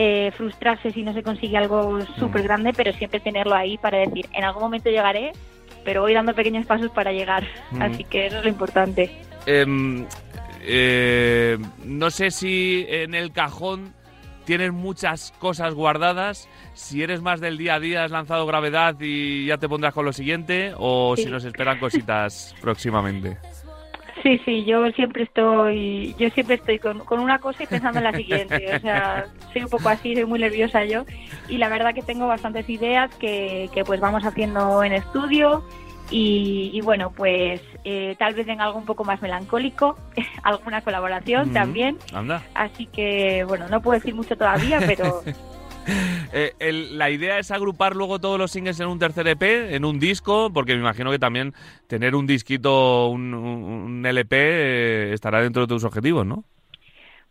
eh, 0.00 0.30
frustrarse 0.36 0.92
si 0.92 1.02
no 1.02 1.12
se 1.12 1.24
consigue 1.24 1.56
algo 1.56 1.98
súper 2.20 2.44
grande, 2.44 2.72
pero 2.72 2.92
siempre 2.92 3.18
tenerlo 3.18 3.56
ahí 3.56 3.76
para 3.78 3.98
decir, 3.98 4.26
en 4.32 4.44
algún 4.44 4.62
momento 4.62 4.90
llegaré, 4.90 5.32
pero 5.84 6.02
voy 6.02 6.14
dando 6.14 6.34
pequeños 6.34 6.64
pasos 6.66 6.92
para 6.92 7.10
llegar. 7.10 7.44
Mm. 7.72 7.82
Así 7.82 8.04
que 8.04 8.26
eso 8.26 8.38
es 8.38 8.44
lo 8.44 8.48
importante. 8.48 9.10
Em, 9.44 10.06
eh, 10.62 11.58
no 11.84 12.10
sé 12.10 12.30
si 12.30 12.86
en 12.88 13.14
el 13.14 13.32
cajón 13.32 13.92
tienes 14.44 14.72
muchas 14.72 15.32
cosas 15.40 15.74
guardadas. 15.74 16.48
Si 16.74 17.02
eres 17.02 17.20
más 17.20 17.40
del 17.40 17.58
día 17.58 17.74
a 17.74 17.80
día, 17.80 18.04
has 18.04 18.12
lanzado 18.12 18.46
gravedad 18.46 18.94
y 19.00 19.46
ya 19.46 19.58
te 19.58 19.68
pondrás 19.68 19.92
con 19.94 20.04
lo 20.04 20.12
siguiente, 20.12 20.72
o 20.76 21.16
Sí. 21.16 21.24
si 21.24 21.30
nos 21.30 21.44
esperan 21.44 21.80
cositas 21.80 22.54
próximamente. 22.62 23.36
Sí, 24.22 24.40
sí, 24.44 24.64
yo 24.64 24.90
siempre 24.92 25.24
estoy, 25.24 26.14
yo 26.18 26.28
siempre 26.30 26.56
estoy 26.56 26.78
con, 26.78 27.00
con 27.00 27.20
una 27.20 27.38
cosa 27.38 27.62
y 27.62 27.66
pensando 27.66 27.98
en 27.98 28.04
la 28.04 28.12
siguiente. 28.12 28.76
O 28.76 28.80
sea, 28.80 29.26
soy 29.52 29.62
un 29.62 29.68
poco 29.68 29.88
así, 29.88 30.14
soy 30.14 30.24
muy 30.24 30.38
nerviosa 30.38 30.84
yo. 30.84 31.04
Y 31.48 31.58
la 31.58 31.68
verdad 31.68 31.94
que 31.94 32.02
tengo 32.02 32.26
bastantes 32.26 32.68
ideas 32.68 33.14
que, 33.16 33.70
que 33.72 33.84
pues 33.84 34.00
vamos 34.00 34.24
haciendo 34.24 34.82
en 34.82 34.92
estudio. 34.92 35.64
Y, 36.10 36.70
y 36.72 36.80
bueno, 36.80 37.10
pues 37.10 37.60
eh, 37.84 38.16
tal 38.18 38.34
vez 38.34 38.46
venga 38.46 38.64
algo 38.64 38.78
un 38.78 38.86
poco 38.86 39.04
más 39.04 39.20
melancólico, 39.20 39.98
alguna 40.42 40.80
colaboración 40.80 41.52
también. 41.52 41.98
Anda. 42.12 42.42
Así 42.54 42.86
que, 42.86 43.44
bueno, 43.44 43.68
no 43.68 43.82
puedo 43.82 43.98
decir 43.98 44.14
mucho 44.14 44.36
todavía, 44.36 44.80
pero 44.86 45.22
Eh, 46.32 46.52
el- 46.58 46.98
la 46.98 47.08
idea 47.10 47.38
es 47.38 47.50
agrupar 47.50 47.96
luego 47.96 48.18
todos 48.18 48.38
los 48.38 48.50
singles 48.50 48.78
en 48.80 48.88
un 48.88 48.98
tercer 48.98 49.26
EP, 49.28 49.74
en 49.74 49.84
un 49.84 49.98
disco, 49.98 50.50
porque 50.52 50.74
me 50.74 50.80
imagino 50.80 51.10
que 51.10 51.18
también 51.18 51.54
tener 51.86 52.14
un 52.14 52.26
disquito, 52.26 53.08
un, 53.08 53.32
un- 53.32 54.04
LP, 54.04 54.36
eh, 54.36 55.12
estará 55.14 55.40
dentro 55.40 55.62
de 55.62 55.68
tus 55.68 55.84
objetivos, 55.84 56.26
¿no? 56.26 56.44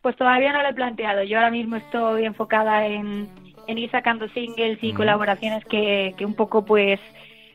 Pues 0.01 0.15
todavía 0.15 0.51
no 0.53 0.61
lo 0.63 0.69
he 0.69 0.73
planteado. 0.73 1.23
Yo 1.23 1.37
ahora 1.37 1.51
mismo 1.51 1.75
estoy 1.75 2.25
enfocada 2.25 2.87
en, 2.87 3.27
en 3.67 3.77
ir 3.77 3.91
sacando 3.91 4.27
singles 4.29 4.79
y 4.81 4.93
Mm. 4.93 4.95
colaboraciones 4.95 5.63
que, 5.65 6.15
que 6.17 6.25
un 6.25 6.33
poco 6.35 6.65
pues 6.65 6.99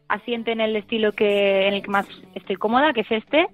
asienten 0.09 0.61
el 0.61 0.77
estilo 0.77 1.13
que 1.13 1.67
en 1.67 1.75
el 1.75 1.83
que 1.83 1.91
más 1.91 2.07
estoy 2.35 2.57
cómoda, 2.57 2.93
que 2.93 3.01
es 3.01 3.11
este, 3.11 3.47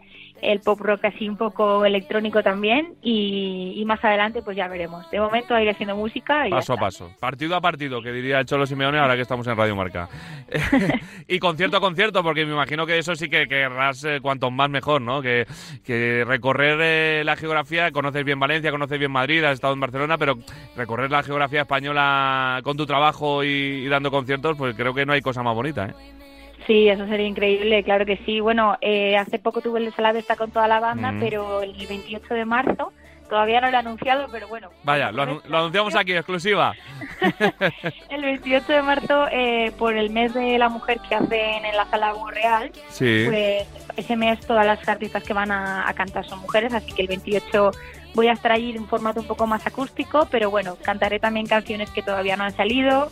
el 0.43 0.61
pop 0.61 0.81
rock 0.81 1.05
así 1.07 1.29
un 1.29 1.37
poco 1.37 1.85
electrónico 1.85 2.43
también 2.43 2.95
y, 3.03 3.75
y 3.77 3.85
más 3.85 4.05
adelante 4.05 4.43
pues 4.43 4.57
ya 4.57 4.69
veremos. 4.69 5.11
De 5.11 5.21
momento 5.21 5.59
iré 5.59 5.71
haciendo 5.71 5.97
música 5.97 6.47
y 6.47 6.51
Paso 6.51 6.75
a 6.75 6.77
paso, 6.77 7.11
partido 7.21 7.57
a 7.57 7.61
partido, 7.61 8.03
que 8.03 8.13
diría 8.13 8.41
el 8.41 8.47
Cholo 8.47 8.67
Simeone 8.67 8.99
ahora 8.99 9.17
que 9.17 9.23
estamos 9.23 9.47
en 9.47 9.57
Radio 9.57 9.77
Marca. 9.77 10.09
y 11.29 11.39
concierto 11.39 11.77
a 11.77 11.81
concierto, 11.81 12.23
porque 12.23 12.45
me 12.45 12.53
imagino 12.53 12.87
que 12.87 12.99
eso 12.99 13.15
sí 13.15 13.29
que 13.29 13.47
querrás 13.47 14.05
eh, 14.05 14.19
cuanto 14.21 14.51
más 14.51 14.71
mejor, 14.71 15.03
¿no? 15.03 15.21
Que, 15.23 15.47
que 15.85 16.25
recorrer 16.27 16.79
eh, 16.81 17.25
la 17.25 17.37
geografía, 17.37 17.91
conoces 17.91 18.25
bien 18.25 18.41
Valencia, 18.41 18.71
conoces 18.71 18.99
bien 18.99 19.13
Madrid, 19.13 19.45
has 19.45 19.55
estado 19.55 19.75
en 19.75 19.81
Barcelona, 19.81 20.19
pero 20.19 20.39
recorrer 20.77 21.11
la 21.11 21.23
geografía 21.23 21.63
española 21.63 22.61
con 22.63 22.77
tu 22.77 22.87
trabajo 22.87 23.45
y, 23.45 23.49
y 23.49 23.89
dando 23.89 24.11
conciertos, 24.11 24.57
pues 24.57 24.75
creo 24.77 24.95
que 24.95 25.07
no 25.07 25.13
hay 25.13 25.21
cosa 25.21 25.43
más 25.43 25.55
bonita, 25.55 25.87
¿eh? 25.87 26.19
Sí, 26.67 26.89
eso 26.89 27.07
sería 27.07 27.27
increíble, 27.27 27.83
claro 27.83 28.05
que 28.05 28.19
sí. 28.27 28.41
Bueno, 28.41 28.77
eh, 28.81 29.17
hace 29.17 29.39
poco 29.39 29.61
tuve 29.63 29.79
el 29.81 29.87
desalado 29.87 30.19
está 30.19 30.37
con 30.37 30.51
toda 30.51 30.69
la 30.69 30.81
banda, 30.81 31.13
Mm. 31.13 31.21
pero 31.21 31.63
el 31.63 31.75
28 31.87 32.35
de 32.35 32.45
marzo 32.45 32.93
todavía 33.29 33.61
no 33.61 33.71
lo 33.71 33.77
he 33.77 33.81
anunciado, 33.81 34.27
pero 34.31 34.49
bueno. 34.49 34.69
Vaya, 34.85 35.11
lo, 35.13 35.23
anu- 35.23 35.43
lo 35.47 35.59
anunciamos 35.59 35.95
aquí, 35.97 36.13
exclusiva. 36.15 36.75
El 38.11 38.23
28 38.23 38.73
de 38.73 38.83
marzo, 38.83 39.27
eh, 39.31 39.73
por 39.79 39.97
el 39.97 40.11
mes 40.11 40.33
de 40.35 40.57
la 40.59 40.69
mujer 40.69 40.99
que 41.09 41.15
hacen 41.15 41.65
en 41.65 41.77
la 41.77 41.85
sala 41.87 42.13
Real, 42.33 42.71
Sí. 42.89 43.25
pues 43.27 43.67
ese 43.97 44.17
mes 44.17 44.41
todas 44.47 44.65
las 44.67 44.87
artistas 44.89 45.23
que 45.23 45.33
van 45.35 45.51
a, 45.51 45.89
a 45.89 45.93
cantar 45.95 46.25
son 46.25 46.41
mujeres, 46.41 46.73
así 46.75 46.93
que 46.93 47.03
el 47.03 47.09
28 47.09 47.71
voy 48.15 48.29
a 48.29 48.33
estar 48.33 48.53
allí 48.53 48.71
en 48.71 48.79
un 48.81 48.89
formato 48.89 49.21
un 49.21 49.27
poco 49.27 49.47
más 49.47 49.67
acústico, 49.67 50.27
pero 50.31 50.51
bueno, 50.51 50.77
cantaré 50.83 51.19
también 51.19 51.47
canciones 51.47 51.91
que 51.91 52.03
todavía 52.03 52.37
no 52.37 52.45
han 52.45 52.53
salido, 52.57 53.09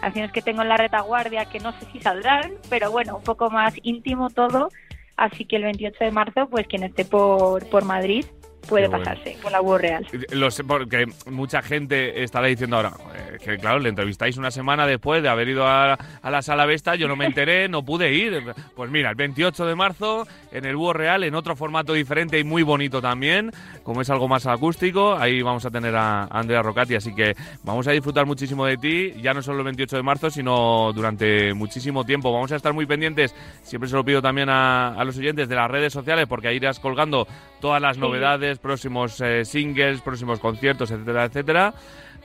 canciones 0.00 0.32
que 0.32 0.42
tengo 0.42 0.62
en 0.62 0.68
la 0.68 0.76
retaguardia 0.76 1.44
que 1.46 1.60
no 1.60 1.72
sé 1.78 1.86
si 1.92 2.00
saldrán, 2.00 2.52
pero 2.68 2.90
bueno, 2.90 3.16
un 3.16 3.22
poco 3.22 3.50
más 3.50 3.74
íntimo 3.82 4.30
todo, 4.30 4.70
así 5.16 5.44
que 5.44 5.56
el 5.56 5.64
28 5.64 6.04
de 6.04 6.10
marzo, 6.10 6.48
pues 6.48 6.66
quien 6.66 6.82
esté 6.82 7.04
por, 7.04 7.68
por 7.68 7.84
Madrid 7.84 8.24
puede 8.70 8.88
bueno. 8.88 9.04
pasarse 9.04 9.36
con 9.42 9.52
la 9.52 9.60
Búho 9.60 9.76
Real. 9.78 10.06
Lo 10.32 10.50
sé 10.50 10.64
porque 10.64 11.06
mucha 11.30 11.60
gente 11.60 12.22
estará 12.22 12.46
diciendo 12.46 12.76
ahora 12.76 12.90
"Joder, 12.90 13.38
que, 13.38 13.58
claro, 13.58 13.78
le 13.80 13.88
entrevistáis 13.90 14.36
una 14.38 14.50
semana 14.50 14.86
después 14.86 15.22
de 15.22 15.28
haber 15.28 15.48
ido 15.48 15.66
a, 15.66 15.94
a 15.94 16.30
la 16.30 16.40
sala 16.40 16.64
Vesta, 16.64 16.94
yo 16.94 17.08
no 17.08 17.16
me 17.16 17.26
enteré, 17.26 17.68
no 17.68 17.84
pude 17.84 18.12
ir. 18.14 18.42
Pues 18.74 18.90
mira, 18.90 19.10
el 19.10 19.16
28 19.16 19.66
de 19.66 19.74
marzo 19.74 20.26
en 20.52 20.64
el 20.64 20.76
Búho 20.76 20.92
Real, 20.92 21.24
en 21.24 21.34
otro 21.34 21.54
formato 21.56 21.92
diferente 21.92 22.38
y 22.38 22.44
muy 22.44 22.62
bonito 22.62 23.02
también, 23.02 23.50
como 23.82 24.00
es 24.00 24.10
algo 24.10 24.28
más 24.28 24.46
acústico, 24.46 25.14
ahí 25.16 25.42
vamos 25.42 25.64
a 25.66 25.70
tener 25.70 25.94
a 25.96 26.24
Andrea 26.24 26.62
Rocati, 26.62 26.94
así 26.94 27.14
que 27.14 27.34
vamos 27.62 27.86
a 27.88 27.92
disfrutar 27.92 28.26
muchísimo 28.26 28.64
de 28.66 28.76
ti, 28.76 29.12
ya 29.20 29.34
no 29.34 29.42
solo 29.42 29.58
el 29.58 29.64
28 29.64 29.96
de 29.96 30.02
marzo, 30.02 30.30
sino 30.30 30.92
durante 30.92 31.52
muchísimo 31.54 32.04
tiempo. 32.04 32.32
Vamos 32.32 32.52
a 32.52 32.56
estar 32.56 32.72
muy 32.72 32.86
pendientes, 32.86 33.34
siempre 33.62 33.88
se 33.88 33.96
lo 33.96 34.04
pido 34.04 34.22
también 34.22 34.48
a, 34.48 34.94
a 34.94 35.04
los 35.04 35.18
oyentes 35.18 35.48
de 35.48 35.54
las 35.56 35.70
redes 35.70 35.92
sociales, 35.92 36.26
porque 36.28 36.48
ahí 36.48 36.56
irás 36.56 36.78
colgando 36.78 37.26
todas 37.60 37.80
las 37.80 37.96
Sí. 37.96 38.00
novedades, 38.00 38.58
próximos 38.58 39.20
eh, 39.20 39.44
singles, 39.44 40.00
próximos 40.00 40.40
conciertos, 40.40 40.90
etcétera, 40.90 41.24
etcétera. 41.24 41.74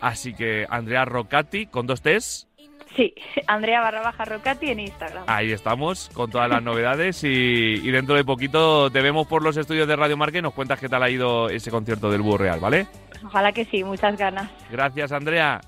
Así 0.01 0.33
que 0.33 0.65
Andrea 0.69 1.05
Rocati 1.05 1.67
con 1.67 1.86
dos 1.88 2.01
T's, 2.01 2.47
Sí, 2.95 3.13
Andrea 3.47 3.81
barra 3.81 4.01
baja 4.01 4.23
Rocati 4.25 4.69
en 4.69 4.79
Instagram. 4.79 5.23
ahí 5.27 5.51
estamos 5.51 6.09
con 6.13 6.29
todas 6.31 6.49
las 6.49 6.63
novedades 6.63 7.23
y, 7.25 7.27
y 7.27 7.91
dentro 7.91 8.15
de 8.15 8.23
poquito 8.23 8.89
te 8.89 9.01
vemos 9.01 9.27
por 9.27 9.43
los 9.43 9.57
estudios 9.57 9.88
de 9.88 9.95
Radio 9.97 10.15
Marca 10.15 10.38
y 10.38 10.41
nos 10.41 10.53
cuentas 10.53 10.79
qué 10.79 10.88
tal 10.88 11.03
ha 11.03 11.09
ido 11.09 11.49
ese 11.49 11.71
concierto 11.71 12.09
del 12.09 12.21
Búho 12.21 12.38
Real, 12.38 12.59
¿vale? 12.61 12.88
Ojalá 13.25 13.51
que 13.51 13.65
sí, 13.65 13.83
muchas 13.83 14.15
ganas. 14.17 14.49
Gracias 14.71 15.11
Andrea. 15.11 15.59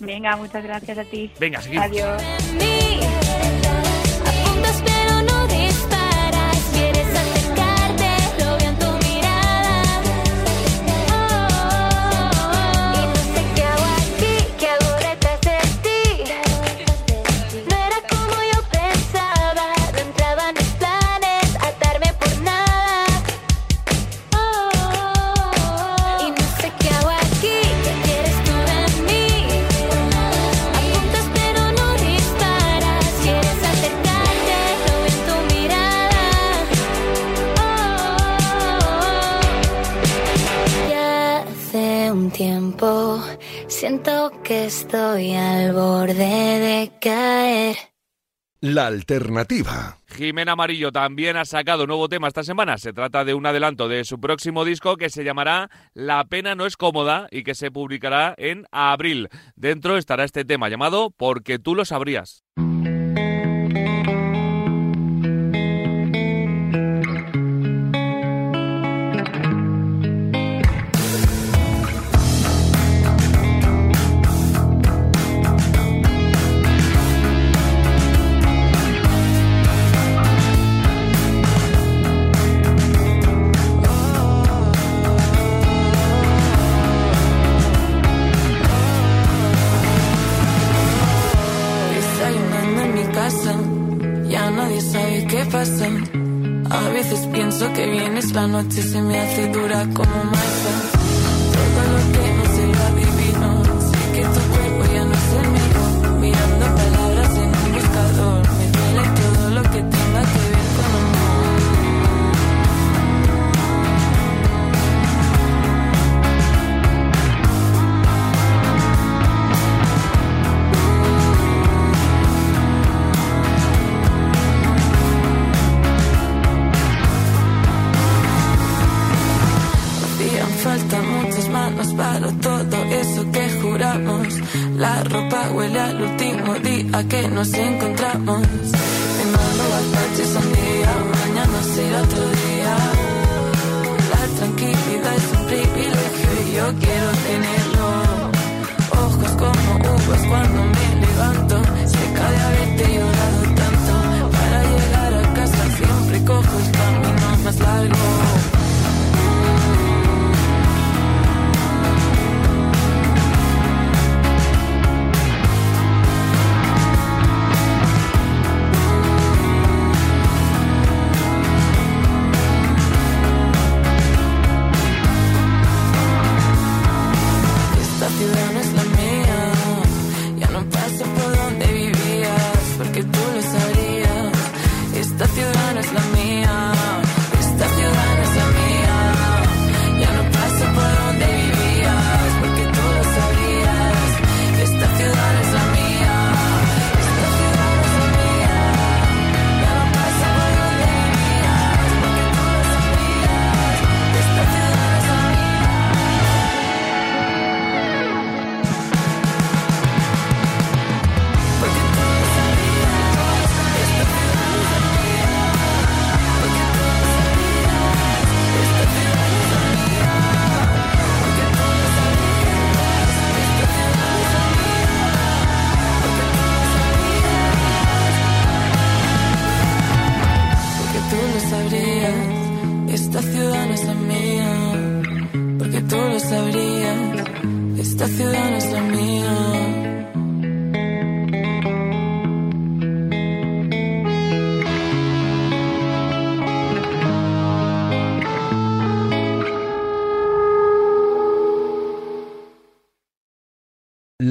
Venga, 0.00 0.34
muchas 0.36 0.64
gracias 0.64 0.98
a 0.98 1.04
ti. 1.04 1.30
Venga, 1.38 1.60
seguimos. 1.60 1.86
Adiós. 1.86 3.01
Siento 43.82 44.30
que 44.44 44.66
estoy 44.66 45.34
al 45.34 45.72
borde 45.72 46.14
de 46.14 46.92
caer. 47.00 47.76
La 48.60 48.86
alternativa. 48.86 49.98
Jimena 50.06 50.52
Amarillo 50.52 50.92
también 50.92 51.36
ha 51.36 51.44
sacado 51.44 51.88
nuevo 51.88 52.08
tema 52.08 52.28
esta 52.28 52.44
semana. 52.44 52.78
Se 52.78 52.92
trata 52.92 53.24
de 53.24 53.34
un 53.34 53.44
adelanto 53.44 53.88
de 53.88 54.04
su 54.04 54.20
próximo 54.20 54.64
disco 54.64 54.96
que 54.96 55.10
se 55.10 55.24
llamará 55.24 55.68
La 55.94 56.22
pena 56.26 56.54
no 56.54 56.64
es 56.64 56.76
cómoda 56.76 57.26
y 57.32 57.42
que 57.42 57.56
se 57.56 57.72
publicará 57.72 58.36
en 58.38 58.66
abril. 58.70 59.28
Dentro 59.56 59.96
estará 59.96 60.22
este 60.22 60.44
tema 60.44 60.68
llamado 60.68 61.10
Porque 61.10 61.58
tú 61.58 61.74
lo 61.74 61.84
sabrías. 61.84 62.44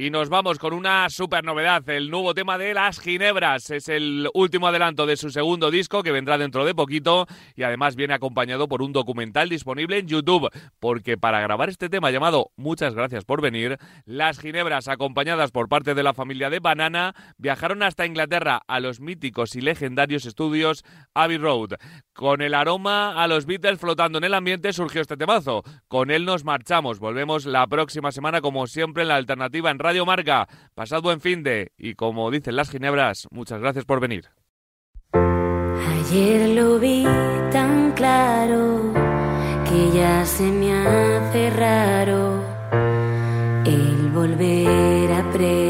Y 0.00 0.10
nos 0.10 0.28
vamos 0.28 0.60
con 0.60 0.74
una 0.74 1.10
super 1.10 1.42
novedad, 1.42 1.82
el 1.88 2.08
nuevo 2.08 2.32
tema 2.32 2.56
de 2.56 2.72
Las 2.72 3.00
Ginebras. 3.00 3.68
Es 3.70 3.88
el 3.88 4.28
último 4.32 4.68
adelanto 4.68 5.06
de 5.06 5.16
su 5.16 5.28
segundo 5.30 5.72
disco 5.72 6.04
que 6.04 6.12
vendrá 6.12 6.38
dentro 6.38 6.64
de 6.64 6.72
poquito 6.72 7.26
y 7.56 7.64
además 7.64 7.96
viene 7.96 8.14
acompañado 8.14 8.68
por 8.68 8.80
un 8.80 8.92
documental 8.92 9.48
disponible 9.48 9.98
en 9.98 10.06
YouTube. 10.06 10.50
Porque 10.78 11.18
para 11.18 11.40
grabar 11.40 11.68
este 11.68 11.88
tema 11.88 12.12
llamado 12.12 12.52
Muchas 12.54 12.94
gracias 12.94 13.24
por 13.24 13.42
venir, 13.42 13.76
Las 14.04 14.38
Ginebras, 14.38 14.86
acompañadas 14.86 15.50
por 15.50 15.68
parte 15.68 15.96
de 15.96 16.04
la 16.04 16.14
familia 16.14 16.48
de 16.48 16.60
Banana, 16.60 17.16
viajaron 17.36 17.82
hasta 17.82 18.06
Inglaterra 18.06 18.62
a 18.68 18.78
los 18.78 19.00
míticos 19.00 19.56
y 19.56 19.62
legendarios 19.62 20.26
estudios 20.26 20.84
Abbey 21.12 21.38
Road. 21.38 21.70
Con 22.12 22.40
el 22.42 22.54
aroma 22.54 23.20
a 23.20 23.26
los 23.26 23.46
Beatles 23.46 23.80
flotando 23.80 24.18
en 24.18 24.24
el 24.24 24.34
ambiente 24.34 24.72
surgió 24.72 25.00
este 25.00 25.16
temazo. 25.16 25.64
Con 25.88 26.12
él 26.12 26.24
nos 26.24 26.44
marchamos. 26.44 27.00
Volvemos 27.00 27.46
la 27.46 27.66
próxima 27.66 28.12
semana 28.12 28.40
como 28.40 28.68
siempre 28.68 29.02
en 29.02 29.08
la 29.08 29.16
alternativa 29.16 29.70
en 29.72 29.78
Radio 29.80 29.87
Marca. 30.06 30.48
Pasad 30.74 31.02
buen 31.02 31.20
fin 31.20 31.42
de 31.42 31.72
y 31.76 31.94
como 31.94 32.30
dicen 32.30 32.56
las 32.56 32.70
ginebras, 32.70 33.26
muchas 33.30 33.60
gracias 33.60 33.84
por 33.84 34.00
venir. 34.00 34.26
Ayer 35.12 36.48
lo 36.50 36.78
vi 36.78 37.04
tan 37.50 37.92
claro 37.92 38.92
que 39.68 39.90
ya 39.98 40.24
se 40.24 40.44
me 40.44 40.72
hace 40.72 41.50
raro 41.50 42.42
el 43.64 44.10
volver 44.12 45.12
a 45.12 45.18
aprender. 45.20 45.67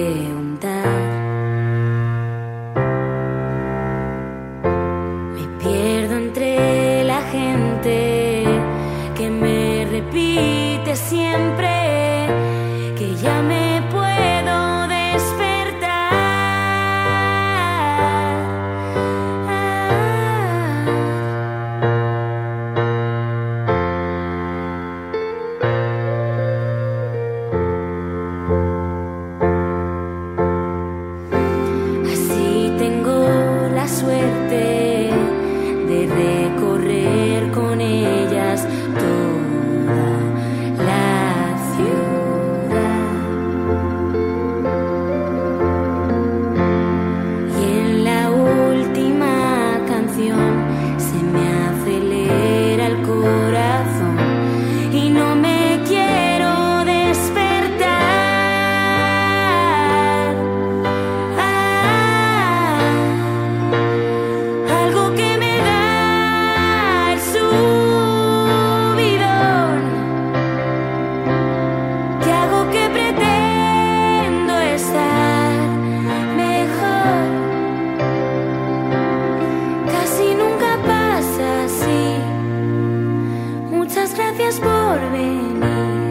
por 84.68 85.10
venir. 85.10 86.07